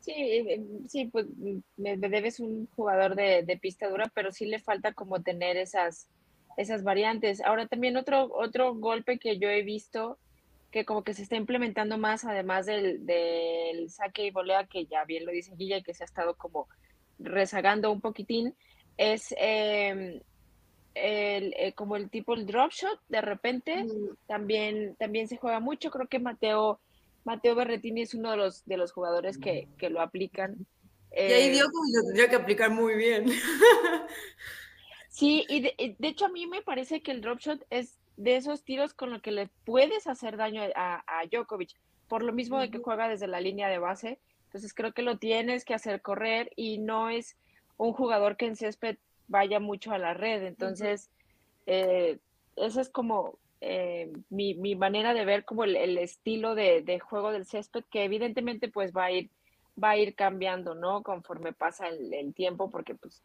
Sí, 0.00 0.12
eh, 0.16 0.64
sí, 0.88 1.06
pues 1.06 1.26
Medvedev 1.76 2.24
es 2.26 2.40
un 2.40 2.66
jugador 2.74 3.14
de, 3.14 3.42
de, 3.44 3.56
pista 3.56 3.88
dura, 3.88 4.10
pero 4.14 4.32
sí 4.32 4.46
le 4.46 4.58
falta 4.58 4.94
como 4.94 5.22
tener 5.22 5.56
esas, 5.56 6.08
esas 6.56 6.82
variantes. 6.82 7.40
Ahora 7.40 7.66
también 7.66 7.96
otro, 7.96 8.32
otro 8.34 8.74
golpe 8.74 9.18
que 9.18 9.38
yo 9.38 9.48
he 9.48 9.62
visto 9.62 10.18
que 10.72 10.86
como 10.86 11.04
que 11.04 11.12
se 11.12 11.22
está 11.22 11.36
implementando 11.36 11.98
más, 11.98 12.24
además 12.24 12.64
del, 12.66 13.04
del 13.04 13.90
saque 13.90 14.24
y 14.24 14.30
volea, 14.30 14.66
que 14.66 14.86
ya 14.86 15.04
bien 15.04 15.26
lo 15.26 15.30
dice 15.30 15.54
Guilla 15.54 15.76
y 15.76 15.82
que 15.82 15.92
se 15.92 16.02
ha 16.02 16.06
estado 16.06 16.34
como 16.34 16.66
rezagando 17.24 17.90
un 17.90 18.00
poquitín, 18.00 18.54
es 18.96 19.34
em, 19.38 20.20
el, 20.94 21.54
eh, 21.56 21.72
como 21.74 21.96
el 21.96 22.10
tipo 22.10 22.34
el 22.34 22.46
drop 22.46 22.70
shot, 22.72 23.00
de 23.08 23.20
repente 23.20 23.86
también, 24.26 24.96
también 24.96 25.28
se 25.28 25.36
juega 25.36 25.60
mucho. 25.60 25.90
Creo 25.90 26.08
que 26.08 26.18
Mateo 26.18 26.80
Mateo 27.24 27.54
Berretini 27.54 28.02
es 28.02 28.14
uno 28.14 28.32
de 28.32 28.36
los, 28.36 28.64
de 28.64 28.76
los 28.76 28.92
jugadores 28.92 29.38
que, 29.38 29.68
lo 29.88 30.00
aplican. 30.00 30.66
Y 31.12 31.20
ahí 31.20 31.50
dio 31.50 31.66
como 31.70 31.84
lo 31.94 32.02
tendría 32.04 32.28
que 32.28 32.36
aplicar 32.36 32.70
muy 32.70 32.94
bien. 32.94 33.26
sí, 35.08 35.44
y 35.48 35.60
de, 35.60 35.96
hecho 36.00 36.26
a 36.26 36.30
mí 36.30 36.46
me 36.46 36.62
parece 36.62 37.02
que 37.02 37.12
el 37.12 37.20
drop 37.20 37.38
shot 37.38 37.64
es 37.70 37.98
de 38.16 38.36
esos 38.36 38.64
tiros 38.64 38.94
con 38.94 39.10
los 39.10 39.22
que 39.22 39.30
le 39.30 39.48
puedes 39.64 40.06
hacer 40.06 40.36
daño 40.36 40.62
a, 40.74 41.04
a 41.06 41.26
Djokovic, 41.26 41.74
por 42.08 42.22
lo 42.22 42.32
mismo 42.32 42.58
de 42.58 42.70
que 42.70 42.78
juega 42.78 43.08
desde 43.08 43.26
la 43.26 43.40
línea 43.40 43.68
de 43.68 43.78
base. 43.78 44.18
Entonces 44.52 44.74
creo 44.74 44.92
que 44.92 45.00
lo 45.00 45.16
tienes 45.16 45.64
que 45.64 45.72
hacer 45.72 46.02
correr 46.02 46.52
y 46.56 46.76
no 46.76 47.08
es 47.08 47.36
un 47.78 47.94
jugador 47.94 48.36
que 48.36 48.44
en 48.44 48.54
césped 48.54 48.98
vaya 49.26 49.60
mucho 49.60 49.92
a 49.92 49.98
la 49.98 50.12
red. 50.12 50.42
Entonces, 50.42 51.08
eh, 51.64 52.18
eso 52.56 52.82
es 52.82 52.90
como 52.90 53.38
eh, 53.62 54.12
mi, 54.28 54.52
mi, 54.52 54.76
manera 54.76 55.14
de 55.14 55.24
ver 55.24 55.46
como 55.46 55.64
el, 55.64 55.96
estilo 55.96 56.54
de, 56.54 56.82
de, 56.82 57.00
juego 57.00 57.32
del 57.32 57.46
césped, 57.46 57.82
que 57.90 58.04
evidentemente 58.04 58.68
pues 58.68 58.92
va 58.92 59.04
a 59.04 59.10
ir, 59.10 59.30
va 59.82 59.90
a 59.90 59.96
ir 59.96 60.14
cambiando, 60.14 60.74
¿no? 60.74 61.02
Conforme 61.02 61.54
pasa 61.54 61.88
el, 61.88 62.34
tiempo, 62.34 62.68
porque 62.68 62.94
pues 62.94 63.22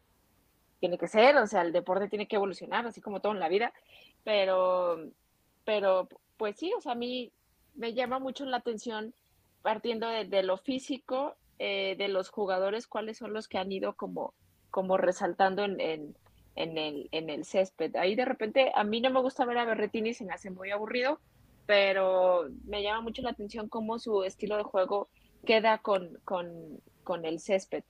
tiene 0.80 0.96
que 0.96 1.08
ser, 1.08 1.36
o 1.36 1.46
sea, 1.46 1.60
el 1.60 1.72
deporte 1.72 2.08
tiene 2.08 2.26
que 2.26 2.36
evolucionar, 2.36 2.86
así 2.86 3.02
como 3.02 3.20
todo 3.20 3.32
en 3.32 3.40
la 3.40 3.50
vida, 3.50 3.74
pero, 4.24 5.10
pero 5.66 6.08
pues 6.38 6.56
sí, 6.56 6.72
o 6.72 6.80
sea, 6.80 6.92
a 6.92 6.94
mí 6.94 7.30
me 7.74 7.92
llama 7.92 8.18
mucho 8.18 8.46
la 8.46 8.56
atención 8.56 9.12
partiendo 9.62 10.08
de, 10.08 10.42
lo 10.42 10.56
físico 10.56 11.34
eh, 11.58 11.96
de 11.98 12.08
los 12.08 12.30
jugadores, 12.30 12.86
cuáles 12.86 13.18
son 13.18 13.32
los 13.32 13.48
que 13.48 13.58
han 13.58 13.70
ido 13.72 13.94
como, 13.94 14.34
como 14.70 14.96
resaltando 14.96 15.64
en, 15.64 16.14
en 16.58 16.76
el, 16.76 17.08
en 17.12 17.30
el 17.30 17.44
césped. 17.44 17.94
Ahí 17.96 18.16
de 18.16 18.24
repente 18.24 18.72
a 18.74 18.82
mí 18.82 19.00
no 19.00 19.10
me 19.10 19.20
gusta 19.20 19.44
ver 19.44 19.58
a 19.58 19.64
Berretini, 19.64 20.12
se 20.12 20.24
me 20.24 20.32
hace 20.32 20.50
muy 20.50 20.70
aburrido, 20.72 21.20
pero 21.66 22.48
me 22.64 22.82
llama 22.82 23.02
mucho 23.02 23.22
la 23.22 23.30
atención 23.30 23.68
cómo 23.68 24.00
su 24.00 24.24
estilo 24.24 24.56
de 24.56 24.64
juego 24.64 25.08
queda 25.46 25.78
con, 25.78 26.18
con, 26.24 27.24
el 27.24 27.38
césped. 27.38 27.84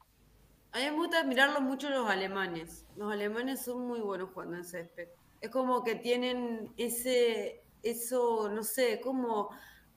A 0.72 0.78
mí 0.78 0.84
me 0.84 0.96
gusta 0.96 1.24
mirarlo 1.24 1.62
mucho 1.62 1.88
los 1.88 2.10
alemanes. 2.10 2.84
Los 2.96 3.10
alemanes 3.10 3.64
son 3.64 3.86
muy 3.86 4.00
buenos 4.00 4.30
jugando 4.34 4.56
en 4.56 4.64
césped. 4.64 5.08
Es 5.40 5.50
como 5.50 5.82
que 5.82 5.94
tienen 5.94 6.70
ese, 6.76 7.62
eso, 7.82 8.50
no 8.50 8.62
sé, 8.62 9.00
como 9.00 9.48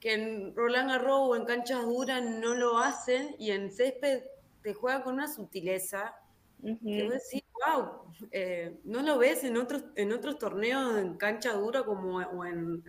que 0.02 0.14
en 0.14 0.56
Roland 0.56 0.90
Garros 0.90 1.20
o 1.22 1.36
en 1.38 1.46
canchas 1.46 1.86
duras 1.86 2.22
no 2.22 2.56
lo 2.56 2.80
hacen 2.80 3.36
y 3.40 3.52
en 3.52 3.72
césped 3.72 4.24
te 4.62 4.74
juegan 4.74 5.04
con 5.04 5.14
una 5.14 5.32
sutileza 5.32 6.16
que 6.62 7.04
vos 7.04 7.14
decís, 7.14 7.44
wow, 7.66 8.04
eh, 8.32 8.80
no 8.84 9.02
lo 9.02 9.18
ves 9.18 9.44
en 9.44 9.58
otros, 9.58 9.84
en 9.96 10.12
otros 10.12 10.38
torneos 10.38 10.98
en 10.98 11.18
cancha 11.18 11.54
dura 11.54 11.84
como 11.84 12.18
o 12.18 12.46
en, 12.46 12.84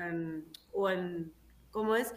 o 0.73 0.91
en 0.91 1.33
¿cómo 1.71 1.97
es? 1.97 2.13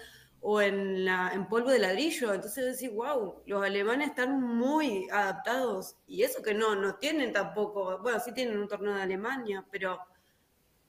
o 0.48 0.62
en, 0.62 1.04
la, 1.04 1.32
en 1.34 1.48
polvo 1.48 1.72
de 1.72 1.80
ladrillo. 1.80 2.32
Entonces 2.32 2.80
decís, 2.80 2.96
wow, 2.96 3.42
los 3.48 3.64
alemanes 3.64 4.10
están 4.10 4.40
muy 4.40 5.08
adaptados. 5.12 5.98
Y 6.06 6.22
eso 6.22 6.44
que 6.44 6.54
no, 6.54 6.76
no 6.76 6.96
tienen 6.96 7.34
tampoco, 7.34 7.98
bueno, 8.00 8.20
sí 8.20 8.32
tienen 8.32 8.60
un 8.60 8.68
torneo 8.68 8.94
de 8.94 9.02
Alemania, 9.02 9.66
pero 9.72 10.00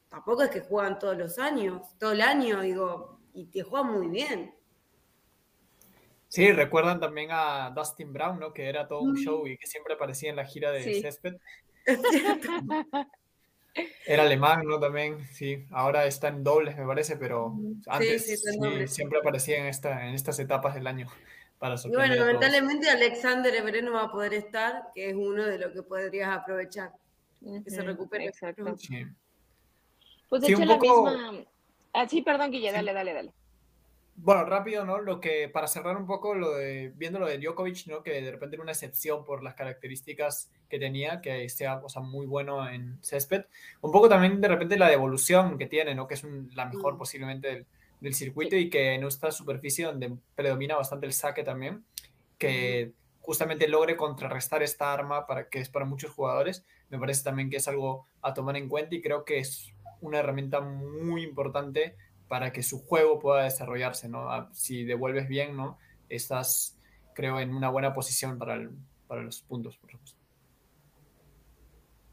tampoco 0.09 0.43
es 0.43 0.51
que 0.51 0.61
juegan 0.61 0.99
todos 0.99 1.17
los 1.17 1.39
años, 1.39 1.97
todo 1.99 2.13
el 2.13 2.21
año, 2.21 2.61
digo, 2.61 3.16
y 3.37 3.45
te 3.45 3.63
juegan 3.63 3.93
muy 3.93 4.09
bien. 4.09 4.53
Sí, 6.29 6.51
recuerdan 6.53 6.99
también 6.99 7.29
a 7.31 7.71
Dustin 7.71 8.13
Brown, 8.13 8.41
¿no? 8.41 8.53
Que 8.53 8.69
era 8.69 8.89
todo 8.89 9.03
un 9.03 9.17
show 9.17 9.47
y 9.47 9.57
que 9.59 9.67
siempre 9.67 9.95
aparecía 9.95 10.31
en 10.31 10.37
la 10.37 10.45
gira 10.45 10.73
de 10.73 11.01
césped. 11.01 11.37
Era 14.07 14.23
alemán, 14.23 14.63
¿no? 14.65 14.81
También, 14.81 15.27
sí. 15.27 15.67
Ahora 15.71 16.07
está 16.07 16.29
en 16.29 16.43
dobles, 16.43 16.79
me 16.79 16.87
parece, 16.87 17.17
pero 17.17 17.55
antes 17.87 18.43
siempre 18.87 19.19
aparecía 19.19 19.59
en, 19.59 19.67
esta, 19.67 20.07
en 20.09 20.15
estas 20.15 20.39
etapas 20.39 20.75
del 20.75 20.87
año. 20.87 21.09
Para 21.59 21.75
y 21.85 21.89
bueno, 21.91 22.15
lamentablemente 22.15 22.89
Alexander 22.89 23.55
Everett 23.55 23.85
no 23.85 23.93
va 23.93 24.05
a 24.05 24.11
poder 24.11 24.33
estar, 24.33 24.89
que 24.95 25.11
es 25.11 25.15
uno 25.15 25.45
de 25.45 25.59
los 25.59 25.73
que 25.73 25.83
podrías 25.83 26.35
aprovechar. 26.35 26.93
Que 27.43 27.71
se 27.71 27.83
recupere. 27.83 28.25
Exacto. 28.27 28.65
Pues 30.29 30.43
de 30.43 30.49
hecho, 30.49 30.65
la 30.65 30.79
misma. 30.79 31.47
Ah, 31.99 32.07
sí, 32.07 32.21
perdón, 32.21 32.51
Guille, 32.51 32.73
dale, 32.73 32.93
dale, 32.93 33.15
dale. 33.15 33.33
bueno, 34.17 34.45
rápido, 34.45 34.85
¿no? 34.85 35.01
Lo 35.01 35.19
que, 35.19 35.49
para 35.49 35.67
cerrar 35.67 35.97
un 35.97 36.07
poco, 36.07 36.35
lo 36.35 36.53
de, 36.53 36.93
viendo 36.95 37.19
lo 37.19 37.27
de 37.27 37.39
Djokovic, 37.39 37.87
¿no? 37.87 38.03
Que 38.03 38.21
de 38.21 38.31
repente 38.31 38.57
era 38.57 38.63
una 38.63 38.73
excepción 38.73 39.25
por 39.25 39.43
las 39.43 39.55
características 39.55 40.51
que 40.69 40.79
tenía, 40.79 41.23
que 41.23 41.49
sea, 41.49 41.79
o 41.79 41.89
sea, 41.89 42.03
muy 42.03 42.27
bueno 42.27 42.69
en 42.69 43.03
césped. 43.03 43.47
Un 43.81 43.93
poco 43.93 44.11
también 44.11 44.43
de 44.43 44.49
repente 44.49 44.77
la 44.77 44.91
devolución 44.91 45.57
que 45.57 45.65
tiene, 45.65 45.95
¿no? 45.95 46.07
Que 46.07 46.15
es 46.15 46.25
la 46.55 46.67
mejor 46.67 46.97
mm. 46.97 46.99
posiblemente 46.99 47.49
del, 47.49 47.67
del 48.01 48.15
circuito 48.15 48.57
y 48.57 48.69
que 48.69 48.93
en 48.93 49.05
esta 49.05 49.31
superficie 49.31 49.87
donde 49.87 50.19
predomina 50.35 50.77
bastante 50.77 51.07
el 51.07 51.15
saque 51.15 51.45
también, 51.45 51.83
que 52.37 52.93
justamente 53.21 53.69
logre 53.69 53.97
contrarrestar 53.97 54.63
esta 54.63 54.93
arma 54.93 55.27
para 55.27 55.49
que 55.49 55.61
es 55.61 55.71
para 55.71 55.87
muchos 55.87 56.11
jugadores, 56.11 56.67
me 56.91 56.99
parece 56.99 57.25
también 57.25 57.49
que 57.49 57.57
es 57.57 57.67
algo 57.69 58.07
a 58.21 58.35
tomar 58.35 58.59
en 58.59 58.69
cuenta 58.69 58.95
y 58.95 59.01
creo 59.01 59.25
que 59.25 59.39
es 59.39 59.73
una 60.01 60.19
herramienta 60.19 60.61
muy 60.61 61.23
importante 61.23 61.97
para 62.29 62.53
que 62.53 62.63
su 62.63 62.85
juego 62.85 63.19
pueda 63.19 63.45
desarrollarse, 63.45 64.09
¿no? 64.09 64.31
Ah, 64.31 64.49
si 64.53 64.85
devuelves 64.85 65.29
bien, 65.29 65.57
¿no? 65.57 65.79
Estás, 66.09 66.79
creo, 67.15 67.41
en 67.41 67.55
una 67.55 67.69
buena 67.69 67.95
posición 67.95 68.39
para, 68.39 68.57
los 68.57 69.41
puntos, 69.43 69.77
por 69.79 69.91
supuesto. 69.91 70.19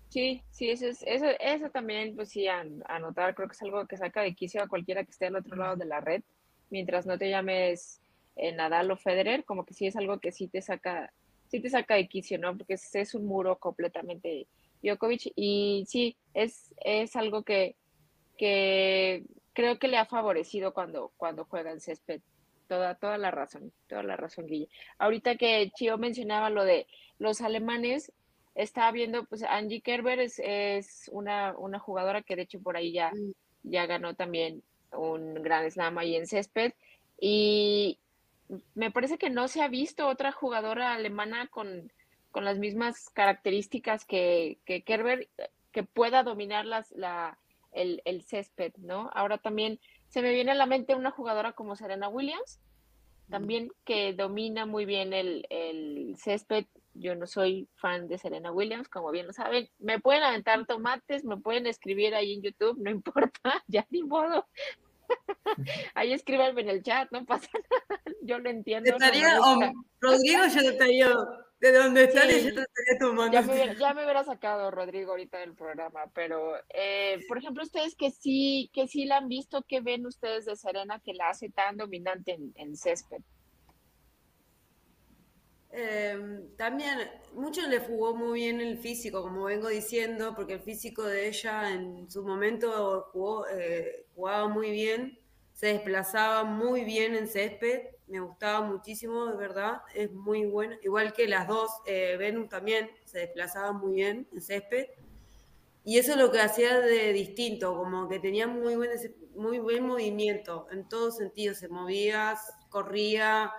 Sí, 0.10 0.44
sí, 0.52 0.70
eso, 0.70 0.86
es, 0.86 1.04
eso, 1.08 1.26
eso 1.40 1.70
también, 1.72 2.16
pues 2.16 2.30
sí, 2.30 2.48
anotar, 2.48 3.34
creo 3.34 3.48
que 3.48 3.54
es 3.54 3.62
algo 3.64 3.88
que 3.88 3.98
saca 3.98 4.22
de 4.22 4.36
quicio 4.36 4.62
a 4.62 4.68
cualquiera 4.68 5.04
que 5.04 5.10
esté 5.10 5.26
al 5.26 5.36
otro 5.36 5.56
lado 5.56 5.76
de 5.76 5.86
la 5.86 6.02
red, 6.02 6.22
mientras 6.70 7.08
no 7.08 7.18
te 7.18 7.30
llames 7.30 8.00
eh, 8.36 8.52
Nadal 8.52 8.92
o 8.92 8.98
Federer, 8.98 9.44
como 9.44 9.66
que 9.66 9.74
sí 9.74 9.88
es 9.88 9.96
algo 9.96 10.20
que 10.20 10.32
sí 10.32 10.48
te 10.48 10.62
saca, 10.62 11.12
sí 11.48 11.60
te 11.60 11.70
saca 11.70 11.96
de 11.96 12.08
quicio, 12.08 12.38
¿no? 12.38 12.56
Porque 12.56 12.76
es 12.76 13.16
un 13.16 13.26
muro 13.26 13.58
completamente 13.58 14.48
Djokovic 14.84 15.32
y 15.36 15.86
sí, 15.88 16.18
es, 16.34 16.74
es 16.84 17.16
algo 17.16 17.44
que, 17.44 17.76
que 18.38 19.24
creo 19.54 19.80
que 19.80 19.88
le 19.88 19.98
ha 19.98 20.06
favorecido 20.06 20.74
cuando, 20.74 21.12
cuando 21.18 21.46
juega 21.46 21.72
en 21.72 21.80
césped. 21.80 22.22
Toda, 22.68 22.96
toda 22.96 23.18
la 23.18 23.30
razón, 23.30 23.72
toda 23.88 24.04
la 24.04 24.16
razón, 24.16 24.48
Guille. 24.48 24.70
Ahorita 24.98 25.36
que 25.36 25.72
Chio 25.76 25.98
mencionaba 25.98 26.50
lo 26.50 26.64
de 26.64 26.88
los 27.20 27.42
alemanes, 27.42 28.12
estaba 28.56 28.92
viendo, 28.92 29.26
pues 29.26 29.44
Angie 29.44 29.82
Kerber 29.82 30.20
es, 30.20 30.40
es 30.44 31.10
una, 31.12 31.56
una, 31.58 31.80
jugadora 31.80 32.22
que 32.22 32.36
de 32.36 32.44
hecho 32.44 32.62
por 32.62 32.78
ahí 32.78 32.94
ya, 32.94 33.12
mm. 33.12 33.34
ya 33.64 33.86
ganó 33.86 34.16
también 34.16 34.64
un 34.92 35.36
gran 35.36 35.70
slam 35.70 35.98
ahí 35.98 36.16
en 36.16 36.26
césped. 36.26 36.74
Y 37.20 38.00
me 38.76 38.92
parece 38.92 39.18
que 39.18 39.30
no 39.30 39.48
se 39.48 39.62
ha 39.62 39.68
visto 39.68 40.08
otra 40.08 40.32
jugadora 40.32 40.94
alemana 40.94 41.48
con, 41.48 41.92
con 42.34 42.44
las 42.44 42.58
mismas 42.58 43.10
características 43.12 44.04
que, 44.04 44.60
que 44.66 44.84
Kerber 44.84 45.30
que 45.72 45.84
pueda 45.84 46.24
dominar 46.24 46.66
las, 46.66 46.92
la, 46.92 47.40
el, 47.72 48.02
el, 48.04 48.24
césped, 48.24 48.74
¿no? 48.78 49.10
Ahora 49.14 49.38
también 49.38 49.80
se 50.10 50.22
me 50.22 50.34
viene 50.34 50.52
a 50.52 50.56
la 50.56 50.66
mente 50.66 50.96
una 50.96 51.12
jugadora 51.12 51.54
como 51.54 51.76
Serena 51.76 52.10
Williams, 52.10 52.60
mm. 53.28 53.32
también 53.32 53.72
que 53.86 54.14
domina 54.14 54.66
muy 54.66 54.86
bien 54.86 55.14
el, 55.14 55.48
el 55.50 56.16
césped 56.18 56.66
yo 56.96 57.16
no 57.16 57.28
soy 57.28 57.68
fan 57.76 58.08
de 58.08 58.18
Serena 58.18 58.52
Williams, 58.52 58.88
como 58.88 59.12
bien 59.12 59.28
lo 59.28 59.34
saben. 59.34 59.70
Me 59.80 60.00
pueden 60.00 60.24
aventar 60.24 60.66
tomates, 60.66 61.24
me 61.24 61.38
pueden 61.38 61.68
escribir 61.68 62.16
ahí 62.16 62.34
en 62.34 62.42
YouTube, 62.42 62.78
no 62.80 62.90
importa, 62.92 63.64
ya 63.68 63.86
ni 63.90 64.04
modo. 64.04 64.48
ahí 65.96 66.14
escríbanme 66.14 66.62
en 66.62 66.70
el 66.70 66.84
chat, 66.84 67.12
no 67.12 67.26
pasa 67.26 67.50
nada, 67.90 68.02
yo 68.22 68.40
lo 68.40 68.50
entiendo. 68.50 68.92
Estaría, 68.92 69.38
Rodrigo 70.00 70.46
ya 70.48 70.62
te 70.62 70.68
estaría, 70.68 71.14
de 71.72 71.78
dónde 71.78 72.04
está 72.04 72.24
sí, 72.24 72.48
estaría 72.48 73.00
tomando. 73.00 73.32
Ya 73.32 73.42
me, 73.42 73.54
hubiera, 73.54 73.74
ya 73.74 73.94
me 73.94 74.04
hubiera 74.04 74.24
sacado 74.26 74.70
Rodrigo 74.70 75.12
ahorita 75.12 75.40
del 75.40 75.54
programa, 75.54 76.02
pero 76.14 76.56
eh, 76.70 77.20
por 77.28 77.38
ejemplo, 77.38 77.64
ustedes 77.64 77.96
que 77.96 78.12
sí, 78.12 78.70
que 78.74 78.88
sí 78.88 79.06
la 79.06 79.18
han 79.18 79.30
visto, 79.30 79.64
¿qué 79.66 79.80
ven 79.80 80.06
ustedes 80.06 80.46
de 80.46 80.58
Serena 80.58 81.00
que 81.00 81.14
la 81.14 81.30
hace 81.30 81.50
tan 81.50 81.78
dominante 81.78 82.34
en, 82.34 82.52
en 82.56 82.76
césped? 82.76 83.22
Eh, 85.72 86.50
también 86.58 87.00
mucho 87.34 87.62
le 87.68 87.80
jugó 87.80 88.14
muy 88.14 88.42
bien 88.42 88.60
el 88.60 88.78
físico, 88.78 89.24
como 89.24 89.46
vengo 89.46 89.70
diciendo, 89.70 90.36
porque 90.36 90.54
el 90.54 90.62
físico 90.62 91.04
de 91.04 91.30
ella 91.30 91.72
en 91.72 92.12
su 92.12 92.24
momento 92.24 93.10
jugó, 93.14 93.48
eh, 93.48 94.06
jugaba 94.16 94.50
muy 94.50 94.70
bien, 94.70 95.18
se 95.54 95.68
desplazaba 95.68 96.44
muy 96.44 96.84
bien 96.84 97.16
en 97.16 97.28
césped, 97.28 97.88
me 98.14 98.20
gustaba 98.20 98.62
muchísimo, 98.62 99.26
de 99.26 99.36
verdad, 99.36 99.82
es 99.96 100.12
muy 100.12 100.46
bueno. 100.46 100.76
Igual 100.84 101.14
que 101.14 101.28
las 101.28 101.48
dos, 101.48 101.72
eh, 101.88 102.16
Venus 102.20 102.48
también 102.48 102.92
se 103.06 103.18
desplazaba 103.18 103.72
muy 103.72 103.96
bien 103.96 104.28
en 104.32 104.40
césped. 104.40 104.86
Y 105.84 105.98
eso 105.98 106.12
es 106.12 106.18
lo 106.20 106.32
que 106.32 106.40
hacía 106.40 106.80
de 106.80 107.12
distinto, 107.12 107.76
como 107.76 108.08
que 108.08 108.20
tenía 108.20 108.46
muy 108.46 108.76
buen, 108.76 108.92
muy 109.36 109.58
buen 109.58 109.88
movimiento 109.88 110.68
en 110.72 110.88
todos 110.88 111.18
sentidos, 111.18 111.58
se 111.58 111.70
movía, 111.70 112.38
corría, 112.70 113.52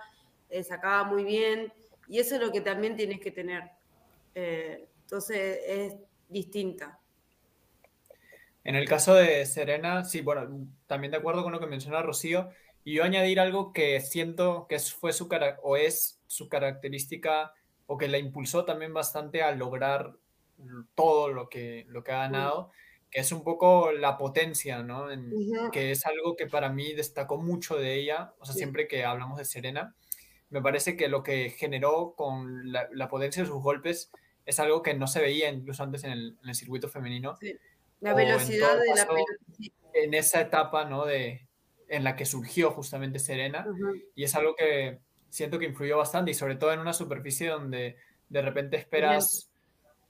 eh, 0.49 0.63
sacaba 0.63 1.03
muy 1.03 1.25
bien 1.25 1.73
y 2.07 2.19
eso 2.19 2.35
es 2.35 2.41
lo 2.41 2.49
que 2.53 2.61
también 2.61 2.95
tienes 2.95 3.19
que 3.19 3.31
tener. 3.31 3.63
Eh, 4.33 4.87
entonces 5.01 5.59
es 5.67 5.95
distinta. 6.29 6.97
En 8.63 8.75
el 8.75 8.87
caso 8.87 9.15
de 9.15 9.45
Serena, 9.45 10.05
sí, 10.05 10.21
bueno, 10.21 10.65
también 10.87 11.11
de 11.11 11.17
acuerdo 11.17 11.43
con 11.43 11.51
lo 11.51 11.59
que 11.59 11.67
menciona 11.67 12.01
Rocío, 12.01 12.49
y 12.85 12.93
yo 12.93 13.03
añadir 13.03 13.39
algo 13.39 13.73
que 13.73 13.99
siento 13.99 14.67
que 14.69 14.77
fue 14.79 15.11
su 15.11 15.27
o 15.63 15.75
es 15.75 16.21
su 16.27 16.47
característica 16.47 17.51
o 17.87 17.97
que 17.97 18.07
la 18.07 18.19
impulsó 18.19 18.63
también 18.63 18.93
bastante 18.93 19.41
a 19.41 19.51
lograr 19.51 20.13
todo 20.93 21.29
lo 21.29 21.49
que, 21.49 21.85
lo 21.89 22.03
que 22.03 22.11
ha 22.11 22.19
ganado, 22.19 22.71
que 23.09 23.21
es 23.21 23.31
un 23.31 23.43
poco 23.43 23.91
la 23.91 24.17
potencia, 24.17 24.83
¿no? 24.83 25.07
Que 25.71 25.91
es 25.91 26.05
algo 26.05 26.35
que 26.35 26.45
para 26.45 26.69
mí 26.69 26.93
destacó 26.93 27.37
mucho 27.37 27.75
de 27.75 27.95
ella, 27.95 28.33
o 28.39 28.45
sea, 28.45 28.53
siempre 28.53 28.87
que 28.87 29.03
hablamos 29.03 29.39
de 29.39 29.45
Serena, 29.45 29.95
me 30.51 30.61
parece 30.61 30.95
que 30.95 31.09
lo 31.09 31.23
que 31.23 31.49
generó 31.49 32.13
con 32.15 32.71
la, 32.71 33.09
potencia 33.09 33.41
de 33.41 33.49
sus 33.49 33.63
golpes 33.63 34.11
es 34.45 34.59
algo 34.59 34.83
que 34.83 34.93
no 34.93 35.07
se 35.07 35.21
veía 35.21 35.49
incluso 35.49 35.81
antes 35.81 36.03
en 36.03 36.11
el, 36.11 36.37
circuito 36.53 36.87
femenino. 36.87 37.35
La 37.99 38.13
velocidad 38.13 38.79
de 38.79 38.95
la 38.95 39.07
En 39.93 40.13
esa 40.13 40.41
etapa, 40.41 40.85
¿no? 40.85 41.05
De, 41.05 41.44
en 41.87 42.03
la 42.03 42.15
que 42.15 42.25
surgió 42.25 42.71
justamente 42.71 43.19
Serena. 43.19 43.65
Y 44.15 44.23
es 44.23 44.35
algo 44.35 44.55
que 44.55 44.99
siento 45.29 45.59
que 45.59 45.65
influyó 45.65 45.97
bastante 45.97 46.31
y 46.31 46.33
sobre 46.33 46.55
todo 46.55 46.71
en 46.73 46.79
una 46.79 46.93
superficie 46.93 47.49
donde 47.49 47.97
de 48.29 48.41
repente 48.41 48.77
esperas 48.77 49.51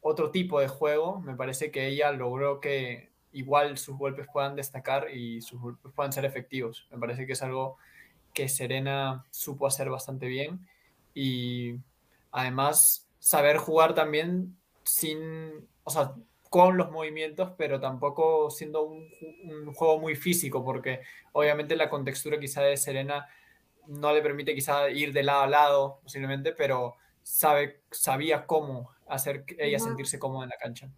otro 0.01 0.31
tipo 0.31 0.59
de 0.59 0.67
juego. 0.67 1.19
Me 1.21 1.35
parece 1.35 1.71
que 1.71 1.87
ella 1.87 2.11
logró 2.11 2.59
que 2.59 3.09
igual 3.31 3.77
sus 3.77 3.97
golpes 3.97 4.27
puedan 4.31 4.55
destacar 4.55 5.09
y 5.11 5.41
sus 5.41 5.59
golpes 5.59 5.91
puedan 5.93 6.13
ser 6.13 6.25
efectivos. 6.25 6.87
Me 6.91 6.97
parece 6.97 7.25
que 7.25 7.33
es 7.33 7.43
algo 7.43 7.77
que 8.33 8.47
Serena 8.47 9.25
supo 9.31 9.67
hacer 9.67 9.89
bastante 9.89 10.27
bien 10.27 10.67
y 11.13 11.75
además 12.31 13.07
saber 13.19 13.57
jugar 13.57 13.95
también 13.95 14.55
sin, 14.83 15.67
o 15.83 15.89
sea, 15.89 16.13
con 16.55 16.77
los 16.77 16.89
movimientos, 16.89 17.51
pero 17.57 17.81
tampoco 17.81 18.49
siendo 18.49 18.83
un, 18.83 19.73
juego 19.73 19.99
muy 19.99 20.15
físico, 20.15 20.63
porque 20.63 21.01
obviamente 21.33 21.75
la 21.75 21.89
contextura 21.89 22.39
quizá 22.39 22.61
de 22.61 22.77
Serena 22.77 23.27
no 23.87 24.13
le 24.13 24.21
permite 24.21 24.55
quizá 24.55 24.89
ir 24.89 25.11
de 25.11 25.23
lado 25.23 25.41
a 25.41 25.47
lado 25.47 25.99
posiblemente, 26.01 26.53
pero 26.53 26.95
sabe, 27.21 27.81
sabía 27.91 28.47
cómo 28.47 28.89
hacer 29.05 29.43
ella 29.57 29.79
sentirse 29.79 30.17
cómoda 30.17 30.45
en 30.45 30.49
la 30.51 30.55
cancha. 30.55 30.89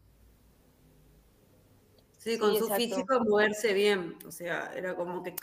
Sí, 2.19 2.37
con 2.37 2.55
su 2.55 2.69
físico 2.75 3.19
moverse 3.21 3.73
bien, 3.73 4.15
o 4.27 4.31
sea, 4.31 4.71
era 4.75 4.95
como 4.95 5.23
que 5.23 5.33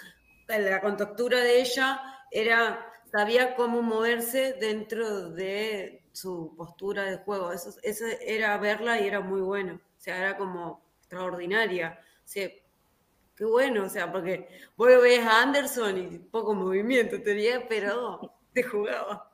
la 0.46 0.80
contextura 0.80 1.40
de 1.40 1.60
ella 1.60 2.00
era, 2.30 2.86
sabía 3.10 3.56
cómo 3.56 3.82
moverse 3.82 4.52
dentro 4.60 5.30
de 5.30 6.03
su 6.14 6.54
postura 6.56 7.02
de 7.04 7.18
juego. 7.18 7.52
Eso, 7.52 7.74
eso 7.82 8.04
era 8.20 8.56
verla 8.58 9.00
y 9.00 9.06
era 9.06 9.20
muy 9.20 9.40
bueno. 9.40 9.74
O 9.74 10.00
sea, 10.00 10.16
era 10.16 10.36
como 10.36 10.82
extraordinaria. 10.98 11.98
O 12.00 12.22
sea, 12.26 12.48
qué 13.36 13.44
bueno, 13.44 13.84
o 13.84 13.88
sea, 13.88 14.10
porque 14.10 14.48
vos 14.76 14.88
ves 15.02 15.26
a 15.26 15.42
Anderson 15.42 15.98
y 15.98 16.18
poco 16.18 16.54
movimiento 16.54 17.20
tenía, 17.20 17.66
pero 17.68 18.32
te 18.52 18.62
jugaba. 18.62 19.30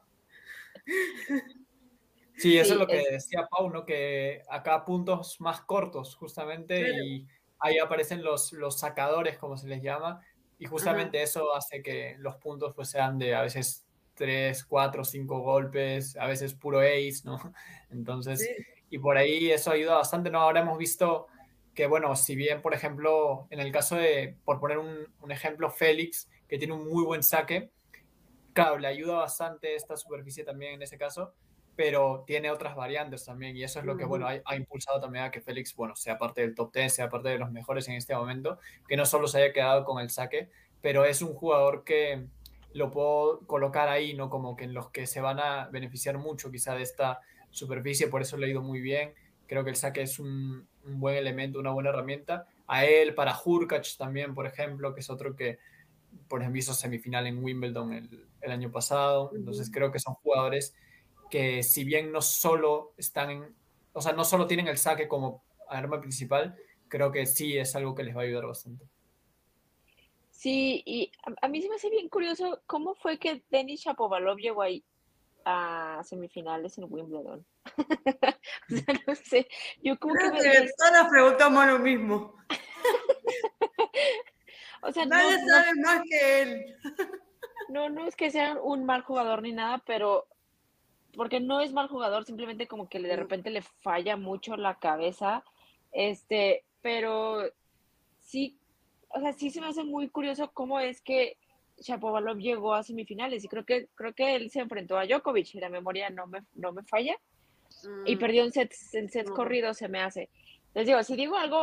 Sí, 2.36 2.58
eso 2.58 2.72
es 2.72 2.80
lo 2.80 2.86
que 2.86 3.04
decía 3.10 3.46
Pau, 3.50 3.68
¿no? 3.68 3.84
Que 3.84 4.42
acá 4.48 4.82
puntos 4.86 5.38
más 5.40 5.60
cortos, 5.60 6.16
justamente, 6.16 6.80
y 7.04 7.28
ahí 7.58 7.78
aparecen 7.78 8.22
los, 8.22 8.54
los 8.54 8.78
sacadores, 8.78 9.36
como 9.36 9.58
se 9.58 9.68
les 9.68 9.82
llama, 9.82 10.22
y 10.58 10.64
justamente 10.64 11.22
eso 11.22 11.54
hace 11.54 11.82
que 11.82 12.16
los 12.18 12.36
puntos 12.36 12.74
pues 12.74 12.88
sean 12.88 13.18
de 13.18 13.34
a 13.34 13.42
veces 13.42 13.86
3, 14.20 14.66
4, 14.66 15.02
5 15.02 15.40
golpes, 15.40 16.14
a 16.18 16.26
veces 16.26 16.52
puro 16.52 16.80
ace, 16.80 17.22
¿no? 17.24 17.38
Entonces, 17.90 18.46
y 18.90 18.98
por 18.98 19.16
ahí 19.16 19.50
eso 19.50 19.70
ayuda 19.70 19.96
bastante, 19.96 20.28
¿no? 20.28 20.40
Ahora 20.40 20.60
hemos 20.60 20.76
visto 20.76 21.26
que, 21.74 21.86
bueno, 21.86 22.14
si 22.16 22.36
bien, 22.36 22.60
por 22.60 22.74
ejemplo, 22.74 23.46
en 23.48 23.60
el 23.60 23.72
caso 23.72 23.96
de, 23.96 24.36
por 24.44 24.60
poner 24.60 24.76
un, 24.76 25.06
un 25.22 25.32
ejemplo, 25.32 25.70
Félix, 25.70 26.28
que 26.48 26.58
tiene 26.58 26.74
un 26.74 26.86
muy 26.86 27.02
buen 27.02 27.22
saque, 27.22 27.70
claro, 28.52 28.76
le 28.76 28.88
ayuda 28.88 29.14
bastante 29.14 29.74
esta 29.74 29.96
superficie 29.96 30.44
también 30.44 30.74
en 30.74 30.82
ese 30.82 30.98
caso, 30.98 31.32
pero 31.76 32.24
tiene 32.26 32.50
otras 32.50 32.76
variantes 32.76 33.24
también 33.24 33.56
y 33.56 33.62
eso 33.62 33.78
es 33.78 33.86
lo 33.86 33.96
que, 33.96 34.04
bueno, 34.04 34.28
ha, 34.28 34.54
impulsado 34.54 35.00
también 35.00 35.24
a 35.24 35.30
que 35.30 35.40
Félix, 35.40 35.74
bueno, 35.74 35.96
sea 35.96 36.18
parte 36.18 36.42
del 36.42 36.54
top 36.54 36.74
10, 36.74 36.92
sea 36.92 37.08
parte 37.08 37.30
de 37.30 37.38
los 37.38 37.50
mejores 37.52 37.88
en 37.88 37.94
este 37.94 38.14
momento, 38.14 38.58
que 38.86 38.98
no 38.98 39.06
solo 39.06 39.26
se 39.28 39.42
haya 39.42 39.54
quedado 39.54 39.86
con 39.86 39.98
el 39.98 40.10
saque, 40.10 40.50
pero 40.82 41.06
es 41.06 41.22
un 41.22 41.32
jugador 41.32 41.84
que 41.84 42.26
lo 42.72 42.90
puedo 42.90 43.40
colocar 43.46 43.88
ahí, 43.88 44.14
¿no? 44.14 44.30
Como 44.30 44.56
que 44.56 44.64
en 44.64 44.74
los 44.74 44.90
que 44.90 45.06
se 45.06 45.20
van 45.20 45.40
a 45.40 45.68
beneficiar 45.68 46.18
mucho 46.18 46.50
quizá 46.50 46.74
de 46.74 46.82
esta 46.82 47.20
superficie, 47.50 48.08
por 48.08 48.22
eso 48.22 48.36
lo 48.36 48.46
he 48.46 48.50
ido 48.50 48.62
muy 48.62 48.80
bien. 48.80 49.14
Creo 49.46 49.64
que 49.64 49.70
el 49.70 49.76
saque 49.76 50.02
es 50.02 50.18
un, 50.18 50.68
un 50.84 51.00
buen 51.00 51.16
elemento, 51.16 51.58
una 51.58 51.72
buena 51.72 51.90
herramienta. 51.90 52.46
A 52.66 52.84
él, 52.84 53.14
para 53.14 53.36
Hurkacz 53.36 53.96
también, 53.96 54.34
por 54.34 54.46
ejemplo, 54.46 54.94
que 54.94 55.00
es 55.00 55.10
otro 55.10 55.34
que, 55.34 55.58
por 56.28 56.40
ejemplo, 56.40 56.60
hizo 56.60 56.74
semifinal 56.74 57.26
en 57.26 57.42
Wimbledon 57.42 57.92
el, 57.92 58.26
el 58.40 58.50
año 58.52 58.70
pasado. 58.70 59.32
Entonces 59.34 59.70
creo 59.72 59.90
que 59.90 59.98
son 59.98 60.14
jugadores 60.14 60.74
que 61.30 61.62
si 61.62 61.84
bien 61.84 62.12
no 62.12 62.22
solo 62.22 62.92
están 62.96 63.30
en, 63.30 63.54
o 63.92 64.00
sea, 64.00 64.12
no 64.12 64.24
solo 64.24 64.46
tienen 64.46 64.68
el 64.68 64.78
saque 64.78 65.08
como 65.08 65.42
arma 65.68 66.00
principal, 66.00 66.56
creo 66.88 67.12
que 67.12 67.26
sí 67.26 67.56
es 67.56 67.74
algo 67.76 67.94
que 67.94 68.02
les 68.02 68.16
va 68.16 68.20
a 68.20 68.24
ayudar 68.24 68.46
bastante. 68.46 68.84
Sí, 70.40 70.82
y 70.86 71.12
a, 71.42 71.48
mí 71.48 71.60
se 71.60 71.68
me 71.68 71.74
hace 71.74 71.90
bien 71.90 72.08
curioso 72.08 72.62
cómo 72.66 72.94
fue 72.94 73.18
que 73.18 73.44
Denis 73.50 73.82
Shapovalov 73.82 74.38
llegó 74.38 74.62
ahí 74.62 74.82
a 75.44 76.00
semifinales 76.02 76.78
en 76.78 76.86
Wimbledon. 76.88 77.44
o 77.76 78.74
sea, 78.74 78.94
no 79.06 79.14
sé, 79.16 79.46
yo 79.82 79.98
como 79.98 80.14
Creo 80.14 80.32
que... 80.32 80.40
que 80.40 80.70
preguntamos 81.10 81.66
lo 81.66 81.78
mismo. 81.80 82.34
o 84.82 84.90
sea, 84.90 85.04
Nadie 85.04 85.36
no, 85.42 85.46
sabe 85.46 85.74
más 85.74 86.02
que 86.08 86.42
él. 86.42 86.76
no, 87.68 87.90
no 87.90 88.06
es 88.06 88.16
que 88.16 88.30
sea 88.30 88.58
un 88.62 88.86
mal 88.86 89.02
jugador 89.02 89.42
ni 89.42 89.52
nada, 89.52 89.82
pero 89.84 90.26
porque 91.16 91.38
no 91.38 91.60
es 91.60 91.74
mal 91.74 91.88
jugador, 91.88 92.24
simplemente 92.24 92.66
como 92.66 92.88
que 92.88 92.98
de 92.98 93.16
repente 93.16 93.50
le 93.50 93.60
falla 93.60 94.16
mucho 94.16 94.56
la 94.56 94.78
cabeza, 94.78 95.44
este, 95.92 96.64
pero 96.80 97.42
sí, 98.20 98.56
o 99.10 99.20
sea, 99.20 99.32
sí 99.32 99.50
se 99.50 99.60
me 99.60 99.68
hace 99.68 99.84
muy 99.84 100.08
curioso 100.08 100.50
cómo 100.52 100.80
es 100.80 101.00
que 101.00 101.36
Shapovalov 101.78 102.38
llegó 102.38 102.74
a 102.74 102.82
semifinales 102.82 103.44
y 103.44 103.48
creo 103.48 103.64
que 103.64 103.88
creo 103.94 104.12
que 104.14 104.36
él 104.36 104.50
se 104.50 104.60
enfrentó 104.60 104.98
a 104.98 105.06
Djokovic 105.06 105.54
y 105.54 105.60
la 105.60 105.68
memoria 105.68 106.10
no 106.10 106.26
me, 106.26 106.40
no 106.54 106.72
me 106.72 106.82
falla 106.84 107.16
y 108.04 108.16
Mm, 108.16 108.18
perdió 108.18 108.44
en 108.44 108.52
sets, 108.52 108.94
en 108.94 109.08
sets 109.08 109.30
no. 109.30 109.36
corridos 109.36 109.78
se 109.78 109.88
me 109.88 110.00
hace. 110.00 110.28
Les 110.74 110.86
digo, 110.86 111.02
si 111.02 111.16
digo 111.16 111.36
algo 111.36 111.62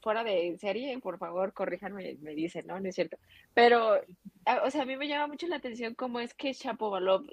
fuera 0.00 0.24
de 0.24 0.56
serie, 0.58 0.98
por 0.98 1.18
favor, 1.18 1.52
corríjanme, 1.52 2.16
me 2.20 2.34
dicen, 2.34 2.66
¿no? 2.66 2.80
No 2.80 2.88
es 2.88 2.94
cierto. 2.94 3.16
Pero, 3.52 4.00
o 4.64 4.70
sea, 4.70 4.82
a 4.82 4.86
mí 4.86 4.96
me 4.96 5.08
llama 5.08 5.28
mucho 5.28 5.46
la 5.46 5.56
atención 5.56 5.94
cómo 5.94 6.20
es 6.20 6.34
que 6.34 6.52
Shapovalov 6.52 7.24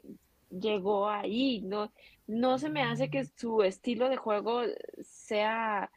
llegó 0.50 1.10
ahí, 1.10 1.62
¿no? 1.62 1.92
No 2.28 2.60
se 2.60 2.70
me 2.70 2.84
hace 2.84 3.10
que 3.10 3.26
su 3.26 3.64
estilo 3.64 4.10
de 4.10 4.18
juego 4.18 4.62
sea... 5.02 5.92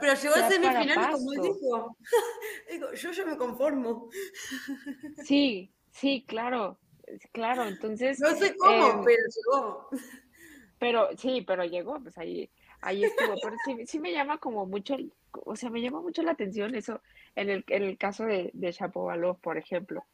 Pero 0.00 0.14
llegó 0.14 0.34
a 0.34 0.48
semifinales 0.48 1.08
como 1.08 1.32
él 1.32 1.40
dijo. 1.42 1.96
Digo, 2.70 2.92
yo 2.92 3.10
ya 3.12 3.24
me 3.24 3.36
conformo. 3.36 4.08
Sí, 5.24 5.72
sí, 5.90 6.24
claro, 6.26 6.78
claro, 7.32 7.64
entonces... 7.64 8.20
No 8.20 8.34
sé 8.34 8.56
cómo, 8.56 8.86
em, 8.88 9.04
pero 9.04 9.22
llegó. 9.34 9.88
Pero 10.78 11.08
sí, 11.16 11.42
pero 11.46 11.64
llegó, 11.64 12.00
pues 12.02 12.18
ahí, 12.18 12.50
ahí 12.80 13.04
estuvo. 13.04 13.34
Pero 13.42 13.56
sí, 13.64 13.86
sí 13.86 13.98
me 14.00 14.12
llama 14.12 14.38
como 14.38 14.66
mucho, 14.66 14.96
o 15.32 15.56
sea, 15.56 15.70
me 15.70 15.80
llama 15.80 16.00
mucho 16.00 16.22
la 16.22 16.32
atención 16.32 16.74
eso 16.74 17.00
en 17.36 17.50
el, 17.50 17.64
en 17.68 17.82
el 17.84 17.98
caso 17.98 18.24
de, 18.24 18.50
de 18.52 18.72
Shapovalov, 18.72 19.40
por 19.40 19.56
ejemplo. 19.56 20.04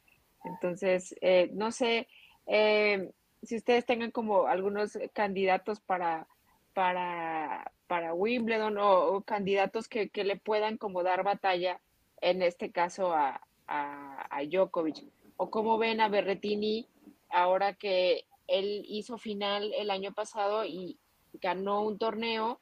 Entonces, 0.43 1.15
eh, 1.21 1.49
no 1.53 1.71
sé 1.71 2.07
eh, 2.47 3.11
si 3.43 3.57
ustedes 3.57 3.85
tengan 3.85 4.11
como 4.11 4.47
algunos 4.47 4.97
candidatos 5.13 5.79
para, 5.79 6.27
para, 6.73 7.71
para 7.87 8.13
Wimbledon 8.13 8.77
o, 8.77 9.13
o 9.13 9.21
candidatos 9.21 9.87
que, 9.87 10.09
que 10.09 10.23
le 10.23 10.37
puedan 10.37 10.77
como 10.77 11.03
dar 11.03 11.23
batalla, 11.23 11.81
en 12.21 12.41
este 12.41 12.71
caso 12.71 13.13
a, 13.13 13.41
a, 13.67 14.27
a 14.29 14.43
Djokovic. 14.45 15.03
O 15.37 15.49
cómo 15.49 15.77
ven 15.77 16.01
a 16.01 16.09
Berretini 16.09 16.87
ahora 17.29 17.73
que 17.73 18.25
él 18.47 18.83
hizo 18.87 19.17
final 19.17 19.73
el 19.73 19.89
año 19.89 20.13
pasado 20.13 20.65
y 20.65 20.99
ganó 21.33 21.81
un 21.81 21.97
torneo 21.97 22.59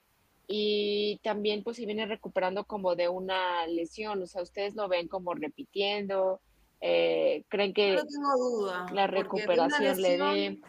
y 0.47 1.19
también 1.23 1.63
pues 1.63 1.77
se 1.77 1.85
viene 1.85 2.05
recuperando 2.05 2.63
como 2.65 2.95
de 2.95 3.07
una 3.07 3.67
lesión, 3.67 4.21
o 4.23 4.25
sea, 4.25 4.41
ustedes 4.41 4.75
lo 4.75 4.87
ven 4.87 5.07
como 5.07 5.33
repitiendo, 5.35 6.41
eh, 6.81 7.43
creen 7.49 7.73
que 7.73 7.95
no 7.95 8.01
tengo 8.01 8.37
duda. 8.37 8.85
la 8.91 9.05
recuperación 9.05 10.01
le 10.01 10.17
dé, 10.17 10.59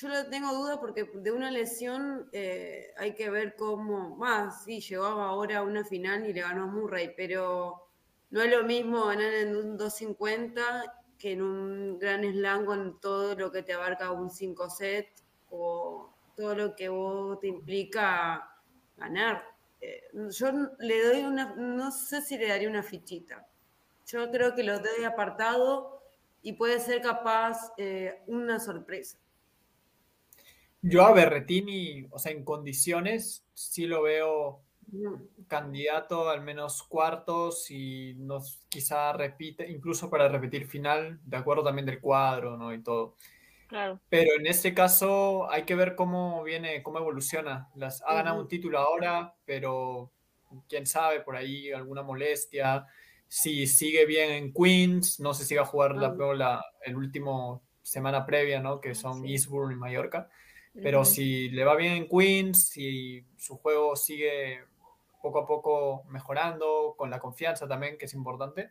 Yo 0.00 0.08
no 0.08 0.28
tengo 0.28 0.54
duda 0.54 0.78
porque 0.78 1.10
de 1.12 1.32
una 1.32 1.50
lesión 1.50 2.28
eh, 2.32 2.92
hay 2.98 3.16
que 3.16 3.30
ver 3.30 3.56
cómo. 3.56 4.14
Más, 4.14 4.62
sí, 4.62 4.80
llegó 4.80 5.06
ahora 5.06 5.58
a 5.58 5.62
una 5.62 5.84
final 5.84 6.24
y 6.24 6.32
le 6.32 6.40
ganó 6.40 6.64
a 6.64 6.66
Murray, 6.66 7.14
pero 7.16 7.88
no 8.30 8.40
es 8.40 8.48
lo 8.48 8.62
mismo 8.62 9.06
ganar 9.06 9.34
en 9.34 9.56
un 9.56 9.76
250 9.76 10.94
que 11.18 11.32
en 11.32 11.42
un 11.42 11.98
gran 11.98 12.22
slam 12.22 12.64
con 12.64 13.00
todo 13.00 13.34
lo 13.34 13.50
que 13.50 13.64
te 13.64 13.72
abarca 13.72 14.12
un 14.12 14.30
5 14.30 14.70
set 14.70 15.08
o 15.50 16.14
todo 16.36 16.54
lo 16.54 16.76
que 16.76 16.88
vos 16.88 17.40
te 17.40 17.48
implica 17.48 18.48
ganar. 18.96 19.42
Eh, 19.80 20.10
yo 20.30 20.52
le 20.78 21.06
doy 21.08 21.24
una, 21.24 21.56
no 21.56 21.90
sé 21.90 22.22
si 22.22 22.38
le 22.38 22.46
daría 22.46 22.68
una 22.68 22.84
fichita. 22.84 23.48
Yo 24.06 24.30
creo 24.30 24.54
que 24.54 24.62
lo 24.62 24.78
doy 24.78 25.02
apartado 25.04 26.00
y 26.40 26.52
puede 26.52 26.78
ser 26.78 27.02
capaz 27.02 27.72
eh, 27.78 28.22
una 28.28 28.60
sorpresa. 28.60 29.18
Yo 30.82 31.04
a 31.06 31.12
Berretini, 31.12 32.06
o 32.10 32.18
sea, 32.18 32.32
en 32.32 32.44
condiciones, 32.44 33.44
sí 33.52 33.86
lo 33.86 34.02
veo 34.02 34.62
candidato 35.48 36.28
al 36.30 36.42
menos 36.42 36.82
cuartos 36.84 37.70
y 37.70 38.14
nos 38.16 38.62
quizá 38.68 39.12
repite, 39.12 39.68
incluso 39.70 40.08
para 40.10 40.28
repetir 40.28 40.66
final, 40.66 41.20
de 41.24 41.36
acuerdo 41.36 41.64
también 41.64 41.86
del 41.86 42.00
cuadro, 42.00 42.56
¿no? 42.56 42.72
Y 42.72 42.82
todo. 42.82 43.16
claro, 43.66 44.00
Pero 44.08 44.34
en 44.38 44.46
este 44.46 44.74
caso 44.74 45.50
hay 45.50 45.64
que 45.64 45.74
ver 45.76 45.96
cómo 45.96 46.42
viene, 46.44 46.82
cómo 46.82 46.98
evoluciona. 46.98 47.70
Las, 47.76 48.02
ha 48.06 48.14
ganado 48.14 48.36
Ujú. 48.36 48.42
un 48.42 48.48
título 48.48 48.78
ahora, 48.78 49.36
pero 49.44 50.12
quién 50.68 50.86
sabe, 50.86 51.20
por 51.20 51.36
ahí 51.36 51.72
alguna 51.72 52.02
molestia. 52.02 52.86
Si 53.28 53.66
sigue 53.66 54.06
bien 54.06 54.30
en 54.32 54.52
Queens, 54.54 55.20
no 55.20 55.34
sé 55.34 55.44
si 55.44 55.54
va 55.56 55.62
a 55.62 55.66
jugar 55.66 55.96
la, 55.96 56.08
Ah. 56.08 56.14
la 56.34 56.64
el 56.84 56.96
último 56.96 57.62
semana 57.82 58.24
previa, 58.26 58.60
¿no? 58.60 58.80
Que 58.80 58.94
son 58.94 59.22
Sí. 59.22 59.28
Eastbourne 59.28 59.74
y 59.74 59.76
Mallorca. 59.78 60.30
Pero 60.80 61.04
ujú, 61.04 61.04
si 61.04 61.48
le 61.50 61.64
va 61.64 61.76
bien 61.76 61.92
en 61.94 62.08
Queens, 62.08 62.68
si 62.68 63.24
su 63.36 63.56
juego 63.58 63.96
sigue 63.96 64.64
poco 65.22 65.40
a 65.40 65.46
poco 65.46 66.04
mejorando, 66.08 66.94
con 66.96 67.10
la 67.10 67.18
confianza 67.18 67.66
también, 67.66 67.98
que 67.98 68.04
es 68.06 68.14
importante, 68.14 68.70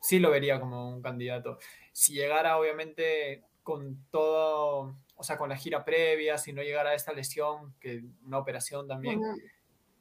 sí 0.00 0.18
lo 0.18 0.30
vería 0.30 0.60
como 0.60 0.88
un 0.88 1.02
candidato. 1.02 1.58
Si 1.92 2.12
llegara, 2.14 2.58
obviamente, 2.58 3.44
con 3.62 4.06
todo, 4.10 4.96
o 5.16 5.22
sea, 5.24 5.38
con 5.38 5.48
la 5.48 5.56
gira 5.56 5.84
previa, 5.84 6.38
si 6.38 6.52
no 6.52 6.62
llegara 6.62 6.90
a 6.90 6.94
esta 6.94 7.12
lesión, 7.12 7.74
que 7.80 8.04
una 8.24 8.38
operación 8.38 8.86
también, 8.86 9.20
Ujú. 9.20 9.40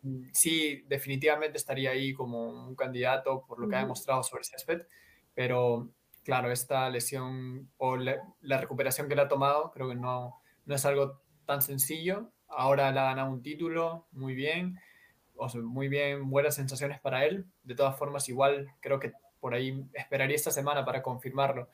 mm, 0.03 0.25
sí, 0.33 0.83
definitivamente 0.87 1.57
estaría 1.57 1.91
ahí 1.91 2.13
como 2.13 2.67
un 2.67 2.75
candidato 2.75 3.45
por 3.47 3.59
lo 3.59 3.67
que 3.67 3.75
ha 3.75 3.79
Ujú. 3.79 3.85
demostrado 3.85 4.23
sobre 4.23 4.43
césped, 4.43 4.83
pero 5.33 5.89
claro, 6.23 6.51
esta 6.51 6.89
lesión 6.89 7.71
o 7.77 7.97
la, 7.97 8.17
la 8.41 8.57
recuperación 8.59 9.07
que 9.07 9.15
le 9.15 9.21
ha 9.23 9.27
tomado, 9.27 9.71
creo 9.71 9.89
que 9.89 9.95
no, 9.95 10.41
no 10.65 10.75
es 10.75 10.85
algo 10.85 11.21
tan 11.45 11.61
sencillo. 11.61 12.31
Ahora 12.47 12.91
le 12.91 12.99
ha 12.99 13.05
ganado 13.05 13.31
un 13.31 13.41
título, 13.41 14.07
muy 14.11 14.35
bien, 14.35 14.79
o 15.35 15.49
sea, 15.49 15.61
muy 15.61 15.87
bien, 15.89 16.29
buenas 16.29 16.55
sensaciones 16.55 16.99
para 17.01 17.25
él. 17.25 17.45
De 17.63 17.75
todas 17.75 17.97
formas, 17.97 18.29
igual 18.29 18.71
creo 18.81 18.99
que 18.99 19.13
por 19.39 19.53
ahí 19.53 19.85
esperaría 19.93 20.35
esta 20.35 20.51
semana 20.51 20.85
para 20.85 21.01
confirmarlo. 21.03 21.69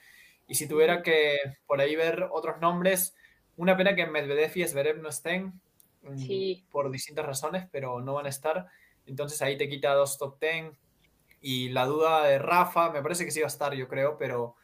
Y 0.48 0.56
si 0.56 0.68
tuviera 0.68 1.02
que 1.04 1.38
por 1.68 1.80
ahí 1.82 1.96
ver 1.96 2.28
otros 2.32 2.60
nombres, 2.60 3.16
una 3.58 3.78
pena 3.78 3.96
que 3.96 4.06
Medvedev 4.08 4.52
y 4.58 4.68
Zverev 4.68 5.02
no 5.02 5.10
estén 5.10 5.62
mm, 6.04 6.18
Sí. 6.18 6.66
por 6.72 6.92
distintas 6.92 7.26
razones, 7.26 7.68
pero 7.72 8.02
no 8.02 8.14
van 8.16 8.26
a 8.26 8.30
estar. 8.30 8.68
Entonces 9.06 9.42
ahí 9.42 9.58
te 9.58 9.70
quita 9.70 9.94
dos 9.94 10.18
top 10.18 10.40
ten. 10.40 10.78
Y 11.42 11.70
la 11.70 11.86
duda 11.86 12.26
de 12.28 12.40
Rafa, 12.40 12.92
me 12.92 13.02
parece 13.02 13.26
que 13.26 13.32
sí 13.32 13.40
va 13.42 13.48
a 13.48 13.48
estar, 13.48 13.74
yo 13.74 13.88
creo, 13.88 14.18
pero 14.18 14.56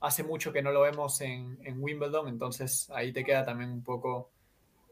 hace 0.00 0.22
mucho 0.24 0.52
que 0.52 0.62
no 0.62 0.72
lo 0.72 0.82
vemos 0.82 1.20
en, 1.20 1.58
en 1.64 1.82
Wimbledon, 1.82 2.28
entonces 2.28 2.90
ahí 2.90 3.12
te 3.12 3.24
queda 3.24 3.44
también 3.44 3.70
un 3.70 3.84
poco 3.84 4.30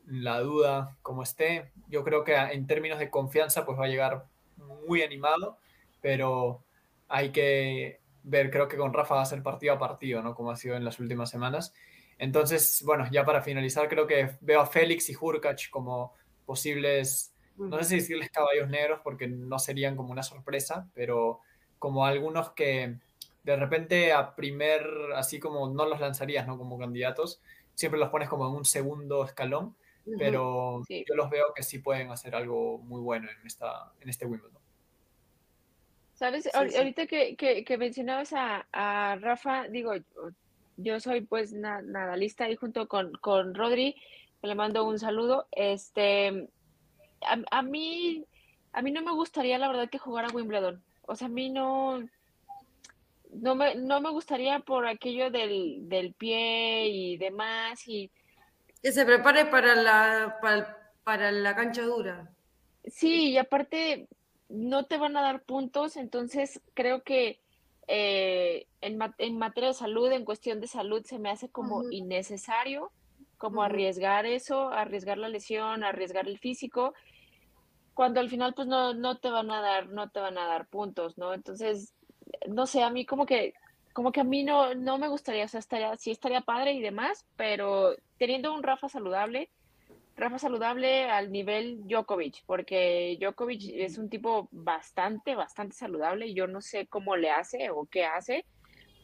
la 0.08 0.40
duda 0.40 0.96
como 1.02 1.22
esté. 1.22 1.70
Yo 1.88 2.02
creo 2.04 2.24
que 2.24 2.34
en 2.34 2.66
términos 2.66 2.98
de 2.98 3.10
confianza 3.10 3.64
pues 3.64 3.78
va 3.78 3.84
a 3.84 3.88
llegar 3.88 4.24
muy 4.56 5.02
animado, 5.02 5.58
pero 6.00 6.62
hay 7.08 7.30
que 7.30 8.00
ver, 8.22 8.50
creo 8.50 8.68
que 8.68 8.76
con 8.76 8.92
Rafa 8.92 9.16
va 9.16 9.22
a 9.22 9.26
ser 9.26 9.42
partido 9.42 9.74
a 9.74 9.78
partido, 9.78 10.22
¿no? 10.22 10.34
Como 10.34 10.50
ha 10.50 10.56
sido 10.56 10.76
en 10.76 10.84
las 10.84 10.98
últimas 10.98 11.30
semanas. 11.30 11.74
Entonces, 12.18 12.82
bueno, 12.84 13.06
ya 13.10 13.24
para 13.24 13.42
finalizar, 13.42 13.88
creo 13.88 14.06
que 14.06 14.30
veo 14.40 14.60
a 14.60 14.66
Félix 14.66 15.08
y 15.08 15.16
Hurkacz 15.18 15.68
como 15.68 16.14
posibles, 16.44 17.32
no 17.56 17.78
sé 17.78 17.84
si 17.84 17.94
decirles 17.96 18.30
caballos 18.30 18.68
negros 18.68 19.00
porque 19.04 19.28
no 19.28 19.58
serían 19.58 19.96
como 19.96 20.12
una 20.12 20.22
sorpresa, 20.22 20.88
pero 20.94 21.40
como 21.78 22.04
algunos 22.04 22.50
que 22.52 22.96
de 23.44 23.56
repente 23.56 24.12
a 24.12 24.34
primer, 24.34 24.84
así 25.14 25.38
como 25.38 25.68
no 25.68 25.86
los 25.86 26.00
lanzarías, 26.00 26.46
¿no? 26.46 26.58
Como 26.58 26.78
candidatos, 26.78 27.40
siempre 27.74 28.00
los 28.00 28.10
pones 28.10 28.28
como 28.28 28.48
en 28.48 28.54
un 28.54 28.64
segundo 28.64 29.24
escalón. 29.24 29.76
Pero 30.16 30.82
Sí. 30.86 31.04
yo 31.08 31.14
los 31.16 31.28
veo 31.28 31.52
que 31.54 31.62
sí 31.62 31.78
pueden 31.80 32.10
hacer 32.10 32.34
algo 32.34 32.78
muy 32.78 33.00
bueno 33.00 33.28
en, 33.30 33.46
esta, 33.46 33.92
en 34.00 34.08
este 34.08 34.24
Wimbledon. 34.26 34.62
¿Sabes? 36.14 36.44
Sí, 36.44 36.50
Ahor- 36.52 36.70
sí. 36.70 36.76
Ahorita 36.76 37.06
que, 37.06 37.36
que, 37.36 37.64
que 37.64 37.78
mencionabas 37.78 38.32
a, 38.32 38.66
a 38.72 39.16
Rafa, 39.16 39.68
digo, 39.68 39.92
yo 40.76 41.00
soy 41.00 41.20
pues 41.22 41.52
nada, 41.52 42.16
lista 42.16 42.44
ahí 42.44 42.56
junto 42.56 42.88
con, 42.88 43.12
con 43.20 43.54
Rodri, 43.54 43.94
le 44.42 44.54
mando 44.54 44.84
un 44.84 44.98
saludo. 44.98 45.46
Este, 45.52 46.48
a, 47.50 47.62
mí, 47.62 48.24
a 48.72 48.82
mí 48.82 48.90
no 48.90 49.02
me 49.02 49.12
gustaría 49.12 49.58
la 49.58 49.68
verdad 49.68 49.90
que 49.90 49.98
jugara 49.98 50.28
Wimbledon. 50.32 50.82
O 51.02 51.14
sea, 51.16 51.26
a 51.26 51.30
mí 51.30 51.50
no, 51.50 52.00
no 53.32 53.54
me, 53.54 53.74
no 53.76 54.00
me 54.00 54.10
gustaría 54.10 54.60
por 54.60 54.86
aquello 54.86 55.30
del, 55.30 55.88
del 55.88 56.14
pie 56.14 56.88
y 56.88 57.16
demás 57.16 57.86
y 57.88 58.10
que 58.82 58.92
se 58.92 59.04
prepare 59.04 59.46
para 59.46 59.74
la, 59.74 60.38
para, 61.04 61.32
la 61.32 61.54
cancha 61.54 61.82
dura. 61.82 62.30
Sí, 62.84 63.30
y 63.30 63.38
aparte 63.38 64.08
no 64.48 64.86
te 64.86 64.98
van 64.98 65.16
a 65.16 65.22
dar 65.22 65.42
puntos, 65.42 65.96
entonces 65.96 66.60
creo 66.74 67.02
que 67.02 67.40
eh, 67.86 68.66
en, 68.80 68.98
en, 69.18 69.38
materia 69.38 69.68
de 69.68 69.74
salud, 69.74 70.10
en 70.12 70.24
cuestión 70.24 70.60
de 70.60 70.66
salud, 70.66 71.04
se 71.04 71.18
me 71.18 71.30
hace 71.30 71.48
como 71.50 71.90
innecesario, 71.90 72.92
como 73.36 73.62
arriesgar 73.62 74.26
eso, 74.26 74.70
arriesgar 74.70 75.18
la 75.18 75.28
lesión, 75.28 75.84
arriesgar 75.84 76.28
el 76.28 76.38
físico, 76.38 76.94
cuando 77.98 78.20
al 78.20 78.30
final 78.30 78.54
pues 78.54 78.68
no, 78.68 78.94
no 78.94 79.18
te 79.18 79.28
van 79.28 79.50
a 79.50 79.60
dar, 79.60 79.88
no 79.88 80.08
te 80.10 80.20
van 80.20 80.38
a 80.38 80.46
dar 80.46 80.68
puntos, 80.68 81.18
¿no? 81.18 81.34
Entonces, 81.34 81.94
no 82.46 82.66
sé, 82.66 82.82
a 82.82 82.90
mí 82.90 83.04
como 83.04 83.26
que 83.26 83.54
como 83.98 84.12
que 84.12 84.20
a 84.20 84.24
mí 84.24 84.44
no, 84.44 84.76
no 84.76 84.96
me 84.96 85.08
gustaría, 85.08 85.44
o 85.44 85.48
sea, 85.48 85.58
estaría, 85.58 85.96
sí 85.96 86.12
estaría 86.12 86.40
padre 86.40 86.72
y 86.72 86.80
demás, 86.80 87.26
pero 87.34 87.96
teniendo 88.16 88.54
un 88.54 88.62
Rafa 88.62 88.88
saludable, 88.88 89.50
Rafa 90.14 90.38
saludable 90.38 91.10
al 91.10 91.32
nivel 91.32 91.80
Djokovic, 91.88 92.44
porque 92.46 93.18
Djokovic 93.20 93.60
es 93.74 93.98
un 93.98 94.08
tipo 94.08 94.48
bastante, 94.52 95.34
bastante 95.34 95.74
saludable. 95.74 96.32
Yo 96.32 96.46
no 96.46 96.60
sé 96.60 96.86
cómo 96.86 97.16
le 97.16 97.32
hace 97.32 97.70
o 97.70 97.86
qué 97.86 98.04
hace, 98.04 98.44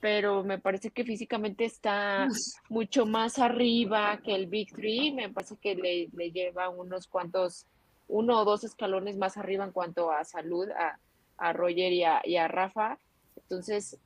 pero 0.01 0.45
me 0.45 0.61
parece 0.61 0.93
que 0.93 1.03
físicamente 1.03 1.65
está 1.65 2.29
mucho 2.69 3.05
más 3.05 3.41
arriba 3.41 4.21
que 4.25 4.33
el 4.33 4.47
Big 4.47 4.73
Three. 4.73 5.11
Me 5.11 5.29
parece 5.29 5.57
que 5.57 5.75
le, 5.75 6.09
le 6.13 6.31
lleva 6.31 6.69
unos 6.69 7.09
cuantos, 7.09 7.67
uno 8.07 8.39
o 8.39 8.45
dos 8.45 8.63
escalones 8.63 9.17
más 9.17 9.37
arriba 9.39 9.65
en 9.65 9.73
cuanto 9.73 10.13
a 10.13 10.23
salud 10.23 10.71
a, 10.71 11.01
a 11.37 11.53
Roger 11.53 11.93
y 11.93 12.05
a, 12.05 12.21
y 12.23 12.37
a 12.37 12.47
Rafa. 12.47 12.97
Entonces, 13.35 13.99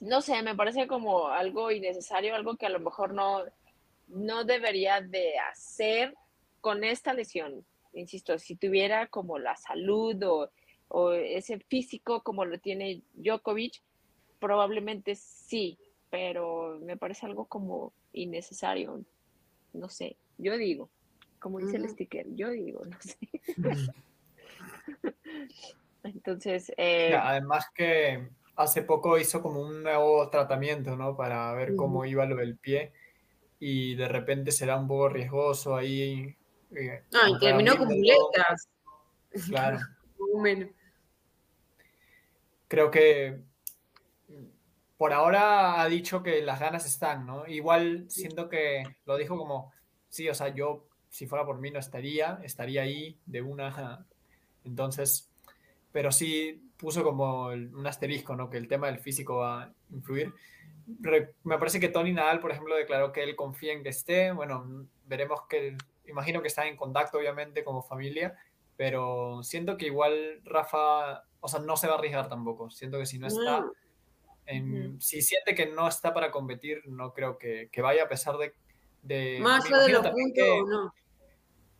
no 0.00 0.20
sé, 0.20 0.42
me 0.42 0.54
parece 0.54 0.86
como 0.86 1.28
algo 1.28 1.70
innecesario, 1.70 2.34
algo 2.34 2.56
que 2.56 2.66
a 2.66 2.70
lo 2.70 2.80
mejor 2.80 3.14
no, 3.14 3.44
no 4.08 4.44
debería 4.44 5.00
de 5.00 5.38
hacer 5.38 6.14
con 6.60 6.84
esta 6.84 7.14
lesión. 7.14 7.64
Insisto, 7.92 8.38
si 8.38 8.56
tuviera 8.56 9.06
como 9.06 9.38
la 9.38 9.56
salud 9.56 10.20
o, 10.24 10.50
o 10.88 11.12
ese 11.12 11.58
físico 11.60 12.22
como 12.22 12.44
lo 12.44 12.58
tiene 12.58 13.02
Djokovic, 13.14 13.80
probablemente 14.40 15.14
sí, 15.14 15.78
pero 16.10 16.78
me 16.80 16.96
parece 16.96 17.26
algo 17.26 17.46
como 17.46 17.92
innecesario. 18.12 19.04
No 19.72 19.88
sé, 19.88 20.16
yo 20.38 20.56
digo, 20.56 20.90
como 21.38 21.58
dice 21.58 21.76
el 21.76 21.88
sticker, 21.88 22.26
yo 22.34 22.50
digo, 22.50 22.84
no 22.84 22.96
sé. 23.00 23.18
Entonces, 26.04 26.72
eh, 26.76 27.14
además 27.14 27.66
que 27.74 28.28
hace 28.56 28.82
poco 28.82 29.18
hizo 29.18 29.42
como 29.42 29.60
un 29.60 29.82
nuevo 29.82 30.28
tratamiento, 30.30 30.96
¿no? 30.96 31.16
Para 31.16 31.52
ver 31.54 31.74
cómo 31.76 32.04
iba 32.04 32.26
lo 32.26 32.36
del 32.36 32.56
pie 32.56 32.92
y 33.58 33.94
de 33.94 34.08
repente 34.08 34.52
será 34.52 34.76
un 34.76 34.86
poco 34.86 35.08
riesgoso 35.08 35.76
ahí. 35.76 36.36
Eh, 36.74 37.02
ah, 37.14 37.30
y 37.30 37.38
terminó 37.38 37.76
con 37.76 37.88
muletas. 37.88 38.68
Claro. 39.48 39.78
Creo 42.68 42.90
que 42.90 43.40
por 44.96 45.12
ahora 45.12 45.80
ha 45.82 45.88
dicho 45.88 46.22
que 46.22 46.42
las 46.42 46.60
ganas 46.60 46.86
están, 46.86 47.26
¿no? 47.26 47.46
Igual 47.46 48.06
siento 48.08 48.48
que 48.48 48.84
lo 49.06 49.16
dijo 49.16 49.36
como, 49.36 49.72
sí, 50.08 50.28
o 50.28 50.34
sea, 50.34 50.48
yo 50.48 50.86
si 51.10 51.26
fuera 51.26 51.44
por 51.44 51.58
mí 51.58 51.70
no 51.70 51.78
estaría, 51.78 52.40
estaría 52.42 52.82
ahí 52.82 53.18
de 53.26 53.42
una. 53.42 54.06
Entonces, 54.64 55.30
pero 55.92 56.10
sí 56.10 56.63
puso 56.76 57.02
como 57.02 57.46
un 57.46 57.86
asterisco, 57.86 58.36
¿no? 58.36 58.50
Que 58.50 58.56
el 58.56 58.68
tema 58.68 58.88
del 58.88 58.98
físico 58.98 59.36
va 59.36 59.62
a 59.62 59.72
influir. 59.90 60.32
me 61.44 61.58
parece 61.58 61.80
que 61.80 61.88
Tony 61.88 62.12
Nadal, 62.12 62.40
por 62.40 62.50
ejemplo, 62.50 62.74
declaró 62.74 63.12
que 63.12 63.22
él 63.22 63.36
confía 63.36 63.72
en 63.72 63.82
que 63.82 63.90
esté. 63.90 64.32
Bueno, 64.32 64.86
veremos 65.06 65.42
que, 65.48 65.76
imagino 66.06 66.42
que 66.42 66.48
está 66.48 66.66
en 66.66 66.76
contacto, 66.76 67.18
obviamente, 67.18 67.64
como 67.64 67.82
familia, 67.82 68.36
pero 68.76 69.42
siento 69.42 69.76
que 69.76 69.86
igual 69.86 70.40
Rafa, 70.44 71.24
o 71.40 71.48
sea, 71.48 71.60
no 71.60 71.76
se 71.76 71.86
va 71.86 71.94
a 71.94 71.98
arriesgar 71.98 72.28
tampoco. 72.28 72.70
Siento 72.70 72.98
que 72.98 73.06
si 73.06 73.18
no 73.18 73.28
está, 73.28 73.64
en, 74.46 75.00
si 75.00 75.22
siente 75.22 75.54
que 75.54 75.66
no 75.66 75.88
está 75.88 76.12
para 76.12 76.30
competir, 76.30 76.82
no 76.86 77.12
creo 77.12 77.38
que, 77.38 77.68
que 77.70 77.82
vaya 77.82 78.04
a 78.04 78.08
pesar 78.08 78.36
de... 78.36 78.54
de 79.02 79.38
Más 79.40 79.64
de 79.64 79.88
lo 79.88 80.02
puntos, 80.02 80.68
no. 80.68 80.94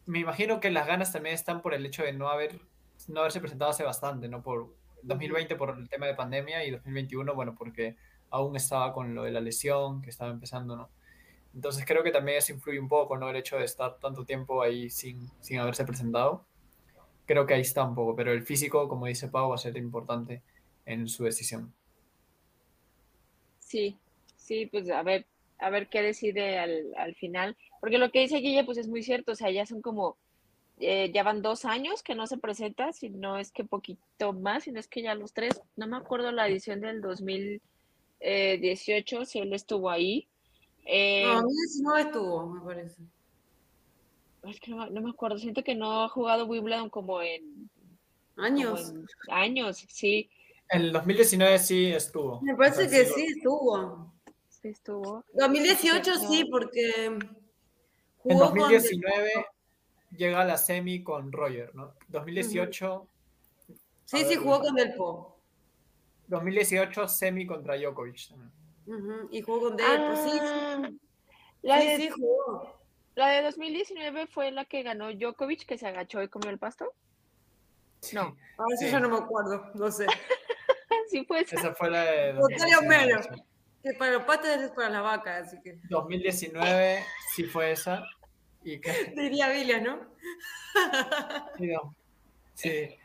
Me 0.07 0.18
imagino 0.18 0.61
que 0.61 0.70
las 0.70 0.87
ganas 0.87 1.12
también 1.12 1.35
están 1.35 1.62
por 1.62 1.72
el 1.72 1.87
hecho 1.87 2.02
de 2.02 2.12
no 2.12 2.28
haber 2.28 2.61
no 3.09 3.20
haberse 3.20 3.40
presentado 3.40 3.70
hace 3.70 3.85
bastante, 3.85 4.28
¿no? 4.28 4.42
Por 4.42 4.74
2020 5.05 5.57
por 5.57 5.77
el 5.79 5.88
tema 5.88 6.07
de 6.07 6.14
pandemia 6.14 6.64
y 6.64 6.71
2021, 6.71 7.35
bueno, 7.35 7.55
porque 7.55 7.97
aún 8.31 8.57
estaba 8.57 8.93
con 8.93 9.14
lo 9.14 9.25
de 9.25 9.31
la 9.31 9.40
lesión 9.40 10.03
que 10.03 10.11
estaba 10.11 10.31
empezando, 10.31 10.77
¿no? 10.77 10.90
Entonces 11.55 11.85
creo 11.87 12.03
que 12.03 12.11
también 12.11 12.38
eso 12.38 12.53
influye 12.53 12.81
un 12.81 12.88
poco, 12.88 13.17
¿no? 13.17 13.31
El 13.31 13.37
hecho 13.37 13.57
de 13.57 13.64
estar 13.64 13.99
tanto 14.01 14.25
tiempo 14.25 14.62
ahí 14.62 14.90
sin, 14.90 15.31
sin 15.40 15.61
haberse 15.61 15.85
presentado. 15.85 16.45
Creo 17.27 17.47
que 17.47 17.55
ahí 17.55 17.61
está 17.61 17.85
un 17.85 17.95
poco, 17.95 18.17
pero 18.17 18.33
el 18.33 18.43
físico, 18.43 18.88
como 18.88 19.07
dice 19.07 19.29
Pau, 19.29 19.51
va 19.51 19.55
a 19.55 19.59
ser 19.59 19.77
importante 19.77 20.43
en 20.85 21.09
su 21.09 21.25
decisión. 21.25 21.73
Sí, 23.61 23.97
sí, 24.37 24.67
pues 24.67 24.90
a 24.90 25.03
ver, 25.03 25.27
a 25.59 25.71
ver 25.71 25.88
qué 25.88 26.03
decide 26.03 26.59
al, 26.59 26.93
al 26.97 27.14
final. 27.14 27.57
Porque 27.81 27.99
lo 27.99 28.11
que 28.11 28.21
dice 28.21 28.38
Guille, 28.38 28.64
pues 28.64 28.79
es 28.79 28.88
muy 28.88 29.03
cierto, 29.03 29.33
o 29.33 29.37
sea, 29.37 29.51
ya 29.51 29.64
son 29.64 29.81
como 29.81 30.17
eh, 30.81 31.13
ya 31.15 31.23
van 31.23 31.41
dos 31.41 31.65
años 31.65 32.03
que 32.03 32.17
no 32.17 32.27
se 32.27 32.37
presenta, 32.37 32.93
si 32.93 33.09
no 33.09 33.39
es 33.39 33.53
que 33.53 33.63
poquito 33.65 34.33
más, 34.33 34.65
si 34.65 34.73
no 34.73 34.81
es 34.81 34.89
que 34.89 35.03
ya 35.03 35.15
los 35.15 35.33
tres, 35.33 35.63
no 35.77 35.87
me 35.87 35.97
acuerdo 35.97 36.33
la 36.33 36.49
edición 36.49 36.81
del 36.81 37.01
2018, 37.01 39.25
si 39.25 39.39
él 39.39 39.53
estuvo 39.53 39.89
ahí. 39.89 40.27
Eh, 40.85 41.27
no, 41.27 41.45
no 41.83 41.97
estuvo, 41.97 42.47
me 42.47 42.61
parece. 42.61 43.03
Es 44.43 44.59
que 44.61 44.73
no, 44.73 44.91
me 44.91 45.11
acuerdo, 45.11 45.39
siento 45.39 45.63
que 45.63 45.77
no 45.77 46.03
ha 46.03 46.09
jugado 46.09 46.47
Wimbledon 46.47 46.91
como 46.91 47.23
en 47.23 47.71
años. 48.37 48.93
años, 49.29 49.87
sí. 49.89 50.29
En 50.71 50.81
el 50.83 50.93
2019 50.93 51.59
sí 51.61 51.87
estuvo. 51.87 52.41
Me 52.43 52.55
parece 52.55 52.91
que 52.91 53.07
sí 53.07 53.27
estuvo. 53.37 54.13
Sí 54.49 54.69
estuvo. 54.69 55.25
2018 55.35 56.19
sí, 56.29 56.45
porque 56.51 57.17
en 58.25 58.39
2019 58.39 59.47
llega 60.16 60.40
a 60.40 60.44
la 60.44 60.59
semi 60.59 61.03
con 61.03 61.33
Roger, 61.33 61.74
¿no? 61.74 61.94
2018. 62.09 63.09
Sí, 64.05 64.24
sí, 64.24 64.37
jugó 64.37 64.61
con 64.61 64.74
Delpo. 64.74 65.38
2018 66.29 67.09
semi 67.09 67.46
contra 67.46 67.77
Djokovic 67.77 68.31
Y 69.31 69.42
jugó 69.42 69.68
con 69.68 69.77
Delpo, 69.77 70.16
sí. 70.16 70.38
Ah, 70.40 70.90
la 71.62 71.81
sí, 71.81 71.87
de, 71.87 71.96
sí, 71.96 72.09
jugó. 72.11 72.79
La 73.14 73.29
de 73.29 73.42
2019 73.42 74.27
fue 74.27 74.50
la 74.50 74.64
que 74.64 74.83
ganó 74.83 75.12
Djokovic, 75.12 75.66
que 75.66 75.79
se 75.79 75.87
agachó 75.87 76.22
y 76.22 76.29
comió 76.29 76.50
el 76.50 76.59
pasto. 76.59 76.92
No. 78.12 78.37
A 78.59 78.64
ver 78.68 78.79
si 78.79 78.90
yo 78.90 79.00
no 79.00 79.09
me 79.09 79.16
acuerdo, 79.16 79.70
no 79.74 79.90
sé. 79.90 80.07
sí 81.11 81.24
fue 81.24 81.40
esa. 81.40 81.57
Esa 81.57 81.74
fue 81.74 81.90
la 81.90 82.03
de. 82.03 82.35
menos. 82.87 83.27
Que 83.83 83.92
para 83.98 84.12
los 84.12 84.24
patos 84.24 84.48
es 84.48 84.70
para 84.70 84.88
la 84.88 85.03
vaca, 85.03 85.38
así 85.38 85.61
que. 85.62 85.79
2019 85.88 87.05
sí 87.35 87.44
fue 87.44 87.72
esa. 87.72 88.03
Diría 89.16 89.48
Villa, 89.50 89.81
¿no? 89.81 90.00
sí. 92.55 92.97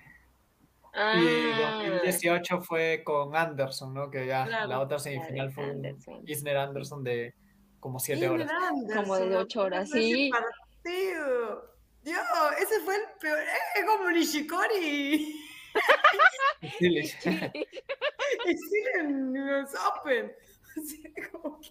Y 0.91 1.61
2018 1.61 2.55
ah. 2.55 2.61
fue 2.61 3.03
con 3.03 3.35
Anderson, 3.35 3.93
¿no? 3.93 4.09
Que 4.09 4.25
ya 4.25 4.45
la 4.45 4.79
otra 4.79 4.97
semifinal 4.97 5.51
fue 5.51 5.65
Anderson. 5.65 6.23
Isner 6.25 6.57
Anderson 6.57 7.03
de 7.03 7.35
como 7.79 7.99
7 7.99 8.27
horas. 8.27 8.51
como 8.95 9.17
de 9.17 9.35
8 9.35 9.61
horas, 9.61 9.89
sí. 9.89 10.31
Partido. 10.31 11.69
Dios, 12.01 12.21
ese 12.59 12.79
fue 12.81 12.95
el 12.95 13.01
peor. 13.19 13.39
Es 13.75 13.85
como 13.85 14.09
Nishikori. 14.09 15.35
en 18.99 19.33
los 19.33 19.69
Open. 19.75 20.31
O 20.77 20.81
sea, 20.81 21.11
como 21.31 21.59
que... 21.59 21.69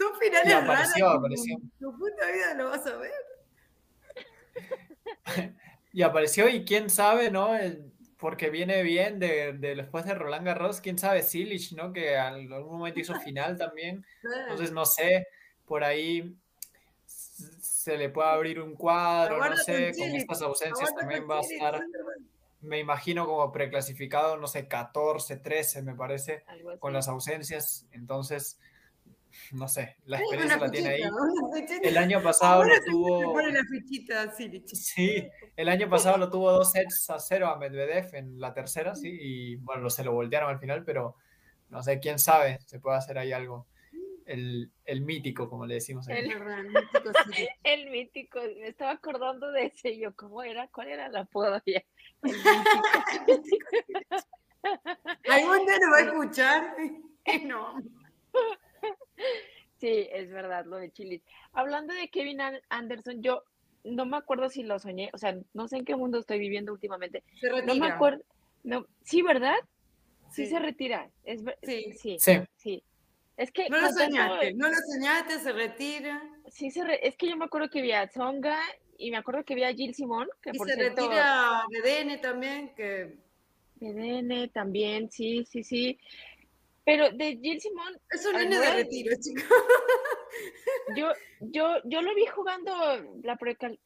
Son 0.00 0.18
finales 0.18 0.54
apareció, 0.54 1.04
raras. 1.04 1.18
Apareció. 1.18 1.58
Tu 1.78 1.98
puta 1.98 2.32
vida 2.32 2.54
lo 2.54 2.70
vas 2.70 2.86
a 2.86 2.96
ver. 2.96 3.12
y 5.92 6.00
apareció, 6.02 6.48
y 6.48 6.64
quién 6.64 6.88
sabe, 6.88 7.30
¿no? 7.30 7.50
porque 8.16 8.50
viene 8.50 8.82
bien 8.82 9.18
de, 9.18 9.54
después 9.54 10.04
de 10.04 10.14
Roland 10.14 10.46
Garros, 10.46 10.80
quién 10.80 10.98
sabe, 10.98 11.22
Silich, 11.22 11.72
¿no? 11.72 11.92
Que 11.92 12.14
en 12.14 12.52
algún 12.52 12.78
momento 12.78 13.00
hizo 13.00 13.14
final 13.20 13.56
también. 13.56 14.04
Entonces, 14.42 14.72
no 14.72 14.84
sé, 14.84 15.26
por 15.66 15.82
ahí 15.82 16.36
se 17.06 17.96
le 17.96 18.10
puede 18.10 18.28
abrir 18.28 18.60
un 18.60 18.74
cuadro, 18.74 19.38
no 19.38 19.56
sé, 19.56 19.92
con 19.98 20.08
estas 20.08 20.42
ausencias 20.42 20.94
también 20.94 21.28
va 21.28 21.38
a 21.38 21.40
estar, 21.40 21.80
me 22.60 22.78
imagino 22.78 23.26
como 23.26 23.50
preclasificado, 23.50 24.36
no 24.36 24.46
sé, 24.46 24.68
14, 24.68 25.38
13 25.38 25.82
me 25.82 25.94
parece, 25.94 26.44
con 26.78 26.92
las 26.92 27.08
ausencias. 27.08 27.86
Entonces, 27.92 28.58
no 29.52 29.68
sé, 29.68 29.96
la 30.04 30.18
experiencia 30.18 30.58
la 30.58 30.70
tiene 30.70 30.88
ahí. 30.90 31.02
El 31.82 31.96
año 31.96 32.22
pasado 32.22 32.64
lo 32.64 32.74
tuvo. 32.84 33.40
La 33.40 33.64
fichita, 33.64 34.32
sí, 34.32 34.62
sí, 34.66 35.28
el 35.56 35.68
año 35.68 35.88
pasado 35.88 36.18
lo 36.18 36.30
tuvo 36.30 36.52
dos 36.52 36.72
sets 36.72 37.10
a 37.10 37.18
cero 37.18 37.48
a 37.48 37.58
Medvedev 37.58 38.14
en 38.14 38.40
la 38.40 38.52
tercera, 38.52 38.94
sí, 38.94 39.08
y 39.20 39.56
bueno, 39.56 39.90
se 39.90 40.04
lo 40.04 40.12
voltearon 40.12 40.50
al 40.50 40.58
final, 40.58 40.84
pero 40.84 41.16
no 41.68 41.82
sé, 41.82 42.00
quién 42.00 42.18
sabe, 42.18 42.58
se 42.66 42.80
puede 42.80 42.98
hacer 42.98 43.18
ahí 43.18 43.32
algo. 43.32 43.66
El, 44.26 44.70
el 44.84 45.00
mítico, 45.00 45.48
como 45.48 45.66
le 45.66 45.74
decimos. 45.74 46.06
El, 46.08 46.30
el, 46.30 46.38
mítico, 46.68 47.10
el 47.64 47.90
mítico, 47.90 48.40
me 48.60 48.68
estaba 48.68 48.92
acordando 48.92 49.50
de 49.50 49.66
ese, 49.66 49.98
yo, 49.98 50.14
¿cómo 50.14 50.42
era? 50.42 50.68
¿Cuál 50.68 50.88
era 50.88 51.08
la 51.08 51.20
apodo 51.20 51.60
ya? 51.66 51.82
El 52.22 52.32
mítico. 53.26 53.66
¿Algún 55.28 55.66
día 55.66 55.78
lo 55.80 55.90
va 55.90 55.96
a 55.96 56.00
escuchar? 56.06 56.76
No. 57.44 57.82
Sí, 59.78 60.08
es 60.12 60.30
verdad, 60.30 60.66
lo 60.66 60.76
de 60.76 60.90
Chilis. 60.90 61.22
Hablando 61.52 61.94
de 61.94 62.08
Kevin 62.08 62.38
Anderson, 62.68 63.22
yo 63.22 63.44
no 63.82 64.04
me 64.04 64.18
acuerdo 64.18 64.50
si 64.50 64.62
lo 64.62 64.78
soñé, 64.78 65.10
o 65.14 65.18
sea, 65.18 65.38
no 65.54 65.68
sé 65.68 65.78
en 65.78 65.84
qué 65.86 65.96
mundo 65.96 66.18
estoy 66.18 66.38
viviendo 66.38 66.72
últimamente. 66.72 67.24
Se 67.40 67.48
retira. 67.48 67.66
No 67.66 67.80
me 67.80 67.86
acuerdo. 67.86 68.22
No, 68.62 68.86
sí, 69.02 69.22
¿verdad? 69.22 69.56
Sí, 70.30 70.46
se 70.46 70.58
retira. 70.58 71.10
Es, 71.24 71.42
sí. 71.62 71.94
sí. 71.98 72.18
Sí. 72.56 72.82
Es 73.36 73.50
que 73.50 73.70
no 73.70 73.80
lo 73.80 73.90
soñaste, 73.90 74.52
no 74.52 74.68
lo 74.68 74.76
soñaste, 74.92 75.38
se 75.40 75.52
retira. 75.52 76.22
Sí, 76.48 76.70
se 76.70 76.82
es 77.02 77.16
que 77.16 77.26
yo 77.26 77.38
me 77.38 77.46
acuerdo 77.46 77.70
que 77.70 77.80
vi 77.80 77.92
a 77.92 78.06
Tsonga 78.06 78.60
y 78.98 79.10
me 79.10 79.16
acuerdo 79.16 79.44
que 79.44 79.54
vi 79.54 79.64
a 79.64 79.72
Jill 79.72 79.94
Simón, 79.94 80.28
que 80.42 80.50
y 80.52 80.58
por 80.58 80.68
se 80.68 80.74
cierto, 80.74 81.08
retira 81.08 81.64
BDN 81.70 82.20
también, 82.20 82.74
que 82.74 83.16
BDN 83.76 84.50
también, 84.50 85.10
sí, 85.10 85.46
sí, 85.46 85.64
sí. 85.64 85.98
Pero 86.84 87.10
de 87.10 87.38
Jill 87.42 87.60
Simón. 87.60 87.94
Es 88.10 88.24
un 88.26 88.32
nene 88.34 88.58
de 88.58 88.70
retiro, 88.74 89.14
chicos. 89.20 89.44
Yo, 90.96 91.08
yo, 91.40 91.76
yo 91.84 92.02
lo 92.02 92.14
vi 92.14 92.24
jugando 92.26 92.72
la 93.22 93.36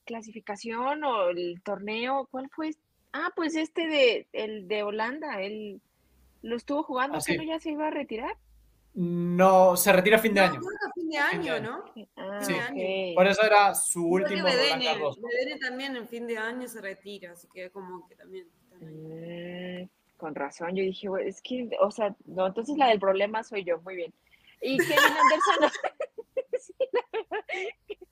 clasificación 0.05 1.03
o 1.05 1.29
el 1.31 1.61
torneo. 1.63 2.29
¿Cuál 2.31 2.49
fue? 2.55 2.71
Ah, 3.13 3.31
pues 3.35 3.57
este 3.57 3.87
de 3.87 4.29
el 4.33 4.69
de 4.69 4.83
Holanda. 4.83 5.41
Él 5.43 5.81
lo 6.43 6.57
estuvo 6.57 6.83
jugando, 6.83 7.19
Ah, 7.19 7.21
sí. 7.21 7.33
pero 7.33 7.45
ya 7.45 7.59
se 7.61 7.71
iba 7.71 7.89
a 7.89 7.91
retirar. 7.91 8.37
No, 8.95 9.77
se 9.77 9.93
retira 9.93 10.19
a 10.19 10.21
fin 10.21 10.35
de 10.35 10.41
No, 10.43 10.47
año. 10.47 10.61
a 10.61 10.93
fin 10.95 11.11
de 11.11 11.19
año, 11.19 11.61
¿no? 11.61 11.85
Ah, 12.17 12.39
Sí. 12.43 12.53
ok. 12.53 13.15
Por 13.17 13.27
eso 13.27 13.43
era 13.43 13.75
su 13.75 14.07
último 14.07 14.43
Roland 14.43 14.81
BDN. 14.81 14.85
Garros. 14.85 15.21
BDN 15.21 15.59
también 15.59 15.97
en 15.97 16.07
fin 16.09 16.27
de 16.29 16.39
año 16.39 16.69
se 16.69 16.81
retira, 16.81 17.33
así 17.33 17.49
que 17.53 17.71
como 17.71 18.07
que 18.09 18.15
también. 18.15 18.47
Mm, 18.81 19.89
con 20.17 20.35
razón, 20.35 20.75
yo 20.75 20.83
dije, 20.83 21.09
güey, 21.09 21.29
es 21.29 21.43
que, 21.43 21.69
o 21.81 21.91
sea, 21.91 22.15
no, 22.27 22.47
entonces 22.47 22.77
la 22.77 22.89
del 22.89 23.01
problema 23.01 23.43
soy 23.43 23.65
yo, 23.65 23.81
muy 23.83 23.97
bien. 23.97 24.15
Y 24.61 24.79
Kevin 24.79 24.99
Anderson, 24.99 25.71
Sí, 26.61 26.73
la 26.93 27.01
verdad, 27.13 27.45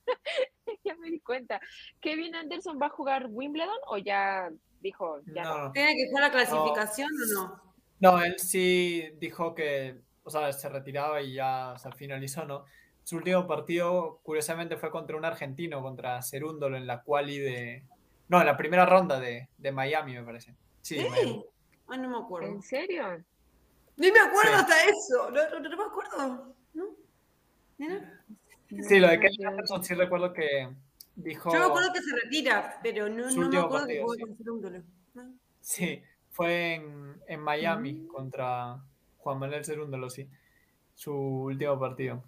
ya 0.85 0.97
me 0.97 1.11
di 1.11 1.21
cuenta. 1.21 1.61
¿Kevin 2.01 2.35
Anderson 2.35 2.79
va 2.81 2.87
a 2.87 2.91
jugar 2.91 3.27
Wimbledon 3.31 3.79
o 3.87 3.99
ya 3.99 4.51
dijo, 4.81 5.21
ya 5.35 5.45
no? 5.45 5.65
No, 5.65 5.73
¿Tiene 5.73 5.95
que 5.95 6.09
jugar 6.09 6.25
la 6.25 6.31
clasificación 6.31 7.09
o 7.09 7.35
no? 7.35 7.63
no, 8.01 8.23
él 8.23 8.39
sí 8.39 9.11
dijo 9.19 9.55
que, 9.55 10.01
o 10.25 10.31
sea, 10.31 10.53
se 10.53 10.69
retiraba 10.69 11.23
y 11.23 11.35
ya 11.35 11.75
se 11.79 11.91
finalizó, 11.93 12.45
¿no? 12.45 12.65
Su 13.05 13.17
último 13.17 13.47
partido, 13.47 14.21
curiosamente, 14.23 14.77
fue 14.77 14.91
contra 14.91 15.17
un 15.17 15.25
argentino, 15.25 15.83
contra 15.83 16.23
Cerúndolo, 16.23 16.77
en 16.77 16.87
la 16.87 17.03
quali 17.03 17.39
de... 17.39 17.85
No, 18.29 18.41
en 18.41 18.47
la 18.47 18.57
primera 18.57 18.87
ronda 18.87 19.19
de, 19.19 19.49
de 19.57 19.73
Miami, 19.73 20.15
me 20.15 20.23
parece. 20.23 20.55
Sí, 20.81 20.97
de 20.97 21.11
Miami. 21.11 21.45
Ay, 21.93 21.99
no 22.01 22.09
me 22.09 22.17
acuerdo. 22.25 22.49
¿En 22.49 22.63
serio? 22.63 23.23
Ni 23.99 24.11
me 24.11 24.19
acuerdo 24.21 24.53
Sí. 24.53 24.57
hasta 24.61 24.85
eso. 24.85 25.31
No, 25.31 25.51
no, 25.51 25.61
no 25.69 25.77
me 25.77 25.85
acuerdo. 25.85 26.55
¿No? 26.73 26.85
Sí, 28.89 28.99
lo 28.99 29.09
de 29.09 29.21
Kevin 29.21 29.47
Anderson 29.47 29.85
sí 29.85 29.93
recuerdo 29.95 30.33
que 30.33 30.71
dijo... 31.15 31.53
Yo 31.53 31.59
me 31.59 31.67
acuerdo 31.67 31.93
que 31.93 32.01
se 32.01 32.17
retira, 32.25 32.81
pero 32.83 33.09
no, 33.11 33.31
no 33.31 33.49
me 33.51 33.59
acuerdo 33.59 33.87
que 33.87 33.95
sí. 34.17 34.21
con 34.23 34.37
Cerúndolo. 34.39 34.83
¿no? 35.15 35.35
Sí, 35.61 36.03
fue 36.31 36.75
en, 36.77 37.21
en 37.29 37.41
Miami 37.41 37.93
Mm. 37.93 38.07
contra 38.07 38.81
Juan 39.19 39.39
Manuel 39.39 39.65
Cerúndolo, 39.67 40.09
sí. 40.09 40.27
Su 40.95 41.15
último 41.15 41.79
partido. 41.79 42.25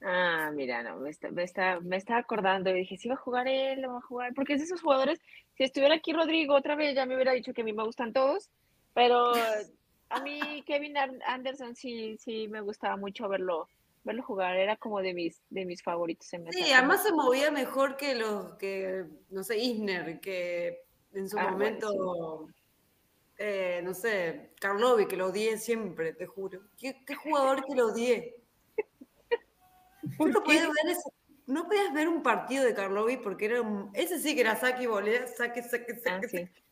Ah, 0.00 0.52
mira, 0.54 0.82
no, 0.82 0.98
me 0.98 1.10
está, 1.10 1.30
me 1.30 1.42
está, 1.42 1.80
me 1.80 1.96
está 1.96 2.18
acordando. 2.18 2.70
Y 2.70 2.80
dije, 2.80 2.96
si 2.96 3.08
va 3.08 3.14
a 3.14 3.18
jugar 3.18 3.48
él, 3.48 3.82
lo 3.82 3.92
va 3.92 3.98
a 3.98 4.02
jugar. 4.02 4.32
Porque 4.34 4.54
es 4.54 4.60
de 4.60 4.66
esos 4.66 4.80
jugadores. 4.80 5.20
Si 5.56 5.64
estuviera 5.64 5.94
aquí 5.96 6.12
Rodrigo 6.12 6.54
otra 6.54 6.76
vez, 6.76 6.94
ya 6.94 7.06
me 7.06 7.14
hubiera 7.14 7.32
dicho 7.32 7.52
que 7.52 7.62
a 7.62 7.64
mí 7.64 7.72
me 7.72 7.84
gustan 7.84 8.12
todos. 8.12 8.50
Pero 8.94 9.32
a 10.10 10.20
mí, 10.22 10.62
Kevin 10.66 10.94
Anderson, 11.26 11.74
sí, 11.74 12.16
sí 12.18 12.46
me 12.48 12.60
gustaba 12.60 12.96
mucho 12.96 13.28
verlo, 13.28 13.68
verlo 14.04 14.22
jugar. 14.22 14.56
Era 14.56 14.76
como 14.76 15.00
de 15.00 15.14
mis, 15.14 15.42
de 15.50 15.64
mis 15.64 15.82
favoritos. 15.82 16.32
en 16.32 16.52
Sí, 16.52 16.72
además 16.72 17.02
se 17.02 17.12
movía 17.12 17.50
mejor 17.50 17.96
que 17.96 18.14
los 18.14 18.54
que, 18.54 19.04
no 19.30 19.42
sé, 19.42 19.58
Isner, 19.58 20.20
que 20.20 20.84
en 21.12 21.28
su 21.28 21.36
Ah, 21.38 21.54
bueno, 21.56 21.88
momento, 21.88 22.48
eh, 23.36 23.80
no 23.82 23.94
sé, 23.94 24.52
Karlovi, 24.60 25.06
que 25.06 25.16
lo 25.16 25.26
odié 25.26 25.58
siempre, 25.58 26.12
te 26.12 26.26
juro. 26.26 26.60
¿Qué, 26.76 27.02
qué 27.04 27.16
jugador 27.16 27.64
que 27.64 27.74
lo 27.74 27.88
odié? 27.88 28.36
No 30.18 30.42
podías, 30.44 30.66
ver 30.66 30.92
ese- 30.92 31.10
no 31.46 31.66
podías 31.66 31.92
ver 31.92 32.08
un 32.08 32.22
partido 32.22 32.64
de 32.64 32.74
Karlovi 32.74 33.16
porque 33.18 33.46
era 33.46 33.62
un, 33.62 33.90
ese 33.94 34.18
sí 34.18 34.34
que 34.34 34.42
era 34.42 34.56
saque 34.56 34.84
y 34.84 34.86
volea, 34.86 35.26
saque, 35.26 35.62
saque, 35.62 35.94
Ah, 35.94 36.00
saque, 36.04 36.28
sí. 36.28 36.38
saque. 36.38 36.62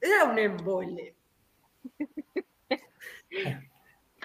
Era 0.00 0.24
un 0.24 0.38
embole. 0.38 1.14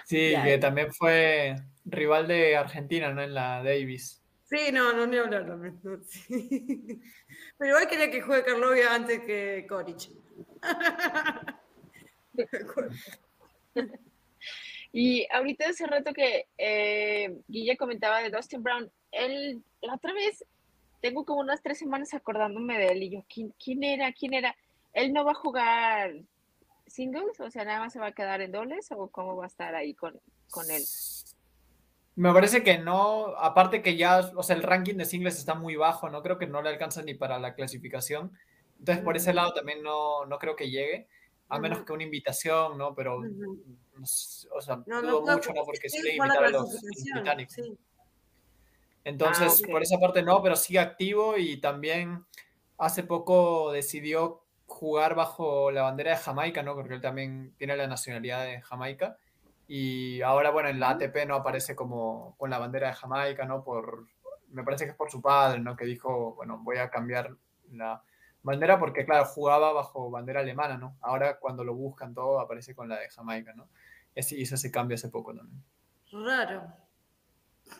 Sí, 0.06 0.32
Ya. 0.32 0.44
que 0.44 0.58
también 0.58 0.92
fue 0.92 1.54
rival 1.86 2.28
de 2.28 2.56
Argentina, 2.56 3.12
¿no? 3.14 3.22
En 3.22 3.32
la 3.32 3.62
Davis. 3.62 4.22
Sí, 4.44 4.70
no, 4.70 4.92
no, 4.92 5.06
ni 5.06 5.16
hablar 5.16 5.46
también. 5.46 5.80
no, 5.82 5.98
sí. 6.04 6.28
Pero 7.58 7.70
igual 7.70 7.88
quería 7.88 8.10
que 8.10 8.20
juegue 8.20 8.44
Karlovi 8.44 8.80
antes 8.82 9.20
que 9.20 9.66
Koric. 9.66 10.10
Y 14.96 15.26
ahorita 15.32 15.70
hace 15.70 15.88
rato 15.88 16.12
que 16.14 16.46
eh, 16.56 17.36
Guille 17.48 17.76
comentaba 17.76 18.22
de 18.22 18.30
Dustin 18.30 18.62
Brown, 18.62 18.88
él, 19.10 19.60
la 19.82 19.94
otra 19.94 20.12
vez, 20.12 20.44
tengo 21.00 21.24
como 21.24 21.40
unas 21.40 21.60
tres 21.62 21.80
semanas 21.80 22.14
acordándome 22.14 22.78
de 22.78 22.86
él 22.86 23.02
y 23.02 23.10
yo, 23.10 23.24
¿quién, 23.28 23.52
quién 23.58 23.82
era? 23.82 24.12
¿Quién 24.12 24.34
era? 24.34 24.54
¿Él 24.92 25.12
no 25.12 25.24
va 25.24 25.32
a 25.32 25.34
jugar 25.34 26.14
singles? 26.86 27.40
O 27.40 27.50
sea, 27.50 27.64
nada 27.64 27.80
más 27.80 27.92
se 27.92 27.98
va 27.98 28.06
a 28.06 28.12
quedar 28.12 28.40
en 28.40 28.52
dobles 28.52 28.86
o 28.92 29.08
cómo 29.08 29.34
va 29.34 29.46
a 29.46 29.48
estar 29.48 29.74
ahí 29.74 29.94
con, 29.94 30.20
con 30.48 30.70
él? 30.70 30.84
Me 32.14 32.32
parece 32.32 32.62
que 32.62 32.78
no, 32.78 33.36
aparte 33.38 33.82
que 33.82 33.96
ya, 33.96 34.20
o 34.36 34.44
sea, 34.44 34.54
el 34.54 34.62
ranking 34.62 34.94
de 34.94 35.06
singles 35.06 35.38
está 35.38 35.56
muy 35.56 35.74
bajo, 35.74 36.08
no 36.08 36.22
creo 36.22 36.38
que 36.38 36.46
no 36.46 36.62
le 36.62 36.68
alcanza 36.68 37.02
ni 37.02 37.14
para 37.14 37.40
la 37.40 37.56
clasificación. 37.56 38.30
Entonces, 38.78 39.02
por 39.02 39.16
ese 39.16 39.34
lado 39.34 39.54
también 39.54 39.82
no, 39.82 40.24
no 40.26 40.38
creo 40.38 40.54
que 40.54 40.70
llegue, 40.70 41.08
a 41.54 41.58
menos 41.58 41.84
que 41.84 41.92
una 41.92 42.02
invitación, 42.04 42.76
¿no? 42.78 42.94
Pero, 42.94 43.20
sé, 44.04 44.48
o 44.54 44.60
sea, 44.60 44.82
No, 44.86 45.02
dudo 45.02 45.20
no, 45.20 45.26
no, 45.26 45.32
mucho, 45.36 45.52
¿no? 45.52 45.64
Porque 45.64 45.88
sí 45.88 46.02
le 46.02 46.16
invitaron 46.16 46.44
a 46.44 46.48
los, 46.50 46.70
clasificación, 46.70 47.14
británicos. 47.14 47.54
sí. 47.54 47.78
Entonces, 49.04 49.62
Ah, 49.64 49.68
por 49.70 49.82
esa 49.82 49.98
parte 49.98 50.22
no, 50.22 50.42
pero 50.42 50.56
sigue 50.56 50.78
activo 50.78 51.36
y 51.36 51.58
también 51.60 52.24
hace 52.78 53.02
poco 53.02 53.70
decidió 53.72 54.42
jugar 54.66 55.14
bajo 55.14 55.70
la 55.70 55.82
bandera 55.82 56.12
de 56.12 56.16
Jamaica, 56.16 56.62
¿no? 56.62 56.74
Porque 56.74 56.94
él 56.94 57.00
también 57.00 57.54
tiene 57.58 57.76
la 57.76 57.86
nacionalidad 57.86 58.44
de 58.44 58.62
Jamaica. 58.62 59.18
Y 59.68 60.22
ahora, 60.22 60.50
bueno, 60.50 60.68
en 60.70 60.80
la 60.80 60.90
ATP 60.90 61.26
no 61.26 61.36
aparece 61.36 61.76
como 61.76 62.34
con 62.38 62.50
la 62.50 62.58
bandera 62.58 62.88
de 62.88 62.94
Jamaica, 62.94 63.44
¿no? 63.44 63.62
Por, 63.62 64.06
me 64.48 64.64
parece 64.64 64.84
que 64.84 64.92
es 64.92 64.96
por 64.96 65.10
su 65.10 65.20
padre, 65.20 65.60
¿no? 65.60 65.76
Que 65.76 65.84
dijo, 65.84 66.34
bueno, 66.34 66.58
voy 66.62 66.78
a 66.78 66.90
cambiar 66.90 67.36
la 67.72 68.02
bandera 68.44 68.78
porque, 68.78 69.04
claro, 69.04 69.24
jugaba 69.24 69.72
bajo 69.72 70.10
bandera 70.10 70.40
alemana, 70.40 70.76
¿no? 70.76 70.96
Ahora 71.00 71.38
cuando 71.38 71.64
lo 71.64 71.74
buscan 71.74 72.14
todo 72.14 72.38
aparece 72.38 72.74
con 72.74 72.88
la 72.88 73.00
de 73.00 73.08
Jamaica, 73.08 73.52
¿no? 73.54 73.68
Así 74.16 74.40
hizo 74.40 74.54
ese 74.54 74.70
cambio 74.70 74.94
hace 74.94 75.08
poco 75.08 75.34
también. 75.34 75.60
Raro. 76.12 76.62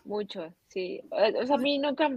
Mucho, 0.05 0.53
sí. 0.69 1.03
Eh, 1.13 1.35
O 1.41 1.47
sea, 1.47 1.57
a 1.57 1.59
mí 1.59 1.79
nunca, 1.79 2.09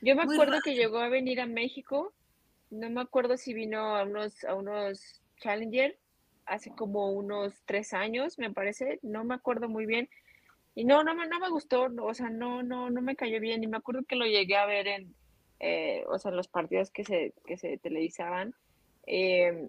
yo 0.00 0.16
me 0.16 0.22
acuerdo 0.22 0.58
que 0.64 0.74
llegó 0.74 0.98
a 0.98 1.08
venir 1.08 1.40
a 1.40 1.46
México, 1.46 2.12
no 2.70 2.90
me 2.90 3.02
acuerdo 3.02 3.36
si 3.36 3.52
vino 3.52 3.96
a 3.96 4.02
unos, 4.02 4.42
a 4.44 4.54
unos 4.54 5.22
Challenger 5.36 5.96
hace 6.46 6.70
como 6.70 7.10
unos 7.12 7.62
tres 7.66 7.92
años, 7.92 8.38
me 8.38 8.50
parece, 8.50 8.98
no 9.02 9.22
me 9.24 9.34
acuerdo 9.34 9.68
muy 9.68 9.84
bien. 9.84 10.08
Y 10.74 10.84
no, 10.84 11.04
no 11.04 11.14
me, 11.14 11.26
no 11.26 11.38
me 11.38 11.50
gustó, 11.50 11.88
o 12.02 12.14
sea, 12.14 12.30
no, 12.30 12.62
no, 12.62 12.88
no 12.88 13.02
me 13.02 13.16
cayó 13.16 13.40
bien. 13.40 13.62
Y 13.62 13.66
me 13.66 13.76
acuerdo 13.76 14.04
que 14.04 14.16
lo 14.16 14.24
llegué 14.24 14.56
a 14.56 14.64
ver 14.64 14.86
en, 14.86 15.14
eh, 15.60 16.04
o 16.08 16.18
sea, 16.18 16.30
los 16.32 16.48
partidos 16.48 16.90
que 16.90 17.04
se, 17.04 17.34
que 17.46 17.56
se 17.56 17.78
televisaban. 17.78 18.54
eh, 19.06 19.68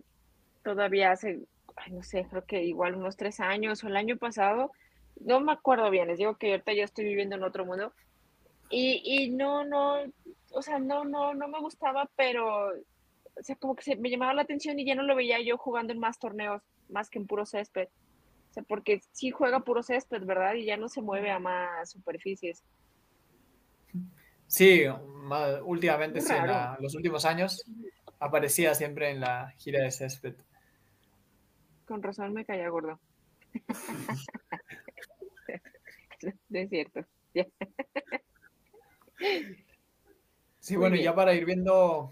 todavía 0.63 1.11
hace, 1.11 1.39
ay, 1.77 1.91
no 1.93 2.03
sé, 2.03 2.25
creo 2.29 2.45
que 2.45 2.63
igual 2.63 2.95
unos 2.95 3.17
tres 3.17 3.39
años 3.39 3.83
o 3.83 3.87
el 3.87 3.95
año 3.97 4.17
pasado. 4.17 4.71
No 5.19 5.39
me 5.41 5.51
acuerdo 5.51 5.89
bien, 5.89 6.07
les 6.07 6.17
digo 6.17 6.37
que 6.37 6.51
ahorita 6.51 6.73
yo 6.73 6.83
estoy 6.83 7.05
viviendo 7.05 7.35
en 7.35 7.43
otro 7.43 7.65
mundo. 7.65 7.93
Y, 8.69 9.01
y 9.03 9.29
no, 9.31 9.65
no, 9.65 9.97
o 10.51 10.61
sea, 10.61 10.79
no, 10.79 11.05
no, 11.05 11.33
no 11.33 11.47
me 11.47 11.59
gustaba, 11.59 12.09
pero, 12.15 12.69
o 12.69 13.43
sea, 13.43 13.55
como 13.55 13.75
que 13.75 13.83
se, 13.83 13.95
me 13.95 14.09
llamaba 14.09 14.33
la 14.33 14.43
atención 14.43 14.79
y 14.79 14.85
ya 14.85 14.95
no 14.95 15.03
lo 15.03 15.15
veía 15.15 15.41
yo 15.41 15.57
jugando 15.57 15.93
en 15.93 15.99
más 15.99 16.19
torneos, 16.19 16.61
más 16.89 17.09
que 17.09 17.19
en 17.19 17.27
puro 17.27 17.45
césped. 17.45 17.89
O 18.51 18.53
sea, 18.53 18.63
porque 18.63 19.01
sí 19.11 19.31
juega 19.31 19.61
puro 19.61 19.83
césped, 19.83 20.23
¿verdad? 20.25 20.55
Y 20.55 20.65
ya 20.65 20.77
no 20.77 20.89
se 20.89 21.01
mueve 21.01 21.31
a 21.31 21.39
más 21.39 21.91
superficies. 21.91 22.63
Sí, 24.49 24.83
últimamente, 25.63 26.21
sí, 26.21 26.33
en 26.33 26.47
los 26.81 26.95
últimos 26.95 27.23
años 27.23 27.63
aparecía 28.19 28.73
siempre 28.73 29.11
en 29.11 29.19
la 29.19 29.53
gira 29.59 29.83
de 29.83 29.91
césped. 29.91 30.33
Con 31.85 32.01
razón 32.01 32.33
me 32.33 32.43
caía 32.45 32.67
gordo. 32.69 32.99
es 36.49 36.69
cierto. 36.69 37.05
sí, 40.59 40.75
bueno, 40.75 40.95
y 40.95 41.03
ya 41.03 41.13
para 41.13 41.35
ir 41.35 41.45
viendo 41.45 42.11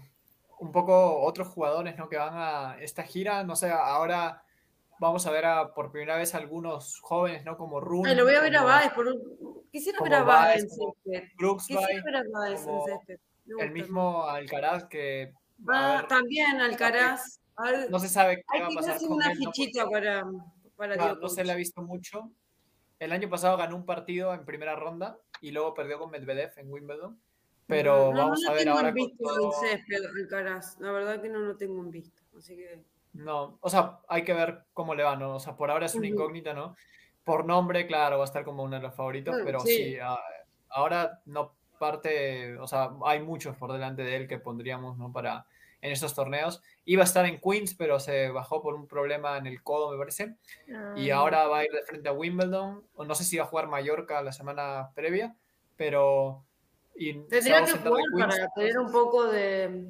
un 0.60 0.70
poco 0.70 1.20
otros 1.22 1.48
jugadores 1.48 1.98
¿no? 1.98 2.08
que 2.08 2.18
van 2.18 2.34
a 2.34 2.76
esta 2.80 3.02
gira, 3.02 3.42
no 3.42 3.56
sé, 3.56 3.68
ahora 3.70 4.44
vamos 5.00 5.26
a 5.26 5.30
ver 5.30 5.46
a, 5.46 5.74
por 5.74 5.90
primera 5.90 6.16
vez 6.16 6.34
algunos 6.34 7.00
jóvenes, 7.00 7.44
¿no? 7.44 7.56
Como 7.56 7.80
Rune. 7.80 8.14
lo 8.14 8.24
voy 8.24 8.34
a 8.34 8.40
ver 8.40 8.56
a 8.56 8.62
Baez. 8.62 8.92
Por 8.92 9.06
Quisiera 9.70 10.00
ver 10.02 10.14
a 10.14 10.22
Baez 10.22 10.62
en 10.62 10.70
césped. 10.70 11.28
Quisiera 11.38 12.02
ver 12.04 12.16
a 12.16 12.22
Baez 12.32 12.66
en 12.66 12.80
césped. 12.84 13.20
El 13.58 13.72
mismo 13.72 14.26
Alcaraz 14.26 14.84
que... 14.84 15.32
Ah, 15.68 16.04
también 16.08 16.60
Alcaraz. 16.60 17.40
no 17.90 17.98
se 17.98 18.08
sabe 18.08 18.44
qué 18.52 18.60
va 18.60 18.68
a 18.68 18.70
pasar 18.70 18.98
con 18.98 19.12
una 19.12 19.34
fichita 19.34 19.88
para, 19.88 20.24
para 20.76 20.96
no, 20.96 21.16
no 21.16 21.28
se 21.28 21.44
le 21.44 21.52
ha 21.52 21.56
visto 21.56 21.82
mucho. 21.82 22.30
El 22.98 23.12
año 23.12 23.28
pasado 23.28 23.56
ganó 23.56 23.76
un 23.76 23.86
partido 23.86 24.34
en 24.34 24.44
primera 24.44 24.76
ronda 24.76 25.18
y 25.40 25.50
luego 25.50 25.74
perdió 25.74 25.98
con 25.98 26.10
Medvedev 26.10 26.52
en 26.56 26.70
Wimbledon. 26.70 27.20
Pero 27.66 28.12
vamos 28.12 28.44
a 28.48 28.52
ver 28.52 28.68
ahora. 28.68 28.90
Visto 28.90 29.24
con 29.24 29.52
césped, 29.52 30.04
Alcaraz. 30.20 30.78
La 30.80 30.90
verdad 30.92 31.20
que 31.20 31.28
no 31.28 31.40
lo 31.40 31.56
tengo 31.56 31.80
en 31.80 31.90
visto. 31.90 32.22
Así 32.36 32.56
que... 32.56 32.82
No, 33.18 33.58
o 33.60 33.68
sea, 33.68 33.98
hay 34.08 34.22
que 34.22 34.32
ver 34.32 34.64
cómo 34.72 34.94
le 34.94 35.02
va, 35.02 35.16
¿no? 35.16 35.36
O 35.36 35.40
sea, 35.40 35.56
por 35.56 35.70
ahora 35.70 35.86
es 35.86 35.94
una 35.96 36.06
incógnita, 36.06 36.54
¿no? 36.54 36.76
Por 37.24 37.44
nombre, 37.44 37.86
claro, 37.86 38.18
va 38.18 38.24
a 38.24 38.26
estar 38.26 38.44
como 38.44 38.62
uno 38.62 38.76
de 38.76 38.82
los 38.82 38.94
favoritos, 38.94 39.34
pero 39.44 39.60
sí, 39.60 39.96
ah, 40.00 40.18
ahora 40.68 41.20
no 41.26 41.54
parte, 41.78 42.56
o 42.58 42.66
sea, 42.66 42.90
hay 43.04 43.20
muchos 43.20 43.56
por 43.56 43.72
delante 43.72 44.02
de 44.02 44.16
él 44.16 44.28
que 44.28 44.38
pondríamos, 44.38 44.96
¿no? 44.98 45.12
Para 45.12 45.46
en 45.80 45.92
estos 45.92 46.14
torneos. 46.14 46.62
Iba 46.84 47.02
a 47.02 47.04
estar 47.04 47.26
en 47.26 47.40
Queens, 47.40 47.74
pero 47.74 48.00
se 48.00 48.30
bajó 48.30 48.62
por 48.62 48.74
un 48.74 48.86
problema 48.86 49.36
en 49.36 49.46
el 49.46 49.62
codo, 49.62 49.90
me 49.90 49.98
parece. 49.98 50.36
Y 50.96 51.10
ah. 51.10 51.16
ahora 51.16 51.46
va 51.46 51.58
a 51.58 51.64
ir 51.64 51.72
de 51.72 51.82
frente 51.82 52.08
a 52.08 52.12
Wimbledon, 52.12 52.84
o 52.94 53.04
no 53.04 53.14
sé 53.14 53.24
si 53.24 53.36
va 53.36 53.44
a 53.44 53.48
jugar 53.48 53.68
Mallorca 53.68 54.22
la 54.22 54.32
semana 54.32 54.90
previa, 54.94 55.34
pero... 55.76 56.44
Y 56.94 57.14
Tendría 57.26 57.64
que 57.64 57.72
jugar 57.72 58.02
para 58.18 58.48
tener 58.56 58.78
un 58.78 58.90
poco 58.90 59.26
de 59.26 59.86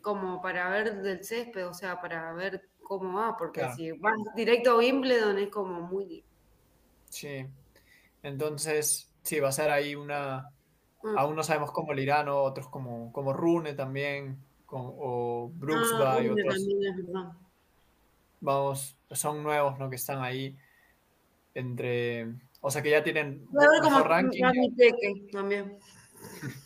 como 0.00 0.40
para 0.40 0.70
ver 0.70 1.02
del 1.02 1.24
césped, 1.24 1.66
o 1.66 1.74
sea, 1.74 2.00
para 2.00 2.32
ver 2.32 2.68
cómo 2.82 3.18
va, 3.18 3.36
porque 3.36 3.66
si 3.76 3.92
vas 3.92 4.14
directo 4.34 4.72
a 4.72 4.76
Wimbledon 4.78 5.38
es 5.38 5.48
como 5.48 5.82
muy... 5.82 6.24
Sí, 7.08 7.46
entonces 8.22 9.10
sí, 9.22 9.40
va 9.40 9.48
a 9.48 9.52
ser 9.52 9.70
ahí 9.70 9.94
una... 9.94 10.50
Mm. 11.02 11.18
Aún 11.18 11.36
no 11.36 11.42
sabemos 11.42 11.70
cómo 11.72 11.92
el 11.92 12.00
irán, 12.00 12.28
otros 12.28 12.68
como, 12.68 13.12
como 13.12 13.32
Rune 13.32 13.74
también, 13.74 14.38
o 14.66 15.50
Brooks 15.54 15.92
ah, 16.00 16.20
y 16.22 16.28
otros. 16.28 16.66
Vamos, 18.40 18.96
son 19.10 19.42
nuevos, 19.42 19.78
¿no? 19.78 19.88
Que 19.88 19.96
están 19.96 20.22
ahí 20.22 20.56
entre... 21.54 22.34
O 22.60 22.70
sea, 22.70 22.82
que 22.82 22.90
ya 22.90 23.02
tienen 23.02 23.46
mejor 23.82 24.08
ranking. 24.08 24.42
También. 25.32 25.78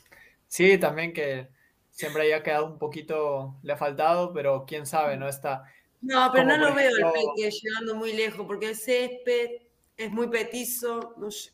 Sí, 0.50 0.78
también 0.78 1.12
que 1.12 1.50
siempre 1.98 2.22
haya 2.22 2.44
quedado 2.44 2.66
un 2.66 2.78
poquito, 2.78 3.56
le 3.64 3.72
ha 3.72 3.76
faltado, 3.76 4.32
pero 4.32 4.64
quién 4.64 4.86
sabe, 4.86 5.16
¿no? 5.16 5.28
Está. 5.28 5.64
No, 6.00 6.30
pero 6.32 6.44
no 6.44 6.56
lo 6.56 6.72
veo 6.72 6.90
el 6.90 7.04
Peque 7.12 7.50
llegando 7.50 7.96
muy 7.96 8.12
lejos, 8.12 8.46
porque 8.46 8.68
el 8.68 8.76
césped 8.76 9.62
es 9.96 10.10
muy 10.12 10.28
petizo, 10.28 11.14
no, 11.16 11.28
sé, 11.32 11.50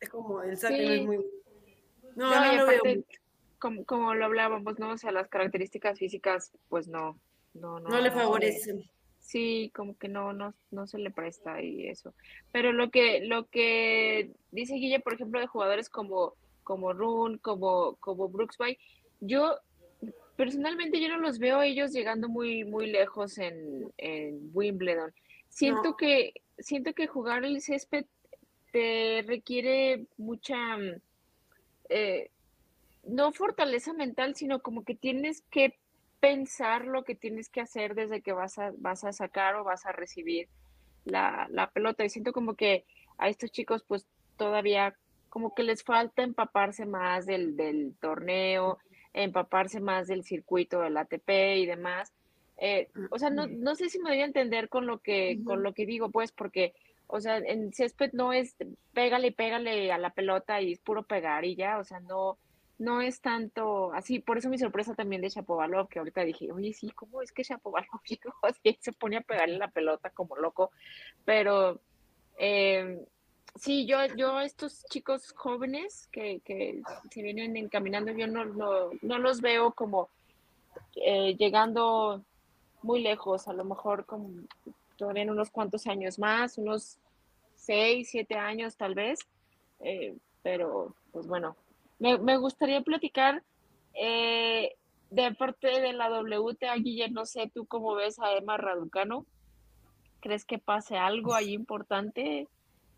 es 0.00 0.08
como 0.08 0.42
el 0.44 0.56
saque 0.56 0.86
no 0.86 0.92
es 0.92 1.06
muy. 1.06 1.16
No, 2.14 2.30
no, 2.30 2.54
lo 2.54 2.66
veo. 2.66 2.82
Como, 3.58 3.84
como, 3.84 4.14
lo 4.14 4.26
hablábamos, 4.26 4.78
¿no? 4.78 4.90
O 4.90 4.98
sea, 4.98 5.10
las 5.10 5.26
características 5.26 5.98
físicas, 5.98 6.52
pues 6.68 6.86
no. 6.86 7.18
No, 7.54 7.80
no, 7.80 7.88
no 7.88 8.00
le 8.00 8.12
favorecen. 8.12 8.88
Sí, 9.18 9.72
como 9.74 9.98
que 9.98 10.06
no, 10.06 10.32
no, 10.32 10.54
no 10.70 10.86
se 10.86 10.98
le 10.98 11.10
presta 11.10 11.60
y 11.60 11.88
eso. 11.88 12.14
Pero 12.52 12.72
lo 12.72 12.92
que, 12.92 13.22
lo 13.26 13.46
que 13.48 14.30
dice 14.52 14.74
Guille, 14.74 15.00
por 15.00 15.14
ejemplo, 15.14 15.40
de 15.40 15.48
jugadores 15.48 15.88
como, 15.88 16.34
como 16.62 16.92
Rune, 16.92 17.40
como, 17.40 17.96
como 17.96 18.28
Brooksby, 18.28 18.78
yo 19.20 19.58
personalmente 20.36 21.00
yo 21.00 21.08
no 21.08 21.18
los 21.18 21.38
veo 21.38 21.62
ellos 21.62 21.92
llegando 21.92 22.28
muy, 22.28 22.64
muy 22.64 22.86
lejos 22.86 23.38
en, 23.38 23.90
Wimbledon. 24.52 25.12
Siento 25.48 25.96
que, 25.96 26.32
siento 26.58 26.92
que 26.92 27.06
jugar 27.06 27.44
el 27.44 27.60
césped 27.60 28.06
te 28.72 29.24
requiere 29.26 30.06
mucha 30.16 30.76
eh, 31.88 32.30
no 33.04 33.32
fortaleza 33.32 33.92
mental, 33.92 34.36
sino 34.36 34.60
como 34.60 34.84
que 34.84 34.94
tienes 34.94 35.42
que 35.50 35.76
pensar 36.20 36.86
lo 36.86 37.04
que 37.04 37.14
tienes 37.14 37.48
que 37.48 37.60
hacer 37.60 37.94
desde 37.94 38.20
que 38.20 38.32
vas 38.32 38.58
a, 38.58 38.72
vas 38.76 39.04
a 39.04 39.12
sacar 39.12 39.56
o 39.56 39.64
vas 39.64 39.86
a 39.86 39.92
recibir 39.92 40.48
la, 41.04 41.48
la 41.50 41.70
pelota. 41.70 42.04
Y 42.04 42.10
siento 42.10 42.32
como 42.32 42.54
que 42.54 42.84
a 43.16 43.28
estos 43.28 43.50
chicos 43.50 43.82
pues 43.86 44.06
todavía 44.36 44.94
como 45.28 45.54
que 45.54 45.62
les 45.62 45.82
falta 45.82 46.22
empaparse 46.22 46.86
más 46.86 47.26
del, 47.26 47.56
del 47.56 47.94
torneo, 48.00 48.78
empaparse 49.12 49.80
más 49.80 50.06
del 50.06 50.24
circuito 50.24 50.80
del 50.80 50.96
ATP 50.96 51.56
y 51.56 51.66
demás. 51.66 52.12
Eh, 52.58 52.88
o 53.10 53.18
sea, 53.18 53.30
no, 53.30 53.46
no, 53.46 53.74
sé 53.74 53.88
si 53.88 53.98
me 54.00 54.10
voy 54.10 54.20
a 54.20 54.24
entender 54.24 54.68
con 54.68 54.86
lo 54.86 54.98
que, 54.98 55.38
con 55.44 55.62
lo 55.62 55.74
que 55.74 55.86
digo, 55.86 56.10
pues, 56.10 56.32
porque, 56.32 56.74
o 57.06 57.20
sea, 57.20 57.38
en 57.38 57.72
césped 57.72 58.10
no 58.12 58.32
es 58.32 58.56
pégale 58.92 59.28
y 59.28 59.30
pégale 59.30 59.92
a 59.92 59.98
la 59.98 60.10
pelota 60.10 60.60
y 60.60 60.72
es 60.72 60.80
puro 60.80 61.04
pegar 61.04 61.44
y 61.44 61.54
ya, 61.54 61.78
o 61.78 61.84
sea, 61.84 62.00
no, 62.00 62.36
no 62.78 63.00
es 63.00 63.20
tanto 63.20 63.92
así. 63.92 64.18
Por 64.18 64.38
eso 64.38 64.48
mi 64.48 64.58
sorpresa 64.58 64.94
también 64.94 65.22
de 65.22 65.28
Shapovalov, 65.28 65.88
que 65.88 65.98
ahorita 66.00 66.24
dije, 66.24 66.50
oye, 66.50 66.72
sí, 66.72 66.90
¿cómo 66.90 67.22
es 67.22 67.32
que 67.32 67.42
Shapovalov 67.42 68.00
se 68.80 68.92
pone 68.92 69.18
a 69.18 69.20
pegarle 69.20 69.58
la 69.58 69.70
pelota 69.70 70.10
como 70.10 70.36
loco? 70.36 70.70
Pero, 71.24 71.80
eh, 72.38 73.04
Sí, 73.58 73.86
yo, 73.86 73.98
yo 74.16 74.40
estos 74.40 74.84
chicos 74.88 75.32
jóvenes 75.32 76.08
que, 76.12 76.40
que 76.44 76.80
se 77.10 77.22
vienen 77.22 77.56
encaminando, 77.56 78.12
yo 78.12 78.28
no, 78.28 78.44
no, 78.44 79.18
los 79.18 79.40
veo 79.40 79.72
como 79.72 80.08
eh, 80.96 81.34
llegando 81.36 82.22
muy 82.82 83.02
lejos, 83.02 83.48
a 83.48 83.52
lo 83.52 83.64
mejor 83.64 84.06
como 84.06 84.30
todavía 84.96 85.24
en 85.24 85.30
unos 85.30 85.50
cuantos 85.50 85.88
años 85.88 86.20
más, 86.20 86.56
unos 86.56 86.98
seis, 87.56 88.10
siete 88.10 88.36
años 88.36 88.76
tal 88.76 88.94
vez, 88.94 89.20
eh, 89.80 90.14
pero 90.42 90.94
pues 91.10 91.26
bueno, 91.26 91.56
me, 91.98 92.16
me 92.18 92.36
gustaría 92.36 92.80
platicar 92.82 93.42
eh, 93.94 94.76
de 95.10 95.34
parte 95.34 95.80
de 95.80 95.92
la 95.94 96.08
WTA, 96.10 96.76
Guillermo, 96.76 97.20
no 97.20 97.26
sé 97.26 97.50
tú 97.52 97.66
cómo 97.66 97.94
ves 97.94 98.20
a 98.20 98.34
Emma 98.34 98.56
Raducano, 98.56 99.26
¿crees 100.20 100.44
que 100.44 100.58
pase 100.58 100.96
algo 100.96 101.34
ahí 101.34 101.52
importante? 101.54 102.46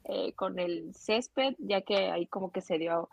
Eh, 0.05 0.32
con 0.32 0.59
el 0.59 0.94
césped, 0.94 1.55
ya 1.59 1.82
que 1.82 2.11
ahí 2.11 2.26
como 2.26 2.51
que 2.51 2.62
se 2.62 2.78
dio, 2.78 3.11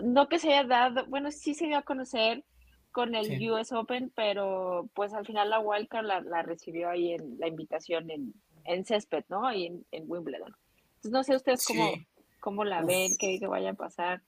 no 0.00 0.28
que 0.28 0.38
se 0.38 0.52
haya 0.52 0.64
dado, 0.64 1.06
bueno, 1.06 1.30
sí 1.30 1.54
se 1.54 1.66
dio 1.66 1.78
a 1.78 1.82
conocer 1.82 2.44
con 2.90 3.14
el 3.14 3.50
US 3.50 3.72
Open, 3.72 4.10
pero 4.14 4.88
pues 4.94 5.14
al 5.14 5.24
final 5.24 5.50
la 5.50 5.60
Wildcard 5.60 6.04
la, 6.04 6.20
la 6.20 6.42
recibió 6.42 6.90
ahí 6.90 7.12
en 7.12 7.38
la 7.38 7.46
invitación 7.46 8.10
en, 8.10 8.34
en 8.64 8.84
césped, 8.84 9.24
¿no? 9.28 9.46
Ahí 9.46 9.66
en, 9.66 9.86
en 9.92 10.04
Wimbledon. 10.10 10.54
Entonces 10.96 11.12
no 11.12 11.22
sé 11.22 11.36
ustedes 11.36 11.64
cómo, 11.64 11.92
cómo 12.40 12.64
la 12.64 12.82
ven, 12.82 13.12
qué, 13.18 13.38
vaya 13.46 13.70
a 13.70 13.74
pasar. 13.74 14.20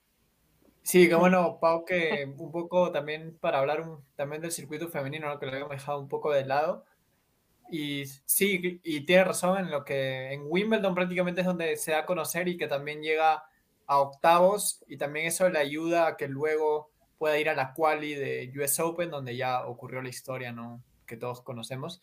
Sí, 0.83 1.09
que 1.09 1.15
bueno, 1.17 1.59
Pau, 1.61 1.85
que 1.85 2.33
un 2.39 2.53
poco 2.53 2.93
también 2.93 3.37
para 3.41 3.59
hablar 3.59 3.85
también 4.17 4.41
del 4.41 4.53
circuito 4.53 4.89
femenino, 4.89 5.39
que 5.39 5.47
lo 5.47 5.53
habíamos 5.53 5.73
dejado 5.73 6.01
un 6.01 6.09
poco 6.09 6.33
de 6.33 6.47
lado, 6.47 6.85
y 7.71 8.05
sí, 8.25 8.81
y 8.83 9.05
tiene 9.07 9.25
razón 9.25 9.59
en 9.59 9.71
lo 9.71 9.85
que 9.85 10.33
en 10.33 10.43
Wimbledon 10.45 10.95
prácticamente 10.95 11.43
es 11.43 11.47
donde 11.47 11.77
se 11.77 11.93
da 11.93 12.01
a 12.01 12.07
conocer 12.07 12.49
y 12.49 12.57
que 12.57 12.67
también 12.67 13.03
llega 13.03 13.45
a 13.87 13.99
octavos 13.99 14.85
y 14.89 14.97
también 14.97 15.27
eso 15.27 15.49
le 15.49 15.59
ayuda 15.59 16.07
a 16.07 16.17
que 16.17 16.29
luego 16.29 16.91
pueda 17.19 17.39
ir 17.39 17.49
a 17.49 17.55
la 17.55 17.73
quali 17.73 18.15
de 18.15 18.53
US 18.57 18.81
Open 18.81 19.11
donde 19.11 19.37
ya 19.37 19.67
ocurrió 19.67 20.03
la 20.03 20.09
historia, 20.09 20.53
¿no? 20.53 20.83
Que 21.07 21.17
todos 21.17 21.43
conocemos. 21.43 22.01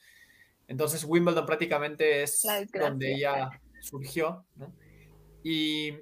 Entonces 0.67 1.03
Wimbledon 1.03 1.45
prácticamente 1.45 2.23
es 2.23 2.45
donde 2.73 3.15
ella 3.15 3.49
surgió, 3.81 4.45
¿no? 4.55 4.73
Y 5.43 5.97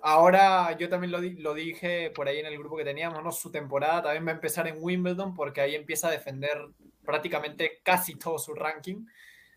ahora 0.00 0.76
yo 0.76 0.88
también 0.88 1.12
lo, 1.12 1.20
lo, 1.20 1.54
dije 1.54 2.10
por 2.10 2.28
ahí 2.28 2.38
en 2.38 2.46
el 2.46 2.58
grupo 2.58 2.76
que 2.76 2.84
teníamos, 2.84 3.22
¿no? 3.22 3.32
Su 3.32 3.50
temporada 3.50 4.02
también 4.02 4.26
va 4.26 4.30
a 4.30 4.34
empezar 4.34 4.66
en 4.66 4.76
Wimbledon 4.78 5.34
porque 5.34 5.60
ahí 5.60 5.74
empieza 5.74 6.08
a 6.08 6.10
defender 6.10 6.68
prácticamente 7.04 7.80
casi 7.82 8.16
todo 8.16 8.38
su 8.38 8.54
ranking. 8.54 9.06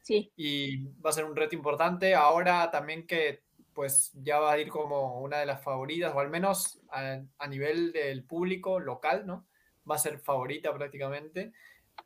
Sí. 0.02 0.32
Y 0.36 0.86
va 1.02 1.10
a 1.10 1.14
ser 1.14 1.26
un 1.26 1.36
reto 1.36 1.56
importante. 1.56 2.14
Ahora 2.14 2.70
también 2.72 3.08
que 3.08 3.46
pues 3.76 4.14
ya 4.24 4.40
va 4.40 4.54
a 4.54 4.58
ir 4.58 4.70
como 4.70 5.20
una 5.20 5.38
de 5.38 5.46
las 5.46 5.62
favoritas, 5.62 6.16
o 6.16 6.20
al 6.22 6.30
menos 6.30 6.80
a, 6.90 7.48
nivel 7.48 7.92
del 7.92 8.24
público 8.24 8.80
local, 8.80 9.28
¿no? 9.28 9.46
Va 9.88 9.96
a 9.96 10.00
ser 10.00 10.18
favorita 10.18 10.74
prácticamente, 10.74 11.52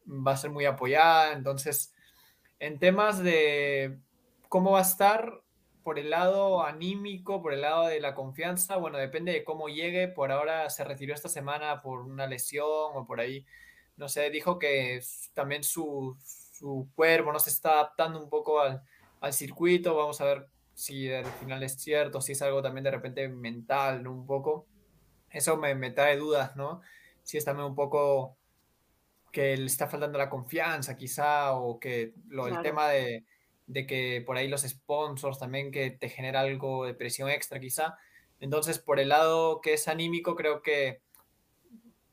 va 0.08 0.32
a 0.32 0.38
ser 0.38 0.50
muy 0.50 0.66
apoyada, 0.66 1.32
entonces, 1.32 1.94
en 2.58 2.80
temas 2.80 3.24
de 3.24 4.00
cómo 4.50 4.72
va 4.72 4.80
a 4.80 4.82
estar 4.82 5.44
por 5.84 6.00
el 6.00 6.10
lado 6.10 6.66
anímico, 6.66 7.42
por 7.42 7.54
el 7.54 7.62
lado 7.62 7.86
de 7.86 8.00
la 8.00 8.16
confianza, 8.16 8.78
bueno, 8.78 8.98
depende 8.98 9.32
de 9.32 9.44
cómo 9.44 9.70
llegue. 9.70 10.08
Por 10.08 10.32
ahora 10.32 10.70
se 10.72 10.84
retiró 10.84 11.14
esta 11.14 11.30
semana 11.30 11.82
por 11.82 12.02
una 12.02 12.28
lesión 12.28 12.66
o 12.68 13.06
por 13.06 13.20
ahí, 13.20 13.46
no 14.00 14.10
sé, 14.10 14.30
dijo 14.32 14.58
que 14.58 15.02
también 15.34 15.64
su, 15.64 16.18
su 16.24 16.90
cuerpo 16.96 17.32
no 17.32 17.40
se 17.40 17.52
está 17.52 17.74
adaptando 17.74 18.20
un 18.20 18.30
poco 18.30 18.60
al, 18.60 18.82
al, 19.22 19.34
circuito. 19.34 19.96
Vamos 19.96 20.20
a 20.22 20.26
ver 20.26 20.48
si 20.74 21.12
al 21.12 21.26
final 21.26 21.62
es 21.62 21.74
cierto, 21.80 22.22
si 22.22 22.32
es 22.32 22.42
algo 22.42 22.62
también 22.62 22.86
de 22.86 22.92
repente 22.92 23.28
mental, 23.30 24.02
¿no? 24.02 24.12
Un 24.12 24.26
poco. 24.26 24.66
Eso 25.30 25.58
me, 25.58 25.76
me 25.76 25.92
trae 25.92 26.18
dudas, 26.18 26.56
¿no? 26.56 26.82
Si 27.24 27.38
es 27.38 27.46
también 27.46 27.68
un 27.68 27.76
poco 27.76 28.36
que 29.32 29.56
le 29.56 29.68
está 29.68 29.88
faltando 29.88 30.18
la 30.18 30.30
confianza 30.30 30.98
quizá 30.98 31.54
o 31.54 31.80
que 31.80 32.14
lo, 32.30 32.48
el 32.48 32.62
tema 32.64 32.90
de 32.90 33.24
de 33.70 33.86
que 33.86 34.24
por 34.26 34.36
ahí 34.36 34.48
los 34.48 34.64
sponsors 34.64 35.38
también 35.38 35.72
que 35.72 35.92
te 35.92 36.10
genera 36.10 36.42
algo 36.42 36.86
de 36.86 36.96
presión 36.96 37.30
extra 37.30 37.60
quizá. 37.60 37.98
Entonces, 38.40 38.80
por 38.80 39.00
el 39.00 39.10
lado 39.10 39.62
que 39.62 39.74
es 39.74 39.88
anímico, 39.88 40.36
creo 40.36 40.64
que 40.64 41.02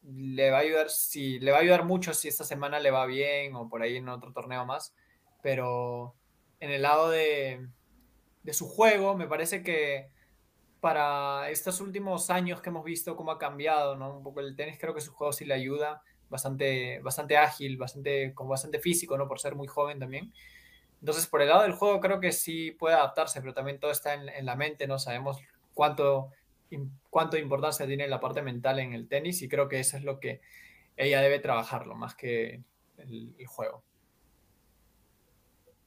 le 0.07 0.51
va 0.51 0.59
a 0.59 0.61
ayudar, 0.61 0.91
si, 0.91 1.39
le 1.41 1.51
va 1.51 1.59
a 1.59 1.61
ayudar 1.61 1.85
mucho 1.85 2.15
si 2.15 2.29
esta 2.29 2.45
semana 2.45 2.79
le 2.79 2.91
va 2.91 3.07
bien 3.07 3.55
o 3.55 3.69
por 3.69 3.83
ahí 3.83 3.97
en 3.97 4.09
otro 4.09 4.33
torneo 4.33 4.65
más. 4.65 4.95
Pero 5.43 6.15
en 6.61 6.71
el 6.71 6.83
lado 6.83 7.11
de, 7.11 7.67
de 8.43 8.53
su 8.53 8.69
juego, 8.69 9.17
me 9.17 9.27
parece 9.27 9.63
que 9.63 10.11
para 10.81 11.51
estos 11.51 11.81
últimos 11.81 12.31
años 12.31 12.61
que 12.61 12.71
hemos 12.71 12.85
visto 12.85 13.17
cómo 13.17 13.33
ha 13.33 13.39
cambiado, 13.39 13.97
¿no? 13.97 14.17
Un 14.17 14.23
poco 14.23 14.41
el 14.41 14.55
tenis, 14.55 14.79
creo 14.79 14.95
que 14.95 15.01
su 15.01 15.13
juego 15.13 15.33
sí 15.33 15.45
le 15.45 15.55
ayuda, 15.55 16.03
bastante, 16.29 17.01
bastante 17.01 17.37
ágil, 17.37 17.77
bastante, 17.77 18.35
con 18.35 18.49
bastante 18.49 18.79
físico, 18.79 19.17
¿no? 19.19 19.29
Por 19.29 19.41
ser 19.41 19.55
muy 19.55 19.67
joven 19.67 19.99
también. 19.99 20.33
Entonces, 21.01 21.27
por 21.27 21.43
el 21.43 21.49
lado 21.49 21.63
del 21.63 21.73
juego, 21.73 22.01
creo 22.01 22.21
que 22.21 22.33
sí 22.33 22.71
puede 22.73 22.95
adaptarse, 22.95 23.41
pero 23.41 23.55
también 23.55 23.79
todo 23.79 23.91
está 23.91 24.15
en, 24.15 24.47
la 24.47 24.57
mente, 24.57 24.87
no 24.87 24.99
sabemos 24.99 25.39
cuánto, 25.75 26.31
cuánto 27.11 27.37
importancia 27.37 27.87
tiene 27.87 28.09
la 28.09 28.21
parte 28.21 28.43
mental 28.43 28.79
en 28.79 28.93
el 28.93 29.09
tenis 29.09 29.43
y 29.43 29.49
creo 29.49 29.69
que 29.69 29.81
eso 29.81 29.97
es 29.97 30.05
lo 30.05 30.21
que 30.21 30.41
ella 30.97 31.21
debe 31.21 31.39
trabajarlo 31.39 31.95
más 31.95 32.15
que 32.15 32.63
el, 32.99 33.35
juego. 33.47 33.83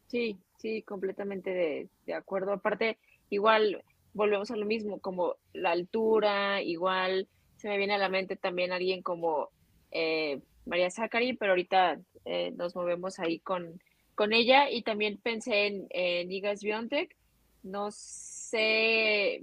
Sí, 0.07 0.37
sí, 0.57 0.81
completamente 0.83 1.89
de, 2.05 2.13
acuerdo. 2.13 2.53
Aparte, 2.53 2.97
igual 3.29 3.83
volvemos 4.13 4.51
a 4.51 4.55
lo 4.55 4.65
mismo, 4.65 4.99
como 4.99 5.35
la 5.53 5.71
altura, 5.71 6.61
igual 6.61 7.27
se 7.57 7.67
me 7.67 7.77
viene 7.77 7.95
a 7.95 7.99
la 7.99 8.09
mente 8.09 8.35
también 8.35 8.71
alguien 8.71 9.01
como 9.01 9.49
eh, 9.91 10.39
María 10.65 10.89
Zachary, 10.89 11.33
pero 11.33 11.51
ahorita 11.51 11.99
eh, 12.25 12.51
nos 12.55 12.75
movemos 12.75 13.19
ahí 13.19 13.39
con 13.39 13.79
con 14.19 14.33
ella 14.33 14.69
y 14.69 14.81
también 14.81 15.17
pensé 15.17 15.67
en, 15.67 15.87
en 15.91 16.29
Igas 16.29 16.61
Biontech. 16.61 17.15
No 17.63 17.87
sé, 17.89 19.41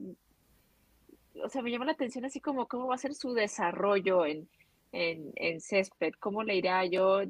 o 1.43 1.49
sea, 1.49 1.63
me 1.63 1.71
llama 1.71 1.85
la 1.85 1.93
atención 1.93 2.25
así 2.25 2.41
como 2.41 2.67
cómo 2.67 2.89
va 2.89 2.95
a 2.95 2.99
ser 2.99 3.15
su 3.15 3.33
desarrollo 3.35 4.27
en, 4.27 4.49
en, 4.93 5.33
en 5.37 5.61
césped, 5.61 6.13
cómo 6.19 6.43
le 6.43 6.57
irá. 6.57 6.85
Yo 6.85 7.23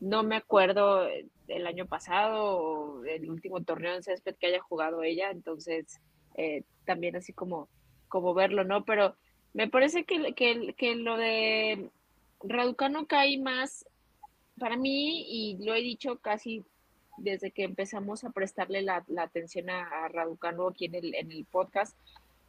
no 0.00 0.22
me 0.22 0.36
acuerdo 0.36 1.06
el 1.48 1.66
año 1.66 1.86
pasado 1.86 2.44
o 2.44 3.04
el 3.04 3.30
último 3.30 3.62
torneo 3.62 3.94
en 3.94 4.02
césped 4.02 4.36
que 4.36 4.46
haya 4.48 4.60
jugado 4.60 5.02
ella, 5.02 5.30
entonces 5.30 6.00
eh, 6.36 6.62
también 6.84 7.16
así 7.16 7.32
como, 7.32 7.68
como 8.08 8.34
verlo, 8.34 8.64
¿no? 8.64 8.84
Pero 8.84 9.14
me 9.52 9.68
parece 9.68 10.04
que, 10.04 10.34
que, 10.34 10.74
que 10.76 10.96
lo 10.96 11.16
de 11.16 11.90
Raducano 12.42 13.06
cae 13.06 13.38
más 13.38 13.86
para 14.58 14.76
mí, 14.76 15.24
y 15.28 15.64
lo 15.64 15.74
he 15.74 15.80
dicho 15.80 16.18
casi 16.18 16.64
desde 17.16 17.50
que 17.50 17.64
empezamos 17.64 18.24
a 18.24 18.30
prestarle 18.30 18.82
la, 18.82 19.04
atención 19.18 19.70
a, 19.70 20.08
Raducano 20.08 20.68
aquí 20.68 20.86
en 20.86 20.94
el, 20.96 21.14
en 21.14 21.32
el 21.32 21.44
podcast. 21.44 21.96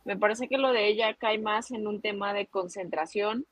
Me 0.06 0.18
parece 0.18 0.48
que 0.48 0.58
lo 0.58 0.72
de 0.72 0.88
ella 0.88 1.14
cae 1.16 1.40
más 1.40 1.72
en 1.72 1.88
un 1.88 2.00
tema 2.00 2.34
de 2.34 2.46
concentración. 2.48 3.46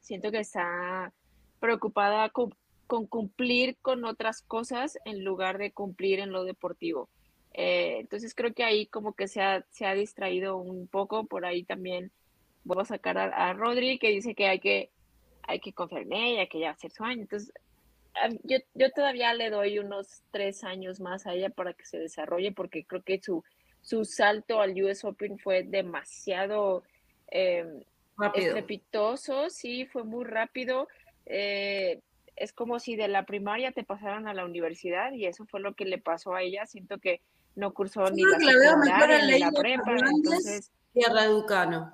Siento 0.00 0.30
que 0.30 0.38
está 0.38 1.12
preocupada 1.58 2.28
con, 2.28 2.54
cumplir 2.86 3.76
con 3.80 4.04
otras 4.04 4.42
cosas 4.42 4.98
en 5.04 5.24
lugar 5.24 5.58
de 5.58 5.72
cumplir 5.72 6.20
en 6.20 6.30
lo 6.30 6.44
deportivo. 6.44 7.08
Eh, 7.54 7.98
entonces 8.00 8.34
creo 8.34 8.52
que 8.52 8.64
ahí 8.64 8.86
como 8.86 9.14
que 9.14 9.26
se 9.26 9.40
ha, 9.40 9.64
se 9.70 9.86
ha 9.86 9.94
distraído 9.94 10.58
un 10.58 10.86
poco. 10.86 11.24
Por 11.24 11.46
ahí 11.46 11.64
también 11.64 12.12
voy 12.62 12.80
a 12.80 12.84
sacar 12.84 13.16
a, 13.16 13.48
a 13.48 13.52
Rodri 13.54 13.98
que 13.98 14.10
dice 14.10 14.34
que 14.34 14.46
hay 14.46 14.60
que 14.60 14.90
hay 15.46 15.60
que 15.60 15.72
confiar 15.72 16.02
en 16.02 16.12
ella, 16.12 16.46
que 16.46 16.60
ya 16.60 16.68
va 16.68 16.72
a 16.72 16.78
ser 16.78 16.90
su 16.90 17.04
año. 17.04 17.22
Entonces, 17.22 17.52
yo, 18.44 18.58
yo 18.74 18.90
todavía 18.90 19.34
le 19.34 19.50
doy 19.50 19.78
unos 19.78 20.22
tres 20.30 20.64
años 20.64 21.00
más 21.00 21.26
a 21.26 21.34
ella 21.34 21.50
para 21.50 21.74
que 21.74 21.84
se 21.84 21.98
desarrolle, 21.98 22.52
porque 22.52 22.84
creo 22.84 23.02
que 23.02 23.20
su, 23.20 23.44
su 23.84 24.06
salto 24.06 24.60
al 24.60 24.82
US 24.82 25.04
Open 25.04 25.38
fue 25.38 25.62
demasiado 25.62 26.84
eh, 27.30 27.84
estrepitoso, 28.34 29.50
sí, 29.50 29.84
fue 29.84 30.04
muy 30.04 30.24
rápido. 30.24 30.88
Eh, 31.26 32.00
es 32.34 32.52
como 32.54 32.80
si 32.80 32.96
de 32.96 33.08
la 33.08 33.26
primaria 33.26 33.72
te 33.72 33.84
pasaran 33.84 34.26
a 34.26 34.34
la 34.34 34.46
universidad 34.46 35.12
y 35.12 35.26
eso 35.26 35.44
fue 35.44 35.60
lo 35.60 35.74
que 35.74 35.84
le 35.84 35.98
pasó 35.98 36.34
a 36.34 36.42
ella. 36.42 36.66
Siento 36.66 36.98
que 36.98 37.20
no 37.56 37.74
cursó 37.74 38.10
ni 38.10 38.22
la, 38.22 38.38
secundaria, 38.38 39.26
ni 39.26 39.38
la 39.38 39.52
prepa. 39.52 39.92
Entonces, 39.92 40.72
y 40.94 41.04
a 41.04 41.12
Raducano. 41.12 41.92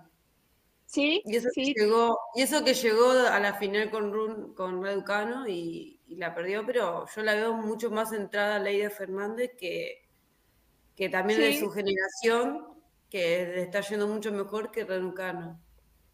Sí, 0.87 1.23
y 1.25 1.37
eso, 1.37 1.49
sí. 1.53 1.75
Que 1.75 1.83
llegó, 1.83 2.19
y 2.37 2.43
eso 2.43 2.65
que 2.65 2.75
llegó 2.75 3.11
a 3.11 3.41
la 3.41 3.55
final 3.55 3.91
con, 3.91 4.13
Run, 4.13 4.55
con 4.55 4.83
Raducano 4.83 5.49
y, 5.49 6.01
y 6.07 6.17
la 6.17 6.35
perdió, 6.35 6.65
pero 6.65 7.07
yo 7.15 7.23
la 7.23 7.35
veo 7.35 7.55
mucho 7.55 7.91
más 7.91 8.11
centrada 8.11 8.57
a 8.57 8.59
Leida 8.61 8.91
Fernández 8.91 9.53
que, 9.59 10.10
que 11.01 11.09
también 11.09 11.41
de 11.41 11.59
su 11.59 11.71
generación, 11.71 12.63
que 13.09 13.47
le 13.47 13.63
está 13.63 13.81
yendo 13.81 14.07
mucho 14.07 14.31
mejor 14.33 14.71
que 14.71 14.85
Renucano. 14.85 15.59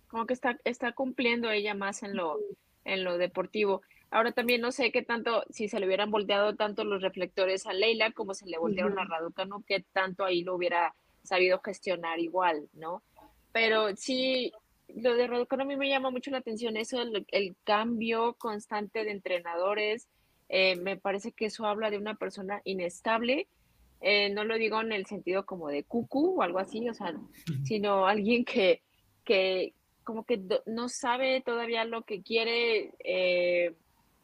Como 0.07 0.26
que 0.26 0.32
está, 0.32 0.61
está 0.62 0.93
cumpliendo 0.93 1.51
ella 1.51 1.74
más 1.74 2.05
en 2.05 2.14
lo, 2.14 2.39
en 2.84 3.03
lo 3.03 3.18
deportivo. 3.18 3.82
Ahora 4.12 4.30
también 4.30 4.61
no 4.61 4.70
sé 4.70 4.93
qué 4.93 5.03
tanto, 5.03 5.43
si 5.51 5.66
se 5.66 5.80
le 5.80 5.87
hubieran 5.87 6.12
volteado 6.12 6.55
tanto 6.55 6.84
los 6.84 7.03
reflectores 7.03 7.66
a 7.66 7.72
Leila 7.72 8.12
como 8.12 8.32
se 8.32 8.47
le 8.47 8.59
voltearon 8.59 8.97
a 9.01 9.05
Raducano, 9.05 9.64
qué 9.66 9.84
tanto 9.93 10.24
ahí 10.24 10.45
lo 10.45 10.55
hubiera 10.55 10.95
sabido 11.24 11.59
gestionar 11.59 12.20
igual, 12.20 12.68
¿no? 12.72 13.03
Pero 13.51 13.97
sí, 13.97 14.53
lo 14.95 15.16
de 15.16 15.26
Raducano 15.26 15.64
a 15.64 15.66
mí 15.66 15.74
me 15.74 15.89
llama 15.89 16.12
mucho 16.12 16.30
la 16.30 16.39
atención 16.39 16.76
eso, 16.76 17.03
el, 17.03 17.57
cambio 17.64 18.34
constante 18.34 19.03
de 19.03 19.11
entrenadores. 19.11 20.07
Eh, 20.49 20.76
me 20.76 20.97
parece 20.97 21.32
que 21.32 21.47
eso 21.47 21.66
habla 21.66 21.91
de 21.91 21.99
una 21.99 22.14
persona 22.14 22.61
inestable. 22.62 23.49
Eh, 24.01 24.31
no 24.31 24.45
lo 24.45 24.57
digo 24.57 24.81
en 24.81 24.93
el 24.93 25.07
sentido 25.07 25.47
como 25.47 25.69
de 25.69 25.85
cucu 25.85 26.37
o 26.37 26.43
algo 26.43 26.59
así, 26.59 26.89
o 26.89 26.95
sea, 26.95 27.15
sino 27.65 28.07
alguien 28.07 28.45
que, 28.45 28.83
que 29.25 29.73
como 30.05 30.25
que 30.25 30.41
no 30.67 30.89
sabe 30.89 31.41
todavía 31.41 31.85
lo 31.85 32.03
que 32.03 32.23
quiere, 32.23 32.93
eh, 33.03 33.75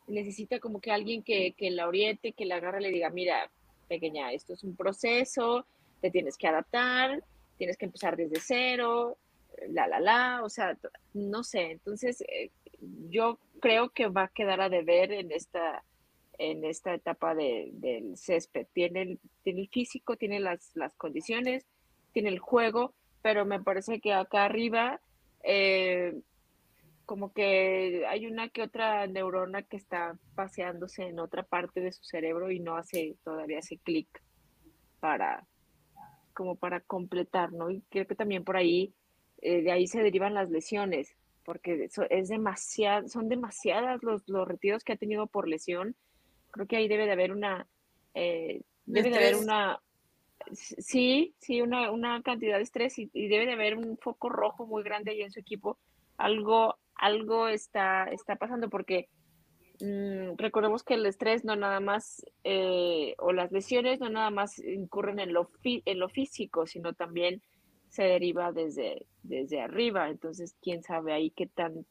necesita 0.07 0.61
como 0.61 0.81
que 0.81 0.93
alguien 0.93 1.23
que, 1.23 1.53
que 1.57 1.71
la 1.71 1.89
oriente, 1.89 2.33
que 2.33 2.45
la 2.45 2.57
agarre 2.57 2.81
y 2.81 2.83
le 2.85 2.91
diga, 2.91 3.11
mira, 3.11 3.51
pequeña, 3.89 4.33
esto 4.33 4.53
es 4.53 4.63
un 4.63 4.77
proceso, 4.77 5.67
te 6.01 6.11
tienes 6.11 6.37
que 6.37 6.47
adaptar, 6.47 7.23
tienes 7.57 7.77
que 7.77 7.87
empezar 7.87 8.17
desde 8.17 8.41
cero, 8.41 9.17
la, 9.71 9.87
la, 9.87 10.01
la, 10.01 10.41
o 10.45 10.49
sea, 10.49 10.77
no 11.15 11.43
sé, 11.43 11.73
entonces 11.73 12.21
eh, 12.23 12.51
yo 13.09 13.39
creo 13.61 13.91
que 13.91 14.07
va 14.07 14.25
a 14.25 14.33
quedar 14.33 14.61
a 14.61 14.69
deber 14.69 15.13
en 15.13 15.33
esta, 15.33 15.83
en 16.39 16.65
esta 16.65 16.95
etapa 16.95 17.35
de, 17.35 17.71
del 17.75 18.17
césped. 18.17 18.67
Tiene 18.73 19.03
el, 19.03 19.21
tiene 19.43 19.63
el 19.63 19.69
físico, 19.69 20.17
tiene 20.17 20.41
las, 20.41 20.71
las 20.75 20.95
condiciones, 20.95 21.67
tiene 22.13 22.29
el 22.29 22.39
juego, 22.39 22.95
pero 23.23 23.45
me 23.45 23.63
parece 23.63 24.01
que 24.01 24.13
acá 24.13 24.45
arriba 24.45 25.01
eh, 25.45 26.15
como 27.05 27.33
que 27.33 28.05
hay 28.09 28.27
una 28.27 28.49
que 28.49 28.63
otra 28.63 29.07
neurona 29.07 29.63
que 29.63 29.77
está 29.77 30.19
paseándose 30.35 31.05
en 31.05 31.19
otra 31.19 31.43
parte 31.43 31.81
de 31.81 31.93
su 31.93 32.05
cerebro 32.05 32.51
y 32.51 32.61
no 32.61 32.77
hace 32.77 33.17
todavía 33.25 33.59
ese 33.59 33.79
clic 33.79 34.09
para 35.01 35.47
como 36.33 36.57
para 36.57 36.81
completar, 36.81 37.53
¿no? 37.53 37.71
Y 37.71 37.83
creo 37.91 38.07
que 38.07 38.15
también 38.15 38.45
por 38.45 38.57
ahí 38.57 38.95
eh, 39.43 39.63
de 39.63 39.73
ahí 39.73 39.87
se 39.87 40.03
derivan 40.03 40.35
las 40.35 40.51
lesiones, 40.51 41.17
porque 41.45 41.89
es 42.11 42.29
demasiado, 42.29 43.09
son 43.09 43.29
demasiadas 43.29 44.03
los, 44.03 44.27
los 44.29 44.47
retiros 44.47 44.85
que 44.85 44.93
ha 44.93 44.97
tenido 44.97 45.27
por 45.27 45.49
lesión. 45.49 45.97
Creo 46.53 46.67
que 46.67 46.77
ahí 46.77 46.87
debe 46.87 47.07
de 47.07 47.13
haber 47.13 47.33
una, 47.33 47.67
eh, 48.15 48.63
debe 48.85 49.11
de 49.11 49.17
haber 49.17 49.37
una, 49.37 49.81
sí, 50.53 51.35
sí, 51.39 51.61
una, 51.61 51.91
una 51.91 52.23
cantidad 52.23 52.57
de 52.57 52.63
estrés 52.63 52.99
y, 52.99 53.09
debe 53.13 53.47
de 53.47 53.53
haber 53.53 53.77
un 53.77 53.99
foco 53.99 54.29
rojo 54.29 54.67
muy 54.67 54.83
grande 54.83 55.11
ahí 55.11 55.23
en 55.23 55.33
su 55.33 55.41
equipo. 55.41 55.79
Algo, 56.17 56.77
algo 56.95 57.49
está, 57.49 58.05
está 58.05 58.37
pasando 58.37 58.69
porque 58.69 59.09
mm, 59.81 60.37
recordemos 60.37 60.83
que 60.83 60.95
el 60.95 61.07
estrés 61.07 61.45
no 61.45 61.57
nada 61.57 61.81
más, 61.81 62.25
eh, 62.45 63.15
o 63.19 63.33
las 63.33 63.51
lesiones 63.51 63.99
no 63.99 64.11
nada 64.11 64.31
más 64.31 64.59
incurren 64.59 65.19
en 65.19 65.33
lo, 65.33 65.51
en 65.65 65.99
lo 65.99 66.09
físico, 66.09 66.67
sino 66.67 66.93
también 66.93 67.43
se 67.89 68.05
deriva 68.05 68.53
desde, 68.53 69.07
desde 69.23 69.61
arriba. 69.61 70.09
Entonces, 70.09 70.55
quién 70.61 70.83
sabe 70.83 71.13
ahí 71.13 71.31
qué 71.31 71.47
tan 71.47 71.87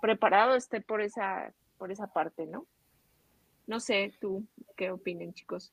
preparado 0.00 0.54
esté 0.54 0.80
por 0.80 1.00
esa, 1.00 1.54
por 1.78 1.90
esa 1.90 2.08
parte, 2.08 2.46
¿no? 2.46 2.66
No 3.66 3.80
sé, 3.80 4.12
tú, 4.20 4.44
¿qué 4.76 4.90
opinen, 4.90 5.32
chicos? 5.34 5.72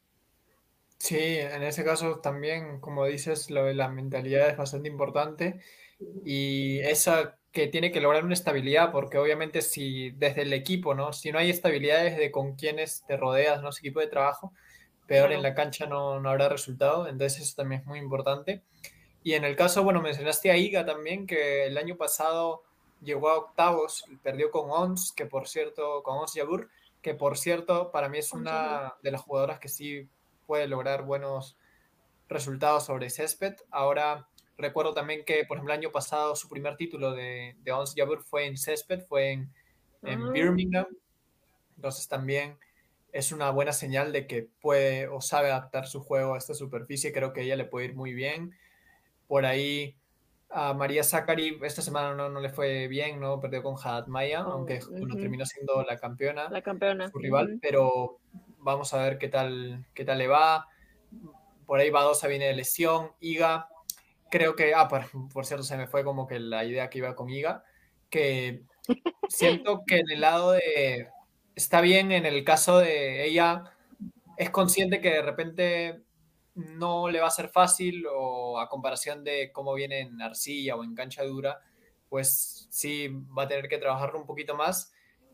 Sí, 0.97 1.17
en 1.17 1.63
ese 1.63 1.83
caso 1.83 2.19
también, 2.19 2.79
como 2.79 3.05
dices, 3.05 3.49
lo 3.49 3.65
de 3.65 3.73
la 3.73 3.89
mentalidad 3.89 4.49
es 4.49 4.57
bastante 4.57 4.87
importante 4.87 5.59
y 6.23 6.79
esa 6.79 7.37
que 7.51 7.67
tiene 7.67 7.91
que 7.91 8.01
lograr 8.01 8.23
una 8.23 8.33
estabilidad, 8.33 8.91
porque 8.91 9.17
obviamente 9.17 9.61
si 9.61 10.11
desde 10.11 10.43
el 10.43 10.53
equipo, 10.53 10.93
¿no? 10.93 11.11
Si 11.11 11.31
no 11.31 11.39
hay 11.39 11.49
estabilidad 11.49 12.03
desde 12.03 12.31
con 12.31 12.55
quienes 12.55 13.03
te 13.07 13.17
rodeas, 13.17 13.61
¿no? 13.61 13.69
Equipo 13.69 13.99
de 13.99 14.07
trabajo, 14.07 14.53
peor 15.07 15.33
en 15.33 15.41
la 15.41 15.53
cancha 15.53 15.87
no, 15.87 16.19
no, 16.19 16.29
habrá 16.29 16.47
resultado, 16.47 17.07
entonces 17.07 17.41
eso 17.41 17.55
también 17.57 17.81
es 17.81 17.87
muy 17.87 17.99
importante. 17.99 18.61
Y 19.23 19.33
en 19.33 19.43
el 19.43 19.55
caso, 19.55 19.83
bueno, 19.83 20.01
mencionaste 20.01 20.49
a 20.51 20.57
Iga 20.57 20.85
también, 20.85 21.27
que 21.27 21.65
el 21.65 21.77
año 21.77 21.97
pasado 21.97 22.63
llegó 23.01 23.29
a 23.29 23.37
octavos, 23.37 24.05
perdió 24.23 24.51
con 24.51 24.69
Ons, 24.71 25.11
que 25.11 25.25
por 25.25 25.47
cierto, 25.47 26.03
con 26.03 26.17
Ons 26.17 26.33
Jabur, 26.33 26.69
que 27.01 27.13
por 27.15 27.37
cierto, 27.37 27.91
para 27.91 28.09
mí 28.09 28.17
es 28.19 28.33
una 28.33 28.95
de 29.01 29.11
las 29.11 29.21
jugadoras 29.21 29.59
que 29.59 29.69
sí 29.69 30.09
puede 30.45 30.67
lograr 30.67 31.03
buenos 31.03 31.57
resultados 32.27 32.85
sobre 32.85 33.09
césped. 33.09 33.55
Ahora 33.69 34.27
Recuerdo 34.61 34.93
también 34.93 35.25
que, 35.25 35.43
por 35.45 35.57
ejemplo, 35.57 35.73
el 35.73 35.79
año 35.79 35.91
pasado 35.91 36.35
su 36.35 36.47
primer 36.47 36.77
título 36.77 37.13
de, 37.13 37.55
de 37.63 37.71
Ons 37.71 37.95
Jabeur 37.95 38.21
fue 38.21 38.45
en 38.45 38.57
césped, 38.57 39.01
fue 39.01 39.31
en, 39.31 39.51
en 40.03 40.21
ah. 40.21 40.29
Birmingham. 40.31 40.85
Entonces 41.77 42.07
también 42.07 42.57
es 43.11 43.31
una 43.31 43.49
buena 43.49 43.73
señal 43.73 44.11
de 44.11 44.27
que 44.27 44.47
puede 44.61 45.07
o 45.07 45.19
sabe 45.19 45.49
adaptar 45.49 45.87
su 45.87 46.01
juego 46.01 46.35
a 46.35 46.37
esta 46.37 46.53
superficie. 46.53 47.11
Creo 47.11 47.33
que 47.33 47.41
ella 47.41 47.55
le 47.55 47.65
puede 47.65 47.87
ir 47.87 47.95
muy 47.95 48.13
bien. 48.13 48.55
Por 49.27 49.47
ahí 49.47 49.97
a 50.53 50.73
María 50.73 51.03
Zachary 51.03 51.59
esta 51.63 51.81
semana 51.81 52.13
no, 52.13 52.29
no 52.29 52.39
le 52.39 52.49
fue 52.49 52.87
bien, 52.87 53.19
¿no? 53.19 53.39
Perdió 53.39 53.63
con 53.63 53.75
Haddad 53.75 54.07
Maya, 54.07 54.45
oh, 54.45 54.51
aunque 54.51 54.79
terminó 55.19 55.45
siendo 55.45 55.83
la 55.83 55.97
campeona. 55.97 56.49
La 56.49 56.61
campeona. 56.61 57.09
Su 57.09 57.19
rival, 57.19 57.59
pero 57.61 58.19
vamos 58.59 58.93
a 58.93 59.03
ver 59.03 59.17
qué 59.17 59.29
tal, 59.29 59.85
qué 59.93 60.05
tal 60.05 60.17
le 60.17 60.27
va. 60.27 60.67
Por 61.65 61.79
ahí 61.79 61.89
Badosa 61.89 62.27
viene 62.27 62.45
de 62.45 62.53
lesión. 62.53 63.11
Iga 63.19 63.67
creo 64.31 64.55
que, 64.55 64.73
ah, 64.73 64.87
por, 64.87 65.45
cierto, 65.45 65.63
se 65.63 65.77
me 65.77 65.85
fue 65.85 66.03
como 66.03 66.25
que 66.25 66.39
la 66.39 66.63
idea 66.65 66.89
que 66.89 66.97
iba 66.97 67.15
con 67.15 67.29
Iga, 67.29 67.63
que 68.09 68.63
siento 69.29 69.83
que 69.85 69.99
en 69.99 70.09
el 70.09 70.21
lado 70.21 70.53
de, 70.53 71.09
está 71.53 71.81
bien 71.81 72.11
en 72.11 72.25
el 72.25 72.43
caso 72.43 72.79
de 72.79 73.25
ella, 73.25 73.65
es 74.37 74.49
consciente 74.49 75.01
que 75.01 75.09
de 75.09 75.21
repente 75.21 76.01
no 76.55 77.09
le 77.09 77.19
va 77.19 77.27
a 77.27 77.31
ser 77.31 77.49
fácil 77.49 78.05
o 78.09 78.59
a 78.59 78.69
comparación 78.69 79.23
de 79.23 79.51
cómo 79.51 79.73
viene 79.73 80.01
en 80.01 80.21
arcilla 80.21 80.75
o 80.75 80.83
en 80.83 80.95
cancha 80.95 81.23
dura, 81.23 81.61
pues 82.09 82.67
sí 82.69 83.07
va 83.37 83.43
a 83.43 83.47
tener 83.47 83.67
que 83.67 83.77
trabajarlo 83.77 84.19
un 84.19 84.25
poquito 84.25 84.55
más. 84.55 84.93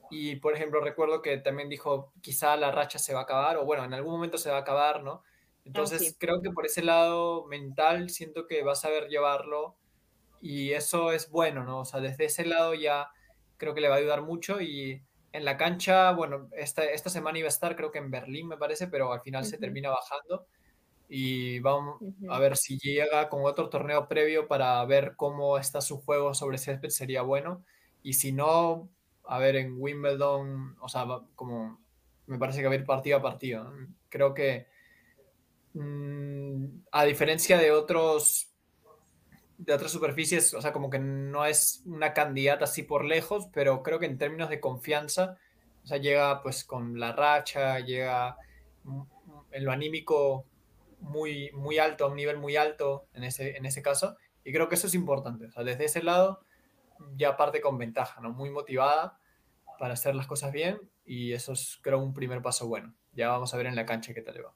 Y 0.10 0.38
por 0.38 0.54
ejemplo, 0.54 0.80
recuerdo 0.80 1.22
que 1.22 1.38
también 1.38 1.70
dijo, 1.70 2.14
quizá 2.22 2.56
la 2.56 2.72
racha 2.72 3.00
se 3.00 3.14
va 3.14 3.22
a 3.22 3.24
acabar, 3.24 3.58
o 3.58 3.66
bueno, 3.66 3.84
en 3.84 3.94
algún 3.94 4.14
momento 4.14 4.38
se 4.38 4.50
va 4.50 4.58
a 4.58 4.62
acabar, 4.62 5.04
¿no? 5.04 5.24
Entonces, 5.66 6.16
creo 6.18 6.42
que 6.42 6.52
por 6.52 6.66
ese 6.66 6.82
lado 6.82 7.46
mental 7.46 8.10
siento 8.10 8.48
que 8.48 8.64
vas 8.64 8.80
a 8.80 8.82
saber 8.84 9.10
llevarlo 9.10 9.76
y 10.42 10.72
eso 10.72 11.12
es 11.12 11.30
bueno, 11.30 11.64
¿no? 11.66 11.82
O 11.82 11.86
sea, 11.86 12.00
desde 12.00 12.26
ese 12.26 12.46
lado 12.46 12.74
ya 12.74 13.10
creo 13.58 13.74
que 13.74 13.82
le 13.82 13.90
va 13.90 13.96
a 13.96 13.98
ayudar 13.98 14.22
mucho 14.22 14.62
y 14.62 15.04
en 15.34 15.44
la 15.44 15.58
cancha, 15.58 16.12
bueno, 16.14 16.48
esta, 16.54 16.86
esta 16.86 17.10
semana 17.10 17.40
iba 17.40 17.48
a 17.48 17.50
estar 17.50 17.76
creo 17.76 17.92
que 17.92 17.98
en 17.98 18.12
Berlín 18.12 18.48
me 18.48 18.58
parece, 18.58 18.88
pero 18.88 19.12
al 19.12 19.22
final 19.22 19.46
se 19.46 19.58
termina 19.58 19.90
bajando 19.90 20.48
y 21.10 21.60
vamos 21.60 22.02
a 22.30 22.40
ver 22.40 22.58
si 22.58 22.78
llega 22.78 23.30
con 23.30 23.46
otro 23.46 23.70
torneo 23.70 24.08
previo 24.08 24.48
para 24.48 24.84
ver 24.86 25.16
cómo 25.16 25.58
está 25.58 25.82
su 25.82 26.02
juego 26.02 26.34
sobre 26.34 26.58
césped 26.58 26.90
sería 26.90 27.22
bueno 27.22 27.64
y 28.04 28.14
si 28.14 28.32
no, 28.32 28.90
a 29.26 29.40
ver 29.40 29.56
en 29.56 29.76
Wimbledon, 29.78 30.76
o 30.80 30.90
sea, 30.90 31.06
como 31.36 31.80
me 32.26 32.38
parece 32.38 32.62
que 32.62 32.68
va 32.68 32.74
a 32.74 32.78
ir 32.78 32.86
partido 32.86 33.18
a 33.18 33.22
partido. 33.22 33.74
Creo 34.10 34.34
que 34.34 34.68
Mm, 35.78 36.82
a 36.92 37.04
diferencia 37.06 37.58
de 37.60 37.72
otros 37.72 38.50
de 39.60 39.74
otras 39.74 39.92
superficies, 39.92 40.54
o 40.54 40.62
sea, 40.62 40.72
como 40.72 40.90
que 40.90 41.00
no 41.00 41.46
es 41.46 41.82
una 41.86 42.14
candidata 42.14 42.66
así 42.66 42.84
por 42.84 43.06
lejos, 43.06 43.48
pero 43.54 43.82
creo 43.84 44.00
que 44.00 44.06
en 44.06 44.18
términos 44.18 44.50
de 44.50 44.60
confianza, 44.60 45.38
o 45.84 45.88
sea, 45.88 45.98
llega 45.98 46.42
pues 46.44 46.64
con 46.64 47.00
la 47.00 47.12
racha, 47.12 47.80
llega 47.80 48.38
en 49.52 49.66
lo 49.66 49.72
anímico 49.72 50.46
muy, 51.00 51.52
muy 51.54 51.78
alto, 51.78 52.06
a 52.06 52.10
un 52.10 52.16
nivel 52.16 52.38
muy 52.38 52.56
alto 52.56 53.08
en 53.14 53.24
ese, 53.24 53.58
en 53.58 53.66
ese 53.66 53.82
caso, 53.82 54.18
y 54.44 54.52
creo 54.52 54.70
que 54.70 54.76
eso 54.76 54.88
es 54.88 54.96
importante, 54.96 55.46
o 55.46 55.52
sea, 55.52 55.64
desde 55.64 55.86
ese 55.86 56.04
lado 56.04 56.42
ya 57.16 57.38
parte 57.38 57.62
con 57.62 57.78
ventaja, 57.78 58.22
¿no? 58.22 58.32
Muy 58.32 58.50
motivada 58.50 59.20
para 59.80 59.94
hacer 59.94 60.16
las 60.16 60.28
cosas 60.28 60.52
bien, 60.52 60.80
y 61.06 61.34
eso 61.34 61.54
es 61.54 61.80
creo 61.82 62.00
un 62.00 62.14
primer 62.14 62.42
paso 62.42 62.68
bueno. 62.68 62.94
Ya 63.14 63.30
vamos 63.30 63.54
a 63.54 63.58
ver 63.58 63.66
en 63.66 63.76
la 63.76 63.86
cancha 63.86 64.14
qué 64.14 64.22
tal 64.22 64.36
le 64.36 64.42
va. 64.44 64.54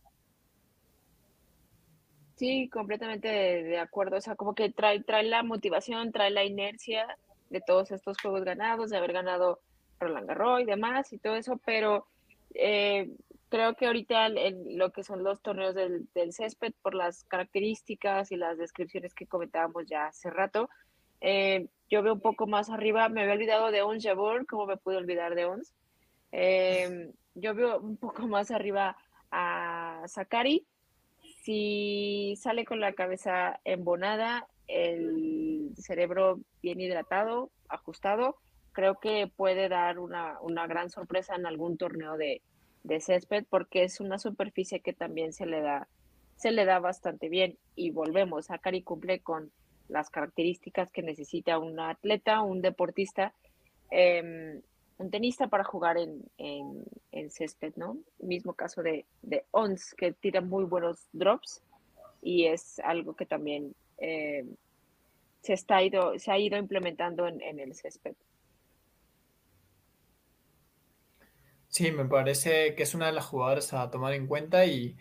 Sí, 2.36 2.70
completamente 2.70 3.28
de, 3.28 3.80
acuerdo. 3.80 4.18
O 4.18 4.22
sea, 4.22 4.36
como 4.36 4.54
que 4.54 4.70
trae, 4.72 5.02
trae 5.04 5.24
la 5.24 5.44
motivación, 5.44 6.12
trae 6.12 6.32
la 6.32 6.44
inercia 6.44 7.18
de 7.50 7.62
todos 7.62 7.92
estos 7.92 8.18
juegos 8.22 8.44
ganados, 8.44 8.90
de 8.90 8.98
haber 8.98 9.14
ganado 9.14 9.62
Roland 10.00 10.28
Garros 10.28 10.62
y 10.62 10.66
demás 10.66 11.14
y 11.14 11.18
todo 11.18 11.36
eso, 11.36 11.60
pero 11.66 12.08
eh, 12.54 13.10
creo 13.52 13.76
que 13.76 13.86
ahorita 13.86 14.28
en 14.28 14.78
lo 14.78 14.92
que 14.92 15.04
son 15.04 15.24
los 15.24 15.42
torneos 15.42 15.76
del, 15.76 16.08
césped, 16.32 16.74
por 16.82 16.96
las 16.96 17.26
características 17.26 18.32
y 18.32 18.38
las 18.38 18.58
descripciones 18.58 19.14
que 19.14 19.28
comentábamos 19.28 19.86
ya 19.88 20.08
hace 20.08 20.30
rato, 20.30 20.70
eh, 21.20 21.68
yo 21.90 22.02
veo 22.02 22.14
un 22.14 22.22
poco 22.22 22.48
más 22.48 22.70
arriba, 22.70 23.10
me 23.10 23.22
había 23.22 23.34
olvidado 23.34 23.70
de 23.70 23.82
Ons 23.82 24.04
Jabor, 24.04 24.46
¿cómo 24.48 24.66
me 24.66 24.78
pude 24.78 24.96
olvidar 24.96 25.36
de 25.36 25.46
Ons? 25.46 25.76
Eh, 26.32 27.12
yo 27.36 27.54
veo 27.54 27.80
un 27.80 27.98
poco 27.98 28.26
más 28.26 28.52
arriba 28.52 28.96
a 29.32 30.02
Sakari, 30.08 30.66
si 31.44 32.36
sale 32.38 32.64
con 32.64 32.80
la 32.80 32.94
cabeza 32.94 33.60
embonada, 33.66 34.48
el 34.68 35.74
cerebro 35.76 36.40
bien 36.62 36.80
hidratado, 36.80 37.52
ajustado, 37.68 38.38
creo 38.72 38.98
que 39.00 39.30
puede 39.36 39.68
dar 39.68 40.00
una, 40.00 40.40
gran 40.68 40.90
sorpresa 40.90 41.36
en 41.36 41.46
algún 41.46 41.78
torneo 41.78 42.16
de, 42.16 42.42
césped 43.00 43.46
porque 43.50 43.84
es 43.84 44.00
una 44.00 44.18
superficie 44.18 44.80
que 44.80 44.94
también 44.94 45.34
se 45.34 45.46
le 45.46 45.62
da 45.62 45.88
se 46.36 46.52
le 46.52 46.66
da 46.66 46.80
bastante 46.80 47.30
bien 47.30 47.58
y 47.76 47.92
volvemos, 47.92 48.48
Cari 48.62 48.82
cumple 48.82 49.20
con 49.20 49.52
las 49.90 50.10
características 50.10 50.92
que 50.92 51.04
necesita 51.04 51.60
un 51.60 51.80
atleta, 51.80 52.42
un 52.42 52.64
deportista. 52.64 53.34
Em, 53.92 54.62
un 54.98 55.10
tenista 55.10 55.48
para 55.48 55.64
jugar 55.64 55.98
en, 55.98 56.24
en, 56.38 57.30
césped, 57.32 57.74
¿no? 57.76 57.98
Mismo 58.20 58.54
caso 58.54 58.84
de, 58.84 59.06
de, 59.22 59.44
Ons, 59.52 59.94
que 59.96 60.14
tira 60.14 60.42
muy 60.42 60.64
buenos 60.64 61.08
drops 61.12 61.62
y 62.22 62.46
es 62.46 62.80
algo 62.80 63.16
que 63.16 63.26
también 63.26 63.74
eh, 63.98 64.46
se, 65.42 65.54
está 65.54 65.82
ido, 65.82 66.18
se 66.20 66.32
ha 66.32 66.38
ido 66.38 66.58
implementando 66.58 67.28
en, 67.28 67.42
en, 67.42 67.60
el 67.60 67.74
césped. 67.74 68.16
Sí, 71.72 71.92
me 71.92 72.06
parece 72.06 72.76
que 72.76 72.84
es 72.84 72.94
una 72.94 73.08
de 73.08 73.14
las 73.14 73.26
jugadoras 73.26 73.74
a 73.74 73.90
tomar 73.90 74.14
en 74.14 74.28
cuenta 74.28 74.66
y 74.66 74.96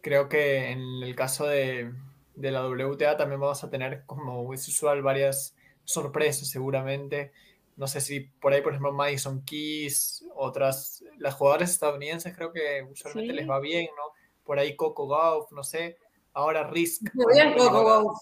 creo 0.00 0.28
que 0.28 0.70
en 0.72 0.80
el 1.02 1.14
caso 1.14 1.46
de, 1.46 1.92
de 2.34 2.50
la 2.50 2.66
WTA 2.66 3.16
también 3.16 3.40
vamos 3.40 3.62
a 3.62 3.70
tener, 3.70 4.02
como 4.06 4.52
es 4.52 4.66
usual, 4.66 5.02
varias 5.02 5.54
sorpresas 5.84 6.48
seguramente 6.48 7.30
no 7.76 7.86
sé 7.86 8.00
si 8.00 8.20
por 8.20 8.52
ahí, 8.52 8.62
por 8.62 8.72
ejemplo, 8.72 8.92
Madison 8.92 9.44
Keys, 9.44 10.24
otras, 10.36 11.04
las 11.18 11.34
jugadoras 11.34 11.70
estadounidenses 11.70 12.34
creo 12.34 12.52
que 12.52 12.86
usualmente 12.90 13.32
les 13.32 13.48
va 13.48 13.58
bien, 13.60 13.86
¿no? 13.96 14.12
Por 14.44 14.58
ahí 14.58 14.76
Coco 14.76 15.08
Gauff, 15.08 15.50
no 15.52 15.64
sé. 15.64 15.98
Ahora 16.32 16.68
Risk. 16.70 17.10
Muy 17.14 17.54
Coco 17.56 17.84
Gauff 17.84 18.18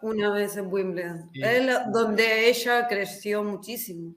una 0.00 0.32
vez 0.32 0.56
en 0.56 0.72
Wimbledon. 0.72 1.30
Donde 1.92 2.48
ella 2.48 2.86
creció 2.86 3.42
muchísimo. 3.42 4.14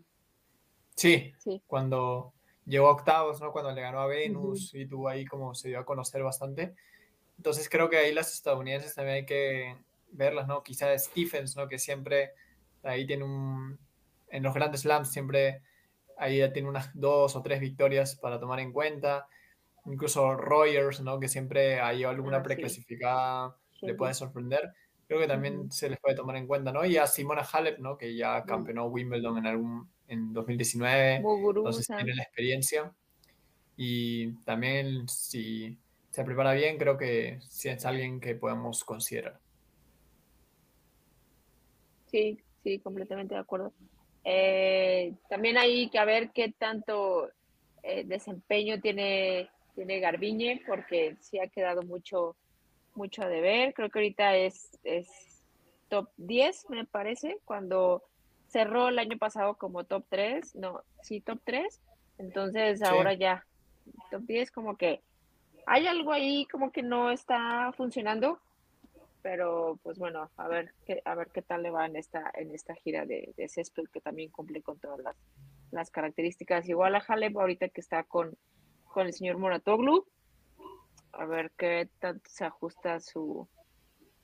Sí, 0.95 1.33
cuando 1.67 2.33
llegó 2.67 2.87
a 2.87 2.91
octavos, 2.91 3.41
¿no? 3.41 3.51
Cuando 3.51 3.71
le 3.71 3.81
ganó 3.81 3.99
a 3.99 4.07
Venus 4.07 4.73
y 4.75 4.85
tuvo 4.85 5.09
ahí 5.09 5.25
como 5.25 5.55
se 5.55 5.69
dio 5.69 5.79
a 5.79 5.85
conocer 5.85 6.21
bastante. 6.21 6.75
Entonces 7.37 7.69
creo 7.69 7.89
que 7.89 7.97
ahí 7.97 8.13
las 8.13 8.33
estadounidenses 8.33 8.93
también 8.93 9.17
hay 9.17 9.25
que 9.25 9.75
verlas, 10.11 10.47
¿no? 10.47 10.63
Quizá 10.63 10.97
Stephens, 10.97 11.55
¿no? 11.55 11.67
Que 11.67 11.79
siempre 11.79 12.31
ahí 12.83 13.05
tiene 13.05 13.23
un, 13.23 13.79
en 14.29 14.43
los 14.43 14.53
grandes 14.53 14.81
slams 14.81 15.11
siempre 15.11 15.61
ahí 16.17 16.39
ya 16.39 16.51
tiene 16.51 16.69
unas 16.69 16.89
dos 16.93 17.35
o 17.35 17.41
tres 17.41 17.59
victorias 17.59 18.15
para 18.15 18.39
tomar 18.39 18.59
en 18.59 18.73
cuenta. 18.73 19.27
Incluso 19.85 20.35
Royers, 20.35 21.01
¿no? 21.01 21.19
Que 21.19 21.29
siempre 21.29 21.79
hay 21.79 22.03
alguna 22.03 22.37
ah, 22.37 22.43
preclasificada 22.43 23.55
le 23.81 23.93
puede 23.93 24.13
sorprender. 24.13 24.73
Creo 25.07 25.19
que 25.19 25.27
también 25.27 25.71
se 25.71 25.89
les 25.89 25.99
puede 25.99 26.15
tomar 26.15 26.35
en 26.35 26.47
cuenta, 26.47 26.71
¿no? 26.71 26.83
Y 26.83 26.97
a 26.97 27.07
Simona 27.07 27.43
Halep, 27.43 27.79
¿no? 27.79 27.97
Que 27.97 28.15
ya 28.15 28.43
campeonó 28.43 28.87
Wimbledon 28.87 29.37
en 29.37 29.47
algún 29.47 29.89
en 30.07 30.33
2019. 30.33 31.15
Entonces 31.15 31.87
tiene 31.87 32.15
la 32.15 32.23
experiencia. 32.23 32.91
Y 33.75 34.31
también 34.43 35.07
si 35.07 35.77
se 36.09 36.23
prepara 36.23 36.53
bien, 36.53 36.77
creo 36.77 36.97
que 36.97 37.39
sí 37.47 37.69
es 37.69 37.85
alguien 37.85 38.19
que 38.19 38.35
podemos 38.35 38.83
considerar. 38.83 39.39
Sí, 42.07 42.39
sí, 42.63 42.79
completamente 42.79 43.35
de 43.35 43.41
acuerdo. 43.41 43.73
Eh, 44.23 45.13
también 45.29 45.57
hay 45.57 45.89
que 45.89 46.03
ver 46.05 46.31
qué 46.31 46.53
tanto 46.57 47.29
eh, 47.83 48.03
desempeño 48.05 48.81
tiene, 48.81 49.49
tiene 49.75 49.99
Garbiñe, 49.99 50.63
porque 50.65 51.15
sí 51.21 51.39
ha 51.39 51.47
quedado 51.47 51.83
mucho 51.83 52.35
mucho 52.97 53.23
a 53.23 53.29
deber. 53.29 53.73
Creo 53.73 53.89
que 53.89 53.99
ahorita 53.99 54.35
es, 54.35 54.77
es 54.83 55.07
top 55.87 56.09
10, 56.17 56.69
me 56.69 56.85
parece, 56.85 57.37
cuando 57.45 58.03
cerró 58.47 58.89
el 58.89 58.99
año 58.99 59.17
pasado 59.17 59.55
como 59.55 59.83
top 59.83 60.05
3, 60.09 60.55
no, 60.55 60.81
sí, 61.01 61.21
top 61.21 61.39
3. 61.43 61.81
Entonces 62.17 62.81
ahora 62.81 63.13
ya, 63.13 63.45
top 64.09 64.23
10 64.23 64.51
como 64.51 64.75
que 64.75 65.01
hay 65.65 65.85
algo 65.85 66.11
ahí 66.13 66.45
como 66.51 66.71
que 66.71 66.81
no 66.81 67.11
está 67.11 67.71
funcionando, 67.73 68.39
pero 69.21 69.77
pues 69.83 69.99
bueno, 69.99 70.29
a 70.37 70.47
ver 70.47 70.73
qué, 70.85 71.01
a 71.03 71.13
ver 71.13 71.27
qué 71.33 71.41
tal 71.41 71.63
le 71.63 71.69
va 71.69 71.85
en 71.85 71.95
esta, 71.97 72.31
en 72.33 72.55
esta 72.55 72.73
gira 72.75 73.05
de, 73.05 73.33
de 73.35 73.49
césped 73.49 73.85
que 73.91 74.01
también 74.01 74.31
cumple 74.31 74.61
con 74.61 74.79
todas 74.79 74.99
las, 74.99 75.15
las 75.71 75.91
características. 75.91 76.67
Igual 76.69 76.95
a 76.95 77.03
Halep 77.05 77.37
ahorita 77.37 77.69
que 77.69 77.81
está 77.81 78.03
con, 78.03 78.37
con 78.85 79.07
el 79.07 79.13
señor 79.13 79.37
Moratoglu, 79.37 80.05
a 81.11 81.25
ver 81.25 81.51
qué 81.57 81.89
tanto 81.99 82.29
se 82.29 82.45
ajusta 82.45 82.99
su, 82.99 83.47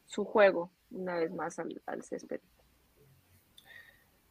su 0.06 0.26
juego 0.26 0.72
una 0.92 1.16
vez 1.16 1.32
más 1.32 1.60
al, 1.60 1.82
al 1.86 2.04
césped. 2.04 2.40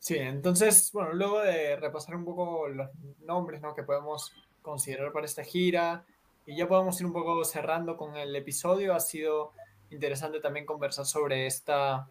Sí, 0.03 0.17
entonces, 0.17 0.91
bueno, 0.93 1.13
luego 1.13 1.39
de 1.43 1.77
repasar 1.77 2.17
un 2.17 2.25
poco 2.25 2.67
los 2.67 2.91
nombres 3.21 3.61
¿no? 3.63 3.73
que 3.73 3.85
podemos 3.85 4.33
considerar 4.61 5.13
para 5.13 5.27
esta 5.27 5.45
gira 5.45 6.05
y 6.45 6.57
ya 6.57 6.67
podemos 6.67 6.99
ir 6.99 7.07
un 7.07 7.13
poco 7.13 7.45
cerrando 7.45 7.97
con 7.97 8.17
el 8.17 8.35
episodio, 8.35 8.97
ha 8.97 9.01
sido 9.01 9.53
interesante 9.91 10.41
también 10.41 10.67
conversar 10.67 11.07
sobre 11.07 11.47
esta 11.47 12.09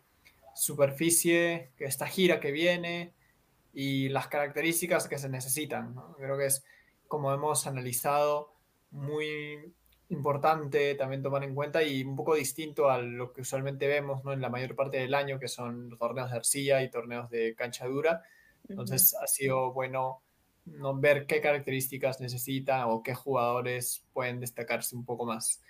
superficie, 0.56 1.72
esta 1.80 2.08
gira 2.08 2.40
que 2.40 2.54
viene 2.54 3.12
y 3.74 4.08
las 4.08 4.28
características 4.28 5.10
que 5.10 5.20
se 5.20 5.28
necesitan. 5.28 5.94
¿no? 5.94 6.16
Creo 6.16 6.38
que 6.38 6.46
es, 6.46 6.64
como 7.10 7.34
hemos 7.34 7.68
analizado, 7.68 8.54
muy 8.92 9.74
importante 10.12 10.94
también 10.96 11.24
tomar 11.24 11.44
en 11.44 11.56
cuenta 11.56 11.82
y 11.82 12.04
un 12.04 12.16
poco 12.16 12.36
distinto 12.36 12.90
a 12.90 13.00
lo 13.00 13.32
que 13.32 13.42
usualmente 13.42 13.88
vemos 13.88 14.24
¿no? 14.24 14.34
en 14.34 14.42
la 14.42 14.50
mayor 14.50 14.76
parte 14.76 14.98
del 14.98 15.14
año, 15.14 15.40
que 15.40 15.48
son 15.48 15.90
los 15.90 16.00
torneos 16.00 16.30
de 16.30 16.38
arcilla 16.38 16.84
y 16.84 16.92
torneos 16.92 17.30
de 17.30 17.56
cancha 17.56 17.88
dura. 17.88 18.22
Entonces 18.68 19.16
ha 19.16 19.28
sido 19.28 19.72
bueno 19.72 20.22
¿no? 20.66 20.96
ver 20.96 21.26
qué 21.26 21.42
características 21.42 22.20
necesita 22.20 22.88
o 22.88 23.02
qué 23.02 23.16
jugadores 23.16 24.06
pueden 24.14 24.40
destacarse 24.40 24.96
un 24.96 25.06
poco 25.06 25.26
más. 25.26 25.62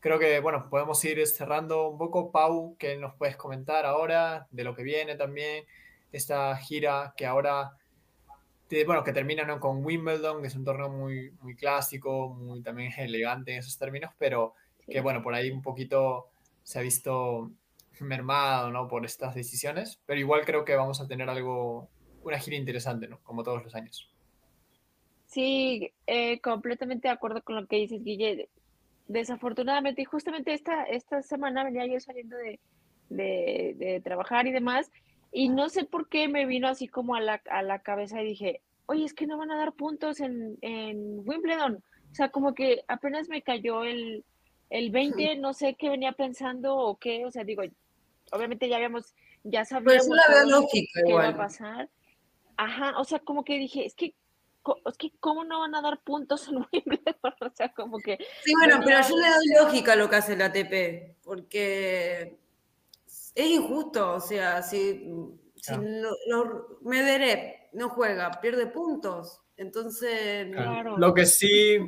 Creo 0.00 0.18
que, 0.18 0.40
bueno, 0.40 0.68
podemos 0.68 1.02
ir 1.04 1.26
cerrando 1.26 1.88
un 1.88 1.96
poco. 1.96 2.30
Pau, 2.30 2.76
¿qué 2.78 2.96
nos 2.98 3.14
puedes 3.14 3.36
comentar 3.36 3.86
ahora 3.86 4.46
de 4.50 4.64
lo 4.64 4.74
que 4.74 4.82
viene 4.82 5.14
también? 5.14 5.64
Esta 6.12 6.54
gira 6.56 7.14
que 7.16 7.24
ahora 7.24 7.78
bueno, 8.86 9.04
que 9.04 9.12
termina 9.12 9.58
con 9.60 9.84
Wimbledon, 9.84 10.40
que 10.40 10.48
es 10.48 10.56
un 10.56 10.64
torneo 10.64 10.88
muy, 10.88 11.30
muy 11.42 11.54
clásico, 11.54 12.30
muy 12.30 12.62
también 12.62 12.92
elegante 12.96 13.52
en 13.52 13.58
esos 13.58 13.78
términos, 13.78 14.12
pero 14.18 14.54
que 14.86 15.00
bueno, 15.00 15.22
por 15.22 15.34
ahí 15.34 15.50
un 15.50 15.62
poquito 15.62 16.30
se 16.62 16.78
ha 16.78 16.82
visto 16.82 17.50
mermado, 18.00 18.70
¿no? 18.70 18.88
Por 18.88 19.04
estas 19.04 19.34
decisiones, 19.34 20.00
pero 20.06 20.18
igual 20.18 20.44
creo 20.44 20.64
que 20.64 20.74
vamos 20.74 21.00
a 21.00 21.06
tener 21.06 21.28
algo, 21.28 21.88
una 22.22 22.38
gira 22.38 22.56
interesante, 22.56 23.06
¿no? 23.08 23.20
Como 23.22 23.42
todos 23.42 23.62
los 23.62 23.74
años. 23.74 24.10
Sí, 25.26 25.92
eh, 26.06 26.40
completamente 26.40 27.08
de 27.08 27.14
acuerdo 27.14 27.42
con 27.42 27.56
lo 27.56 27.66
que 27.66 27.76
dices, 27.76 28.02
Guille. 28.02 28.48
Desafortunadamente, 29.06 30.02
y 30.02 30.04
justamente 30.04 30.54
esta, 30.54 30.84
esta 30.84 31.22
semana 31.22 31.64
venía 31.64 31.86
yo 31.86 32.00
saliendo 32.00 32.36
de, 32.36 32.58
de, 33.08 33.74
de 33.76 34.00
trabajar 34.00 34.46
y 34.46 34.52
demás, 34.52 34.90
y 35.36 35.48
no 35.48 35.68
sé 35.68 35.84
por 35.84 36.08
qué 36.08 36.28
me 36.28 36.46
vino 36.46 36.68
así 36.68 36.86
como 36.86 37.16
a 37.16 37.20
la, 37.20 37.42
a 37.50 37.62
la 37.64 37.80
cabeza 37.80 38.22
y 38.22 38.26
dije, 38.26 38.60
oye, 38.86 39.04
es 39.04 39.14
que 39.14 39.26
no 39.26 39.36
van 39.36 39.50
a 39.50 39.56
dar 39.56 39.72
puntos 39.72 40.20
en, 40.20 40.56
en 40.60 41.28
Wimbledon. 41.28 41.82
O 42.12 42.14
sea, 42.14 42.28
como 42.28 42.54
que 42.54 42.84
apenas 42.86 43.28
me 43.28 43.42
cayó 43.42 43.82
el, 43.82 44.24
el 44.70 44.90
20, 44.92 45.34
no 45.38 45.52
sé 45.52 45.74
qué 45.74 45.88
venía 45.90 46.12
pensando 46.12 46.76
o 46.76 46.98
qué, 47.00 47.26
o 47.26 47.32
sea, 47.32 47.42
digo, 47.42 47.64
obviamente 48.30 48.68
ya 48.68 48.76
habíamos, 48.76 49.12
ya 49.42 49.64
sabíamos 49.64 50.06
qué 50.72 50.86
iba 51.04 51.26
a 51.26 51.36
pasar. 51.36 51.88
Ajá, 52.56 52.96
o 53.00 53.04
sea, 53.04 53.18
como 53.18 53.44
que 53.44 53.58
dije, 53.58 53.84
es 53.84 53.96
que, 53.96 54.14
es 54.86 54.96
que 54.96 55.10
cómo 55.18 55.42
no 55.42 55.58
van 55.58 55.74
a 55.74 55.82
dar 55.82 55.98
puntos 55.98 56.46
en 56.46 56.58
Wimbledon, 56.72 57.34
o 57.40 57.50
sea, 57.52 57.72
como 57.72 57.98
que... 57.98 58.18
Sí, 58.44 58.52
bueno, 58.54 58.80
pero 58.84 59.00
yo 59.00 59.16
le 59.16 59.28
doy 59.28 59.64
lógica 59.64 59.94
a 59.94 59.96
lo 59.96 60.08
que 60.08 60.14
hace 60.14 60.36
la 60.36 60.44
ATP, 60.44 61.16
porque 61.24 62.43
es 63.34 63.46
injusto, 63.46 64.14
o 64.14 64.20
sea, 64.20 64.62
si, 64.62 65.08
si 65.56 65.72
no, 65.76 66.66
Medvedev 66.82 67.54
no 67.72 67.88
juega, 67.90 68.30
pierde 68.40 68.66
puntos, 68.66 69.42
entonces... 69.56 70.48
Claro. 70.52 70.96
Lo 70.96 71.12
que 71.12 71.26
sí, 71.26 71.78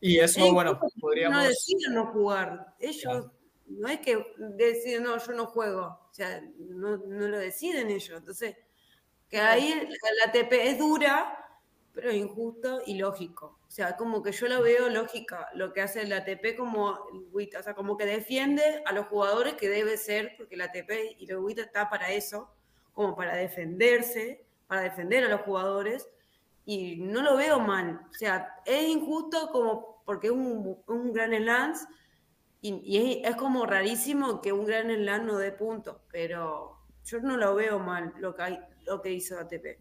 y 0.00 0.18
eso, 0.18 0.52
bueno, 0.52 0.80
podríamos... 1.00 1.38
No 1.38 1.48
deciden 1.48 1.94
no 1.94 2.06
jugar, 2.06 2.74
ellos... 2.78 3.26
No 3.70 3.86
es 3.88 4.00
que 4.00 4.24
deciden, 4.56 5.02
no, 5.02 5.18
yo 5.18 5.32
no 5.32 5.44
juego, 5.44 6.00
o 6.10 6.14
sea, 6.14 6.42
no, 6.58 6.96
no 6.96 7.28
lo 7.28 7.38
deciden 7.38 7.90
ellos. 7.90 8.16
Entonces, 8.16 8.56
que 9.28 9.38
ahí 9.38 9.74
la 10.24 10.30
ATP 10.30 10.52
es 10.52 10.78
dura, 10.78 11.47
pero 11.98 12.12
injusto 12.12 12.80
y 12.86 12.96
lógico. 12.96 13.58
O 13.66 13.70
sea, 13.72 13.96
como 13.96 14.22
que 14.22 14.30
yo 14.30 14.46
lo 14.46 14.62
veo 14.62 14.88
lógica, 14.88 15.48
lo 15.54 15.72
que 15.72 15.80
hace 15.80 16.06
la 16.06 16.18
ATP 16.18 16.56
como 16.56 16.96
el 17.12 17.26
WITA, 17.32 17.58
o 17.58 17.62
sea, 17.64 17.74
como 17.74 17.96
que 17.96 18.06
defiende 18.06 18.84
a 18.86 18.92
los 18.92 19.06
jugadores 19.06 19.54
que 19.54 19.68
debe 19.68 19.96
ser, 19.96 20.34
porque 20.36 20.56
la 20.56 20.66
ATP 20.66 21.16
y 21.18 21.28
el 21.28 21.38
WITA 21.38 21.62
está 21.62 21.90
para 21.90 22.12
eso, 22.12 22.54
como 22.92 23.16
para 23.16 23.34
defenderse, 23.34 24.44
para 24.68 24.82
defender 24.82 25.24
a 25.24 25.28
los 25.28 25.40
jugadores, 25.40 26.08
y 26.64 26.98
no 26.98 27.20
lo 27.20 27.36
veo 27.36 27.58
mal. 27.58 28.06
O 28.08 28.14
sea, 28.14 28.62
es 28.64 28.86
injusto 28.86 29.50
como 29.50 30.00
porque 30.04 30.28
es 30.28 30.32
un, 30.32 31.12
gran 31.12 31.44
Lance 31.44 31.84
y, 32.60 33.20
es, 33.24 33.34
como 33.34 33.66
rarísimo 33.66 34.40
que 34.40 34.52
un 34.52 34.66
gran 34.66 34.86
Slam 34.88 35.26
no 35.26 35.36
dé 35.36 35.50
puntos, 35.50 35.96
pero 36.12 36.78
yo 37.04 37.18
no 37.22 37.36
lo 37.36 37.56
veo 37.56 37.80
mal 37.80 38.14
lo 38.20 38.36
que, 38.36 38.42
hay, 38.42 38.60
lo 38.86 39.02
hizo 39.04 39.36
ATP 39.36 39.80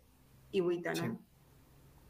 y 0.50 0.62
WITA, 0.62 0.96
¿no? 0.96 1.27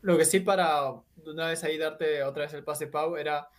Lo 0.07 0.17
que 0.17 0.23
sí 0.23 0.39
para 0.39 0.93
una 1.25 1.47
vez 1.47 1.65
ahí 1.65 1.77
darte 1.77 2.23
otra 2.23 2.43
vez 2.43 2.53
el 2.53 2.63
pase 2.63 2.87
Pau 2.87 3.17
era 3.17 3.49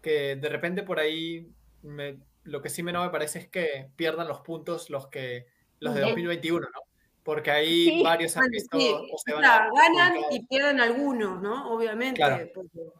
que 0.00 0.36
de 0.36 0.48
repente 0.48 0.82
por 0.82 0.98
ahí 0.98 1.52
me, 1.82 2.18
lo 2.44 2.62
que 2.62 2.70
sí 2.70 2.82
me 2.82 2.92
no 2.92 3.02
me 3.04 3.10
parece 3.10 3.40
es 3.40 3.48
que 3.48 3.90
pierdan 3.94 4.26
los 4.26 4.40
puntos 4.40 4.88
los 4.88 5.08
que 5.08 5.48
los 5.80 5.94
de 5.94 6.00
2021, 6.00 6.60
¿no? 6.60 6.80
Porque 7.22 7.50
ahí 7.50 8.02
varios 8.02 8.38
han 8.38 8.48
visto 8.48 8.78
o 8.78 9.18
se 9.18 9.34
van 9.34 9.42
ganan 9.42 10.14
y 10.30 10.46
pierden 10.46 10.80
algunos, 10.80 11.42
¿no? 11.42 11.74
Obviamente. 11.74 12.54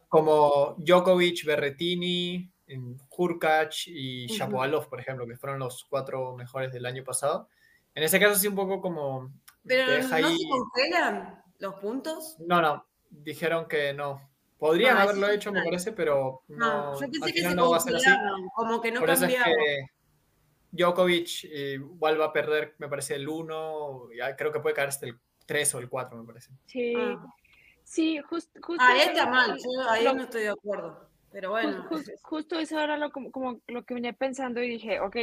Como 0.06 0.74
Djokovic, 0.76 1.46
Berretini, 1.46 2.52
Hurkacz 3.08 3.86
y 3.86 4.26
Shapovalov, 4.26 4.86
por 4.90 5.00
ejemplo, 5.00 5.26
que 5.26 5.34
fueron 5.34 5.60
los 5.60 5.86
cuatro 5.88 6.36
mejores 6.36 6.70
del 6.74 6.84
año 6.84 7.04
pasado. 7.04 7.48
En 7.94 8.02
ese 8.02 8.20
caso 8.20 8.38
sí 8.38 8.48
un 8.48 8.54
poco 8.54 8.82
como 8.82 9.32
pero 9.64 10.02
no 10.02 10.08
se 10.08 10.46
congelan 10.46 11.42
los 11.58 11.74
puntos. 11.76 12.36
No, 12.40 12.60
no, 12.60 12.87
dijeron 13.10 13.66
que 13.66 13.92
no. 13.92 14.28
Podrían 14.58 14.96
haberlo 14.96 15.28
hecho, 15.30 15.52
me 15.52 15.62
parece, 15.62 15.92
pero 15.92 16.42
no. 16.48 16.92
no 16.92 17.00
yo 17.00 17.08
pensé 17.08 17.32
que 17.32 17.42
se 17.42 17.54
no 17.54 17.70
va 17.70 17.76
a 17.76 17.80
ser 17.80 17.96
así. 17.96 18.10
Como 18.54 18.80
que 18.80 18.90
no 18.90 19.00
Por. 19.00 19.10
Eso 19.10 19.26
es 19.26 19.34
que 19.34 19.86
Djokovic 20.72 21.44
igual 21.44 22.20
va 22.20 22.26
a 22.26 22.32
perder, 22.32 22.74
me 22.78 22.88
parece, 22.88 23.14
el 23.14 23.28
1, 23.28 24.08
creo 24.36 24.52
que 24.52 24.60
puede 24.60 24.74
caer 24.74 24.88
hasta 24.88 25.06
el 25.06 25.18
3 25.46 25.74
o 25.76 25.78
el 25.78 25.88
4, 25.88 26.18
me 26.18 26.24
parece. 26.24 26.50
Sí, 26.66 26.94
ah. 26.96 27.24
sí, 27.84 28.18
justo. 28.28 28.60
ah, 28.78 28.96
está 28.98 29.26
mal, 29.26 29.56
yo 29.56 29.90
ahí 29.90 30.04
no 30.04 30.24
estoy 30.24 30.42
de 30.42 30.50
acuerdo. 30.50 31.07
Pero 31.30 31.50
bueno. 31.50 31.86
Justo, 32.22 32.58
eso 32.58 32.80
era 32.80 32.96
lo, 32.96 33.12
como, 33.12 33.60
lo 33.66 33.84
que 33.84 33.94
venía 33.94 34.12
pensando 34.12 34.62
y 34.62 34.68
dije, 34.68 35.00
ok, 35.00 35.16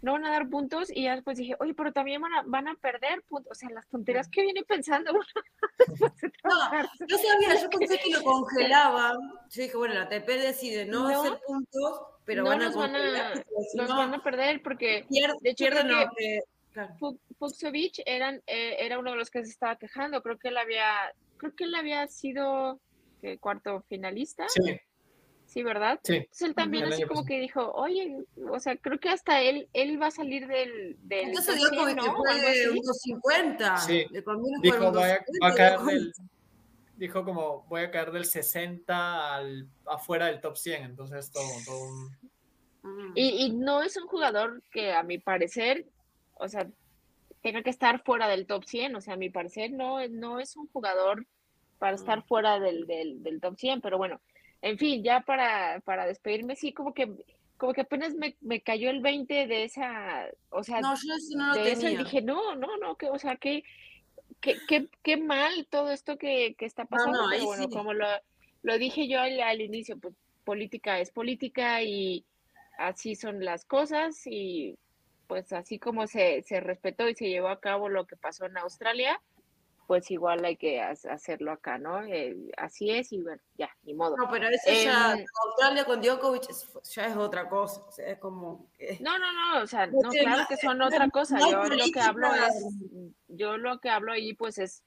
no 0.00 0.12
van 0.12 0.24
a 0.24 0.30
dar 0.30 0.48
puntos 0.48 0.90
y 0.90 1.04
ya 1.04 1.14
después 1.14 1.36
dije, 1.36 1.56
oye, 1.60 1.74
pero 1.74 1.92
también 1.92 2.22
van 2.22 2.32
a, 2.32 2.42
van 2.46 2.68
a 2.68 2.74
perder 2.74 3.22
puntos. 3.28 3.52
O 3.52 3.54
sea, 3.54 3.68
las 3.70 3.86
tonterías 3.88 4.28
que 4.28 4.42
viene 4.42 4.62
pensando. 4.64 5.12
no, 5.12 6.82
yo 7.06 7.18
sabía, 7.18 7.60
yo 7.60 7.68
pensé 7.68 7.98
que 7.98 8.10
lo 8.10 8.22
congelaban. 8.24 9.18
Yo 9.50 9.62
dije, 9.62 9.76
bueno, 9.76 9.94
la 9.94 10.08
TP 10.08 10.38
decide 10.38 10.86
no, 10.86 11.06
hacer 11.08 11.38
puntos, 11.46 12.00
pero 12.24 12.44
van, 12.44 12.62
a 12.62 12.66
los 12.66 12.76
van 12.76 12.96
a 12.96 13.34
los 13.74 13.88
van 13.88 14.14
a 14.14 14.22
perder 14.22 14.62
porque 14.62 15.04
de 15.08 15.50
hecho 15.50 15.66
creo 15.66 16.10
que, 16.16 16.40
que 17.92 18.02
eran, 18.06 18.42
eh, 18.46 18.76
era 18.78 18.98
uno 18.98 19.10
de 19.10 19.16
los 19.18 19.30
que 19.30 19.44
se 19.44 19.50
estaba 19.50 19.76
quejando. 19.76 20.22
Creo 20.22 20.38
que 20.38 20.48
él 20.48 20.56
había, 20.56 21.12
creo 21.36 21.54
que 21.54 21.64
él 21.64 21.74
había 21.74 22.06
sido 22.08 22.80
cuarto 23.40 23.84
finalista. 23.88 24.48
Sí 24.48 24.80
Sí, 25.52 25.62
¿verdad? 25.62 26.00
Sí. 26.02 26.14
Entonces 26.14 26.48
él 26.48 26.54
también 26.54 26.84
así 26.84 27.02
como 27.02 27.26
que 27.26 27.38
dijo, 27.38 27.72
oye, 27.72 28.24
o 28.50 28.58
sea, 28.58 28.74
creo 28.76 28.98
que 28.98 29.10
hasta 29.10 29.42
él, 29.42 29.68
él 29.74 30.00
va 30.00 30.06
a 30.06 30.10
salir 30.10 30.46
del... 30.46 30.96
del 31.02 31.28
Entonces 31.28 31.56
dio 31.56 31.68
como 31.68 31.94
que 31.94 32.10
fue 32.10 32.40
de 32.40 32.70
unos 32.70 32.98
50. 33.02 33.76
Sí. 33.76 34.06
Dijo, 34.62 34.92
va 34.94 35.48
a 35.48 35.54
caer 35.54 35.80
del, 35.80 36.12
dijo 36.96 37.22
como, 37.22 37.66
voy 37.68 37.82
a 37.82 37.90
caer 37.90 38.12
del 38.12 38.24
60 38.24 39.34
al, 39.34 39.68
afuera 39.84 40.26
del 40.26 40.40
top 40.40 40.56
100, 40.56 40.84
entonces 40.84 41.30
todo, 41.30 41.44
todo 41.66 41.84
un... 41.84 42.06
Mm. 42.82 43.12
Y, 43.14 43.44
y 43.44 43.50
no 43.50 43.82
es 43.82 43.98
un 43.98 44.06
jugador 44.06 44.62
que 44.70 44.94
a 44.94 45.02
mi 45.02 45.18
parecer, 45.18 45.84
o 46.34 46.48
sea, 46.48 46.66
tenga 47.42 47.62
que 47.62 47.68
estar 47.68 48.02
fuera 48.02 48.26
del 48.26 48.46
top 48.46 48.64
100, 48.64 48.96
o 48.96 49.00
sea, 49.02 49.14
a 49.14 49.18
mi 49.18 49.28
parecer 49.28 49.70
no, 49.70 49.98
no 50.08 50.40
es 50.40 50.56
un 50.56 50.66
jugador 50.68 51.26
para 51.78 51.94
estar 51.94 52.20
mm. 52.20 52.26
fuera 52.26 52.58
del, 52.58 52.86
del, 52.86 53.22
del 53.22 53.38
top 53.38 53.58
100, 53.58 53.82
pero 53.82 53.98
bueno, 53.98 54.22
en 54.62 54.78
fin, 54.78 55.02
ya 55.02 55.20
para, 55.20 55.80
para 55.80 56.06
despedirme, 56.06 56.56
sí, 56.56 56.72
como 56.72 56.94
que 56.94 57.12
como 57.58 57.74
que 57.74 57.82
apenas 57.82 58.14
me, 58.14 58.36
me 58.40 58.60
cayó 58.60 58.90
el 58.90 59.00
20 59.00 59.46
de 59.46 59.62
esa, 59.62 60.26
o 60.50 60.64
sea, 60.64 60.80
No, 60.80 60.94
yo 60.96 61.14
eso 61.14 61.38
no 61.38 61.54
lo 61.54 61.62
de 61.62 61.70
eso 61.70 61.88
y 61.88 61.96
dije, 61.96 62.20
no, 62.20 62.56
no, 62.56 62.76
no, 62.78 62.96
que, 62.96 63.08
o 63.08 63.18
sea, 63.20 63.36
que, 63.36 63.62
mal 65.20 65.66
todo 65.70 65.92
esto 65.92 66.18
que, 66.18 66.56
que 66.58 66.64
está 66.64 66.86
pasando, 66.86 67.22
no, 67.22 67.28
ahí 67.28 67.38
pero 67.38 67.46
bueno, 67.46 67.64
sí. 67.64 67.70
como 67.70 67.92
lo, 67.92 68.06
lo 68.62 68.78
dije 68.78 69.06
yo 69.06 69.20
al, 69.20 69.40
al 69.40 69.60
inicio, 69.60 69.96
pues 69.96 70.14
política 70.42 70.98
es 70.98 71.12
política 71.12 71.82
y 71.82 72.24
así 72.78 73.14
son 73.14 73.44
las 73.44 73.64
cosas 73.64 74.26
y 74.26 74.76
pues 75.28 75.52
así 75.52 75.78
como 75.78 76.06
se, 76.06 76.42
se 76.42 76.60
respetó 76.60 77.08
y 77.08 77.14
se 77.14 77.28
llevó 77.28 77.48
a 77.48 77.60
cabo 77.60 77.88
lo 77.88 78.06
que 78.06 78.16
pasó 78.16 78.44
en 78.46 78.58
Australia, 78.58 79.20
pues 79.92 80.10
igual 80.10 80.42
hay 80.42 80.56
que 80.56 80.80
ha- 80.80 80.94
hacerlo 81.10 81.52
acá, 81.52 81.76
¿no? 81.76 82.02
Eh, 82.02 82.34
así 82.56 82.88
es 82.90 83.12
y 83.12 83.20
bueno, 83.20 83.42
ya, 83.58 83.68
ni 83.82 83.92
modo. 83.92 84.16
No, 84.16 84.26
pero 84.30 84.48
eso 84.48 84.72
ya, 84.72 85.12
Em, 85.12 85.26
Australia 85.44 85.84
con 85.84 86.00
Djokovic 86.00 86.44
ya 86.94 87.06
es 87.08 87.16
otra 87.18 87.46
cosa. 87.46 87.82
O 87.86 87.92
sea, 87.92 88.08
es 88.08 88.18
como. 88.18 88.70
que- 88.78 88.96
No, 89.02 89.18
no, 89.18 89.30
no, 89.34 89.62
o 89.62 89.66
sea, 89.66 89.86
No 89.92 90.08
claro 90.08 90.44
que 90.48 90.56
son 90.56 90.80
otra 90.80 91.10
cosa. 91.10 91.38
Yo 91.40 91.64
lo 91.64 91.84
que 91.92 92.00
hablo 92.00 92.26
es, 92.34 92.64
yo 93.28 93.58
lo 93.58 93.80
que 93.80 93.90
hablo 93.90 94.12
ahí 94.12 94.32
pues 94.32 94.56
es 94.56 94.82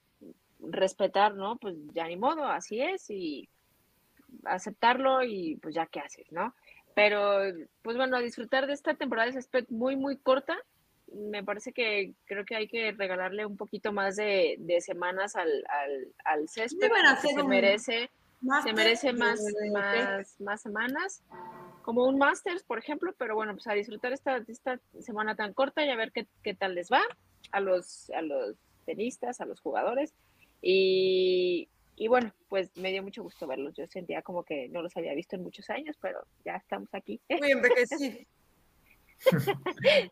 respetar, 0.59 1.35
¿no? 1.35 1.57
Pues 1.57 1.75
ya 1.93 2.07
ni 2.07 2.17
modo, 2.17 2.45
así 2.47 2.81
es 2.81 3.07
y 3.11 3.47
aceptarlo 4.43 5.21
y 5.23 5.57
pues 5.57 5.75
ya 5.75 5.85
qué 5.85 5.99
haces, 5.99 6.31
¿no? 6.31 6.55
Pero 6.95 7.41
pues 7.83 7.95
bueno, 7.95 8.17
disfrutar 8.21 8.65
de 8.65 8.73
esta 8.73 8.95
temporada 8.95 9.27
de 9.27 9.33
césped 9.33 9.65
muy, 9.69 9.95
muy 9.97 10.17
corta. 10.17 10.57
Me 11.13 11.43
parece 11.43 11.71
que 11.73 12.13
creo 12.25 12.45
que 12.45 12.55
hay 12.55 12.67
que 12.67 12.91
regalarle 12.91 13.45
un 13.45 13.57
poquito 13.57 13.91
más 13.93 14.15
de, 14.15 14.55
de 14.59 14.81
semanas 14.81 15.35
al, 15.35 15.63
al, 15.69 16.13
al 16.23 16.49
césped, 16.49 16.87
se 17.21 17.43
merece 17.49 18.09
se 18.63 18.73
merece 18.73 19.13
más, 19.13 19.43
de- 19.53 19.69
más, 20.17 20.41
más 20.41 20.61
semanas, 20.61 21.23
como 21.81 22.05
un 22.05 22.17
Masters, 22.17 22.63
por 22.63 22.79
ejemplo, 22.79 23.13
pero 23.17 23.35
bueno, 23.35 23.53
pues 23.53 23.67
a 23.67 23.73
disfrutar 23.73 24.11
esta, 24.13 24.37
esta 24.47 24.79
semana 24.99 25.35
tan 25.35 25.53
corta 25.53 25.85
y 25.85 25.89
a 25.89 25.95
ver 25.95 26.11
qué, 26.11 26.27
qué 26.43 26.53
tal 26.53 26.73
les 26.75 26.89
va 26.91 27.01
a 27.51 27.59
los, 27.59 28.09
a 28.11 28.21
los 28.21 28.55
tenistas, 28.85 29.39
a 29.41 29.45
los 29.45 29.59
jugadores. 29.61 30.13
Y, 30.61 31.69
y 31.95 32.07
bueno, 32.07 32.33
pues 32.49 32.75
me 32.77 32.91
dio 32.91 33.03
mucho 33.03 33.21
gusto 33.23 33.45
verlos. 33.45 33.75
Yo 33.75 33.85
sentía 33.87 34.21
como 34.23 34.43
que 34.43 34.67
no 34.69 34.81
los 34.81 34.95
había 34.97 35.13
visto 35.13 35.35
en 35.35 35.43
muchos 35.43 35.69
años, 35.69 35.95
pero 36.01 36.25
ya 36.43 36.55
estamos 36.55 36.89
aquí. 36.93 37.21
Muy 37.29 37.51
envejecido. 37.51 38.17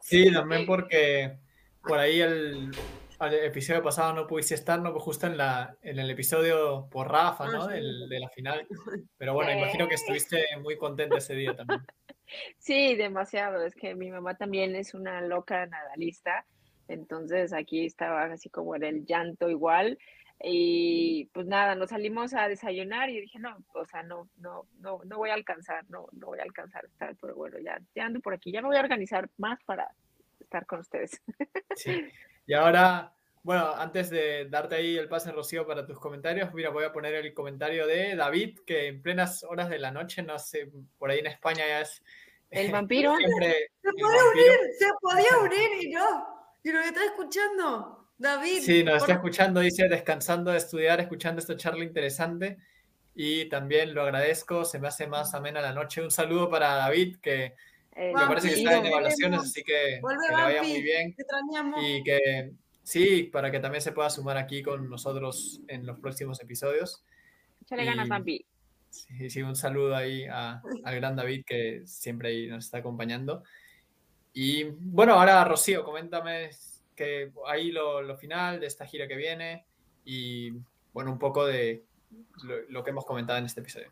Sí, 0.01 0.32
también 0.32 0.66
porque 0.66 1.38
por 1.82 1.99
ahí 1.99 2.22
el, 2.22 2.72
el 3.20 3.34
episodio 3.34 3.84
pasado 3.84 4.14
no 4.14 4.28
pudiste 4.28 4.56
estar, 4.56 4.80
¿no? 4.82 4.91
Pues 4.91 5.04
justo 5.04 5.28
en, 5.28 5.38
la, 5.38 5.76
en 5.82 5.99
el 5.99 6.10
episodio 6.10 6.88
por 6.89 7.12
Rafa, 7.12 7.47
¿no? 7.51 7.64
Ah, 7.64 7.74
de 7.74 8.20
la 8.20 8.30
final. 8.30 8.68
Pero 9.18 9.34
bueno, 9.34 9.51
Sí. 9.51 9.58
imagino 9.58 9.88
que 9.88 9.95
estuviste 9.95 10.45
muy 10.62 10.78
contenta 10.78 11.18
ese 11.18 11.36
día 11.36 11.56
también. 11.56 11.82
Sí, 12.58 12.95
demasiado. 12.95 13.64
Es 13.64 13.76
que 13.76 13.95
mi 13.95 14.10
mamá 14.10 14.36
también 14.36 14.76
es 14.76 14.93
una 14.93 15.22
loca 15.22 15.66
nadalista. 15.68 16.45
Entonces 16.88 17.54
aquí 17.54 17.86
estaba 17.86 18.24
así 18.26 18.49
como 18.49 18.76
en 18.76 18.84
el 18.84 19.06
llanto 19.06 19.49
igual. 19.49 19.97
Y 20.41 21.25
pues 21.34 21.45
nada, 21.47 21.75
nos 21.75 21.89
salimos 21.89 22.34
a 22.34 22.47
desayunar 22.49 23.09
y 23.09 23.21
dije, 23.21 23.39
no, 23.39 23.57
o 23.73 23.86
sea, 23.86 24.03
no, 24.03 24.29
no, 24.38 24.67
no, 24.79 25.01
no 25.05 25.17
voy 25.17 25.29
a 25.29 25.36
alcanzar, 25.36 25.86
no, 25.89 26.07
no 26.11 26.27
voy 26.27 26.39
a 26.39 26.43
alcanzar 26.43 26.84
a 26.84 26.88
estar, 26.88 27.15
pero 27.21 27.36
bueno, 27.36 27.59
ya, 27.59 27.79
ya 27.95 28.05
ando 28.05 28.19
por 28.19 28.34
aquí, 28.34 28.51
ya 28.51 28.61
me 28.61 28.67
voy 28.67 28.77
a 28.77 28.81
organizar 28.81 29.29
más 29.38 29.63
para 29.63 29.89
estar 30.39 30.65
con 30.65 30.79
ustedes. 30.81 31.21
Sí. 31.75 32.07
Y 32.45 32.53
ahora, 32.53 33.13
bueno, 33.43 33.73
antes 33.75 34.09
de 34.09 34.47
darte 34.49 34.75
ahí 34.75 34.97
el 34.97 35.07
pase, 35.07 35.31
Rocío, 35.31 35.65
para 35.65 35.86
tus 35.86 35.97
comentarios, 35.99 36.53
mira, 36.53 36.69
voy 36.69 36.84
a 36.84 36.91
poner 36.91 37.15
el 37.15 37.34
comentario 37.34 37.88
de 37.88 38.15
David, 38.15 38.59
que 38.65 38.88
en 38.88 39.01
plenas 39.01 39.43
horas 39.43 39.69
de 39.69 39.79
la 39.79 39.91
noche, 39.91 40.23
no 40.23 40.38
sé, 40.39 40.69
por 40.97 41.09
ahí 41.09 41.19
en 41.19 41.27
España 41.27 41.65
ya 41.65 41.81
es... 41.81 42.03
El 42.49 42.71
vampiro. 42.71 43.15
Siempre 43.15 43.71
Se 43.81 43.89
podía 43.91 44.23
vampiro. 44.23 44.31
unir, 44.31 44.59
se 44.77 44.89
podía 44.99 45.38
unir 45.41 45.84
y 45.84 45.89
no. 45.91 46.25
Y 46.63 46.71
lo 46.71 46.81
que 46.81 46.88
está 46.88 47.05
escuchando, 47.05 48.03
David. 48.24 48.61
Sí, 48.61 48.84
nos 48.84 48.95
está 48.95 49.05
por- 49.07 49.15
escuchando, 49.15 49.59
dice, 49.59 49.88
descansando 49.88 50.49
de 50.51 50.57
estudiar, 50.57 50.99
escuchando 50.99 51.39
esta 51.39 51.55
charla 51.55 51.84
interesante. 51.84 52.57
Y 53.15 53.45
también 53.49 53.93
lo 53.93 54.01
agradezco, 54.01 54.65
se 54.65 54.80
me 54.80 54.88
hace 54.88 55.05
más 55.05 55.36
amena 55.36 55.61
la 55.61 55.71
noche. 55.74 56.01
Un 56.01 56.09
saludo 56.09 56.49
para 56.49 56.74
David, 56.76 57.17
que 57.21 57.53
El 57.95 58.13
me 58.13 58.26
parece 58.26 58.49
que 58.49 58.55
está 58.55 58.78
en 58.80 58.86
evaluaciones, 58.88 59.39
así 59.41 59.63
que, 59.63 59.99
Vuelve, 60.01 60.26
que 60.28 60.36
le 60.36 60.41
vaya 60.41 60.63
muy 60.63 60.82
bien. 60.82 61.15
Te. 61.15 61.24
Y 61.84 62.03
que 62.03 62.51
sí, 62.82 63.24
para 63.32 63.51
que 63.51 63.59
también 63.59 63.82
se 63.84 63.91
pueda 63.91 64.09
sumar 64.09 64.38
aquí 64.38 64.63
con 64.63 64.89
nosotros 64.89 65.61
en 65.67 65.86
los 65.86 65.99
próximos 65.99 66.41
episodios. 66.41 67.03
Échale 67.61 67.86
ganas, 67.86 68.07
Vampi. 68.09 68.43
Sí, 68.89 69.30
sí, 69.30 69.41
un 69.43 69.55
saludo 69.55 69.95
ahí 69.95 70.26
a- 70.26 70.61
al 70.84 70.95
gran 70.95 71.15
David 71.15 71.43
que 71.45 71.84
siempre 71.86 72.30
ahí 72.30 72.47
nos 72.47 72.65
está 72.65 72.80
acompañando. 72.80 73.43
Y 74.34 74.63
bueno, 74.63 75.13
ahora 75.13 75.43
Rocío, 75.45 75.84
coméntame 75.84 76.49
que 76.95 77.31
ahí 77.47 77.71
lo, 77.71 78.01
lo 78.01 78.17
final 78.17 78.59
de 78.59 78.67
esta 78.67 78.85
gira 78.85 79.07
que 79.07 79.15
viene 79.15 79.65
y 80.05 80.51
bueno, 80.93 81.11
un 81.11 81.19
poco 81.19 81.45
de 81.45 81.85
lo, 82.43 82.55
lo 82.69 82.83
que 82.83 82.91
hemos 82.91 83.05
comentado 83.05 83.39
en 83.39 83.45
este 83.45 83.61
episodio. 83.61 83.91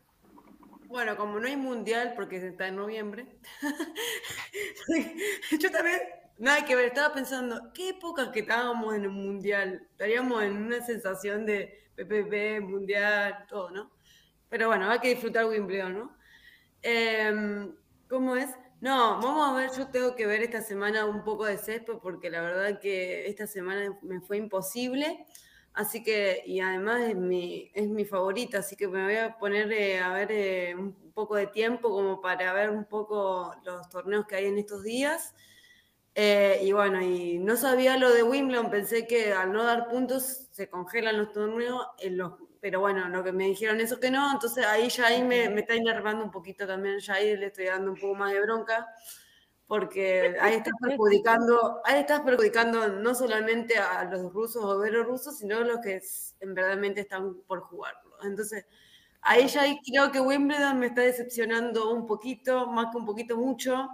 Bueno, 0.86 1.16
como 1.16 1.40
no 1.40 1.46
hay 1.46 1.56
mundial 1.56 2.12
porque 2.14 2.36
está 2.36 2.68
en 2.68 2.76
noviembre, 2.76 3.26
yo 5.58 5.70
también, 5.70 6.00
nada 6.36 6.66
que 6.66 6.76
ver, 6.76 6.84
estaba 6.86 7.14
pensando, 7.14 7.72
qué 7.72 7.90
épocas 7.90 8.28
que 8.28 8.40
estábamos 8.40 8.94
en 8.94 9.06
un 9.06 9.14
mundial, 9.14 9.86
estaríamos 9.90 10.42
en 10.42 10.52
una 10.52 10.84
sensación 10.84 11.46
de 11.46 11.88
PPP, 11.96 12.60
mundial, 12.62 13.46
todo, 13.48 13.70
¿no? 13.70 13.90
Pero 14.50 14.68
bueno, 14.68 14.90
hay 14.90 14.98
que 14.98 15.08
disfrutar 15.08 15.46
Wimbledon, 15.46 15.94
¿no? 15.94 16.16
Em, 16.82 17.74
¿Cómo 18.06 18.36
es? 18.36 18.50
No, 18.82 19.20
vamos 19.20 19.48
a 19.48 19.54
ver, 19.54 19.70
yo 19.78 19.86
tengo 19.92 20.16
que 20.16 20.26
ver 20.26 20.42
esta 20.42 20.60
semana 20.60 21.06
un 21.06 21.22
poco 21.22 21.44
de 21.46 21.56
césped 21.56 21.98
porque 22.02 22.30
la 22.30 22.40
verdad 22.40 22.80
que 22.80 23.28
esta 23.28 23.46
semana 23.46 23.96
me 24.02 24.20
fue 24.20 24.38
imposible. 24.38 25.24
Así 25.72 26.02
que, 26.02 26.42
y 26.46 26.58
además 26.58 27.02
es 27.02 27.14
mi, 27.16 27.70
es 27.74 27.88
mi 27.88 28.04
favorita, 28.04 28.58
así 28.58 28.74
que 28.74 28.88
me 28.88 29.04
voy 29.04 29.14
a 29.16 29.38
poner 29.38 29.70
eh, 29.72 30.00
a 30.00 30.12
ver 30.12 30.32
eh, 30.32 30.74
un 30.76 31.12
poco 31.14 31.36
de 31.36 31.46
tiempo 31.46 31.90
como 31.90 32.20
para 32.20 32.52
ver 32.52 32.70
un 32.70 32.84
poco 32.84 33.54
los 33.64 33.88
torneos 33.88 34.26
que 34.26 34.34
hay 34.36 34.46
en 34.46 34.58
estos 34.58 34.82
días. 34.82 35.32
Eh, 36.16 36.60
y 36.64 36.72
bueno, 36.72 37.00
y 37.02 37.38
no 37.38 37.56
sabía 37.56 37.96
lo 37.98 38.12
de 38.12 38.24
Wimbledon, 38.24 38.68
pensé 38.70 39.06
que 39.06 39.32
al 39.32 39.52
no 39.52 39.62
dar 39.62 39.88
puntos 39.88 40.48
se 40.50 40.68
congelan 40.68 41.18
los 41.18 41.32
torneos, 41.32 41.86
en 42.00 42.18
los, 42.18 42.32
pero 42.62 42.78
bueno, 42.78 43.08
lo 43.08 43.24
que 43.24 43.32
me 43.32 43.48
dijeron 43.48 43.80
eso 43.80 43.98
que 43.98 44.08
no, 44.08 44.30
entonces 44.32 44.64
ahí 44.64 44.88
ya 44.88 45.08
ahí 45.08 45.24
me, 45.24 45.48
me 45.48 45.62
está 45.62 45.74
enervando 45.74 46.24
un 46.24 46.30
poquito 46.30 46.64
también, 46.64 47.00
ya 47.00 47.14
ahí 47.14 47.36
le 47.36 47.46
estoy 47.46 47.64
dando 47.64 47.90
un 47.90 47.98
poco 47.98 48.14
más 48.14 48.32
de 48.32 48.40
bronca, 48.40 48.86
porque 49.66 50.36
ahí 50.40 50.54
estás 50.54 50.72
perjudicando, 50.80 51.80
ahí 51.84 51.98
estás 51.98 52.20
perjudicando 52.20 52.86
no 52.86 53.16
solamente 53.16 53.76
a 53.78 54.04
los 54.04 54.32
rusos 54.32 54.62
o 54.62 54.80
bielorrusos, 54.80 55.38
sino 55.38 55.56
a 55.56 55.64
los 55.64 55.80
que 55.80 56.00
en 56.38 56.54
verdaderamente 56.54 57.00
están 57.00 57.34
por 57.48 57.62
jugarlo. 57.62 58.16
Entonces, 58.22 58.64
ahí 59.22 59.48
ya 59.48 59.62
ahí 59.62 59.80
creo 59.84 60.12
que 60.12 60.20
Wimbledon 60.20 60.78
me 60.78 60.86
está 60.86 61.00
decepcionando 61.00 61.92
un 61.92 62.06
poquito, 62.06 62.68
más 62.68 62.92
que 62.92 62.96
un 62.98 63.06
poquito 63.06 63.36
mucho. 63.36 63.88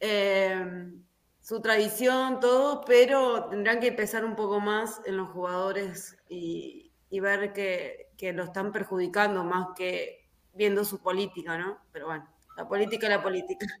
Eh, 0.00 0.92
su 1.40 1.62
tradición, 1.62 2.40
todo, 2.40 2.84
pero 2.84 3.46
tendrán 3.48 3.80
que 3.80 3.86
empezar 3.86 4.22
un 4.22 4.36
poco 4.36 4.60
más 4.60 5.00
en 5.06 5.16
los 5.16 5.30
jugadores 5.30 6.18
y, 6.28 6.85
y 7.10 7.20
ver 7.20 7.52
que, 7.52 8.10
que 8.16 8.32
lo 8.32 8.44
están 8.44 8.72
perjudicando 8.72 9.44
más 9.44 9.68
que 9.76 10.28
viendo 10.54 10.84
su 10.84 11.00
política, 11.02 11.56
¿no? 11.58 11.78
Pero 11.92 12.06
bueno, 12.06 12.28
la 12.56 12.66
política 12.68 13.06
es 13.06 13.10
la 13.10 13.22
política. 13.22 13.66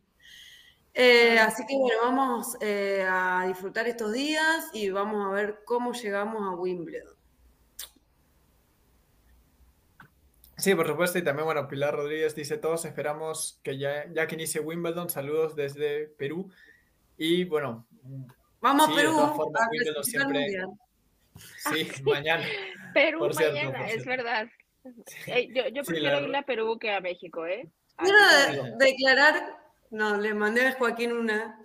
Eh, 0.98 1.38
así 1.38 1.62
que 1.66 1.76
bueno, 1.76 1.98
vamos 2.04 2.56
eh, 2.62 3.04
a 3.06 3.44
disfrutar 3.46 3.86
estos 3.86 4.14
días 4.14 4.70
y 4.72 4.88
vamos 4.88 5.26
a 5.26 5.28
ver 5.30 5.60
cómo 5.66 5.92
llegamos 5.92 6.40
a 6.42 6.56
Wimbledon. 6.56 7.14
Sí, 10.56 10.74
por 10.74 10.86
supuesto, 10.86 11.18
y 11.18 11.22
también, 11.22 11.44
bueno, 11.44 11.68
Pilar 11.68 11.94
Rodríguez 11.94 12.34
dice, 12.34 12.56
todos 12.56 12.86
esperamos 12.86 13.60
que 13.62 13.76
ya, 13.76 14.10
ya 14.10 14.26
que 14.26 14.36
inicie 14.36 14.62
Wimbledon, 14.62 15.10
saludos 15.10 15.54
desde 15.54 16.06
Perú. 16.16 16.50
Y 17.18 17.44
bueno, 17.44 17.86
Vamos 18.62 18.86
Sí, 18.86 18.92
a 18.92 18.96
de 18.96 19.02
Perú 19.02 19.16
todas 19.16 19.36
formas, 19.36 19.62
a 19.62 19.68
Wimbledon 19.70 20.04
siempre- 20.04 20.40
Mundial. 20.40 20.68
Sí, 21.38 21.88
mañana. 22.02 22.44
Perú 22.94 23.18
Por 23.18 23.34
cierto, 23.34 23.54
mañana, 23.56 23.78
por 23.78 23.86
es 23.86 23.92
cierto. 24.02 24.08
verdad. 24.10 24.48
Eh, 25.26 25.48
yo 25.52 25.68
yo 25.68 25.82
Sí, 25.84 25.90
prefiero 25.92 26.02
la 26.02 26.16
irle 26.16 26.26
verdad. 26.28 26.40
a 26.42 26.46
Perú 26.46 26.78
que 26.78 26.90
a 26.92 27.00
México, 27.00 27.46
¿eh? 27.46 27.68
Quiero 27.96 28.18
declarar, 28.78 29.56
no, 29.90 30.16
le 30.20 30.34
mandé 30.34 30.66
a 30.66 30.72
Joaquín 30.72 31.12
una, 31.12 31.60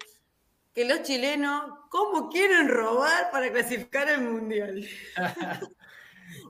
que 0.73 0.85
los 0.85 1.03
chilenos, 1.03 1.71
¿cómo 1.89 2.29
quieren 2.29 2.67
robar 2.69 3.29
para 3.31 3.51
clasificar 3.51 4.07
al 4.09 4.21
Mundial? 4.21 4.85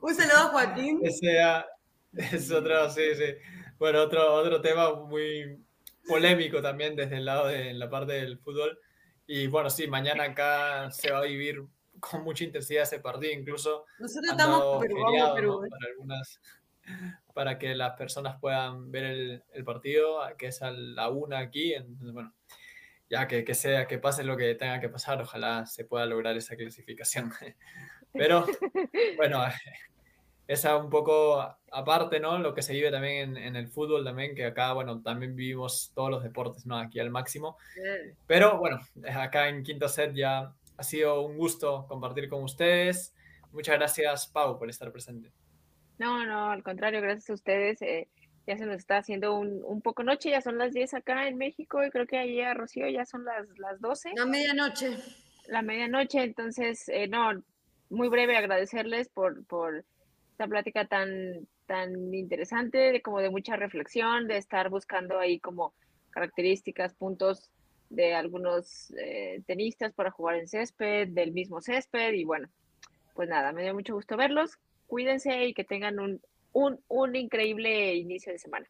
Un 0.01 0.15
saludo 0.15 0.37
a 0.37 0.47
Joaquín. 0.49 0.99
Ese 1.03 1.39
ah, 1.41 1.65
es 2.13 2.51
otro, 2.51 2.89
sí, 2.89 3.15
sí. 3.15 3.35
Bueno, 3.79 4.01
otro, 4.01 4.33
otro 4.33 4.61
tema 4.61 4.93
muy 4.93 5.57
polémico 6.07 6.61
también 6.61 6.95
desde 6.95 7.17
el 7.17 7.25
lado 7.25 7.47
de 7.47 7.73
la 7.73 7.89
parte 7.89 8.13
del 8.13 8.37
fútbol. 8.39 8.79
Y 9.25 9.47
bueno, 9.47 9.69
sí, 9.69 9.87
mañana 9.87 10.23
acá 10.25 10.91
se 10.91 11.11
va 11.11 11.19
a 11.19 11.23
vivir 11.23 11.63
con 12.01 12.23
mucha 12.23 12.43
intensidad 12.43 12.83
ese 12.83 12.99
partido, 12.99 13.31
incluso 13.31 13.85
Nosotros 13.99 14.31
estamos, 14.31 14.83
para 14.83 15.87
algunas, 15.87 16.41
para 17.33 17.57
que 17.57 17.75
las 17.75 17.93
personas 17.93 18.39
puedan 18.41 18.91
ver 18.91 19.03
el, 19.05 19.43
el 19.53 19.63
partido, 19.63 20.19
que 20.37 20.47
es 20.47 20.61
a 20.61 20.71
la 20.71 21.09
una 21.09 21.39
aquí. 21.39 21.73
Entonces, 21.73 22.11
bueno, 22.11 22.33
ya 23.09 23.27
que, 23.27 23.43
que, 23.43 23.53
sea, 23.53 23.87
que 23.87 23.97
pase 23.97 24.23
lo 24.23 24.37
que 24.37 24.55
tenga 24.55 24.79
que 24.79 24.89
pasar, 24.89 25.21
ojalá 25.21 25.65
se 25.65 25.85
pueda 25.85 26.05
lograr 26.05 26.35
esa 26.37 26.55
clasificación. 26.55 27.31
Pero 28.13 28.45
bueno, 29.17 29.43
esa 30.47 30.77
un 30.77 30.89
poco 30.89 31.41
aparte, 31.71 32.19
¿no? 32.19 32.39
Lo 32.39 32.53
que 32.53 32.61
se 32.61 32.73
vive 32.73 32.91
también 32.91 33.37
en, 33.37 33.43
en, 33.43 33.55
el 33.55 33.67
fútbol 33.67 34.03
también, 34.03 34.35
que 34.35 34.45
acá, 34.45 34.73
bueno, 34.73 35.01
también 35.01 35.35
vivimos 35.35 35.91
todos 35.93 36.09
los 36.09 36.23
deportes, 36.23 36.65
¿no? 36.65 36.77
Aquí 36.77 36.99
al 36.99 37.09
máximo. 37.09 37.57
Pero 38.27 38.57
bueno, 38.57 38.79
acá 39.15 39.47
en 39.49 39.63
Quinto 39.63 39.87
Set 39.87 40.13
ya 40.13 40.53
ha 40.81 40.83
sido 40.83 41.21
un 41.21 41.37
gusto 41.37 41.85
compartir 41.87 42.27
con 42.27 42.43
ustedes. 42.43 43.13
Muchas 43.51 43.75
gracias, 43.75 44.27
Pau, 44.27 44.57
por 44.57 44.67
estar 44.67 44.91
presente. 44.91 45.31
No, 45.99 46.25
no, 46.25 46.49
al 46.49 46.63
contrario, 46.63 47.01
gracias 47.01 47.29
a 47.29 47.33
ustedes. 47.33 47.83
Eh, 47.83 48.07
ya 48.47 48.57
se 48.57 48.65
nos 48.65 48.77
está 48.77 48.97
haciendo 48.97 49.37
un, 49.37 49.61
un, 49.63 49.81
poco 49.83 50.01
noche, 50.01 50.31
ya 50.31 50.41
son 50.41 50.57
las 50.57 50.73
10 50.73 50.95
acá 50.95 51.27
en 51.27 51.37
México 51.37 51.85
y 51.85 51.91
creo 51.91 52.07
que 52.07 52.17
allí 52.17 52.41
a 52.41 52.55
Rocío 52.55 52.89
ya 52.89 53.05
son 53.05 53.25
las, 53.25 53.47
las 53.59 53.79
12. 53.79 54.13
La 54.15 54.25
medianoche. 54.25 54.97
La 55.45 55.61
medianoche, 55.61 56.23
entonces, 56.23 56.89
eh, 56.89 57.07
no, 57.07 57.43
muy 57.89 58.09
breve 58.09 58.35
agradecerles 58.35 59.09
por, 59.09 59.45
por 59.45 59.85
esta 60.31 60.47
plática 60.47 60.87
tan, 60.87 61.47
tan 61.67 62.11
interesante, 62.15 62.79
de, 62.79 63.01
como 63.03 63.19
de 63.19 63.29
mucha 63.29 63.55
reflexión, 63.55 64.27
de 64.27 64.37
estar 64.37 64.71
buscando 64.71 65.19
ahí 65.19 65.39
como 65.39 65.75
características, 66.09 66.95
puntos 66.95 67.51
de 67.91 68.15
algunos 68.15 68.91
eh, 68.97 69.41
tenistas 69.45 69.93
para 69.93 70.11
jugar 70.11 70.37
en 70.37 70.47
césped, 70.47 71.09
del 71.09 71.31
mismo 71.31 71.61
césped 71.61 72.13
y 72.13 72.23
bueno, 72.23 72.49
pues 73.13 73.29
nada, 73.29 73.51
me 73.51 73.63
dio 73.63 73.73
mucho 73.73 73.93
gusto 73.93 74.17
verlos 74.17 74.57
cuídense 74.91 75.45
y 75.45 75.53
que 75.53 75.63
tengan 75.63 76.01
un, 76.01 76.21
un, 76.51 76.77
un 76.89 77.15
increíble 77.15 77.95
inicio 77.95 78.33
de 78.33 78.39
semana. 78.39 78.67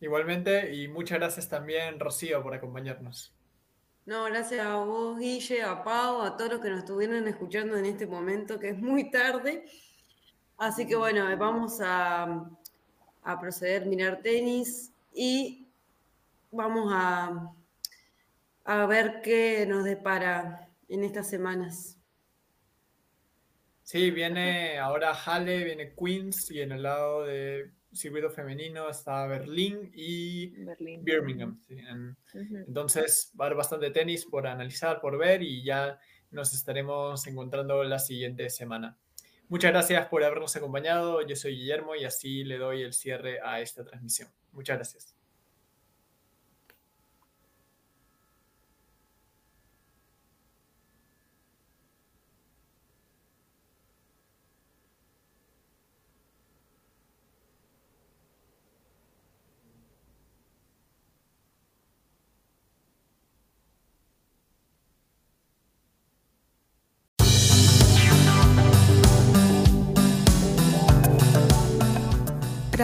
Igualmente, 0.00 0.72
y 0.72 0.86
muchas 0.86 1.18
gracias 1.18 1.48
también, 1.48 1.98
Rocío, 1.98 2.40
por 2.40 2.54
acompañarnos. 2.54 3.34
No, 4.06 4.24
gracias 4.26 4.64
a 4.64 4.76
vos, 4.76 5.18
Guille, 5.18 5.62
a 5.62 5.82
Pau, 5.82 6.22
a 6.22 6.36
todos 6.36 6.52
los 6.52 6.60
que 6.60 6.70
nos 6.70 6.78
estuvieron 6.78 7.26
escuchando 7.26 7.76
en 7.76 7.84
este 7.84 8.06
momento, 8.06 8.60
que 8.60 8.70
es 8.70 8.78
muy 8.78 9.10
tarde. 9.10 9.64
Así 10.56 10.86
que 10.86 10.94
bueno, 10.94 11.36
vamos 11.36 11.80
a, 11.82 12.48
a 13.24 13.40
proceder 13.40 13.82
a 13.82 13.86
mirar 13.86 14.22
tenis 14.22 14.92
y 15.12 15.59
vamos 16.50 16.90
a, 16.92 17.52
a 18.64 18.86
ver 18.86 19.20
qué 19.22 19.66
nos 19.66 19.84
depara 19.84 20.68
en 20.88 21.04
estas 21.04 21.28
semanas. 21.28 21.98
Sí, 23.82 24.10
viene 24.10 24.78
ahora 24.78 25.14
Halle, 25.14 25.64
viene 25.64 25.94
Queens 25.94 26.50
y 26.50 26.60
en 26.60 26.72
el 26.72 26.82
lado 26.84 27.24
de 27.24 27.72
circuito 27.92 28.30
femenino 28.30 28.88
está 28.88 29.26
Berlín 29.26 29.90
y 29.94 30.50
Berlín. 30.64 31.04
Birmingham. 31.04 31.60
Sí. 31.66 31.76
En, 31.78 32.10
uh 32.10 32.16
-huh. 32.38 32.64
Entonces 32.68 33.32
va 33.38 33.44
a 33.44 33.46
haber 33.46 33.58
bastante 33.58 33.90
tenis 33.90 34.26
por 34.26 34.46
analizar, 34.46 35.00
por 35.00 35.18
ver 35.18 35.42
y 35.42 35.64
ya 35.64 35.98
nos 36.30 36.54
estaremos 36.54 37.26
encontrando 37.26 37.82
la 37.82 37.98
siguiente 37.98 38.48
semana. 38.50 38.96
Muchas 39.48 39.72
gracias 39.72 40.06
por 40.06 40.22
habernos 40.22 40.54
acompañado. 40.54 41.26
Yo 41.26 41.34
soy 41.34 41.56
Guillermo 41.56 41.96
y 41.96 42.04
así 42.04 42.44
le 42.44 42.58
doy 42.58 42.82
el 42.82 42.92
cierre 42.92 43.40
a 43.42 43.60
esta 43.60 43.84
transmisión. 43.84 44.28
Muchas 44.52 44.76
gracias. 44.76 45.19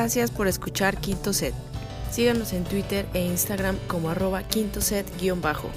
Gracias 0.07 0.31
por 0.31 0.47
escuchar 0.47 0.99
Quinto 0.99 1.33
Set. 1.33 1.53
Síganos 2.13 2.53
en 2.53 2.63
Twitter 2.63 3.09
e 3.13 3.27
Instagram 3.27 3.77
como 3.89 4.09
arroba 4.09 4.45
quinto 4.45 4.81
set-bajo. 4.81 5.69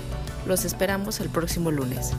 Los 0.45 0.65
esperamos 0.65 1.19
el 1.19 1.29
próximo 1.29 1.71
lunes. 1.71 2.11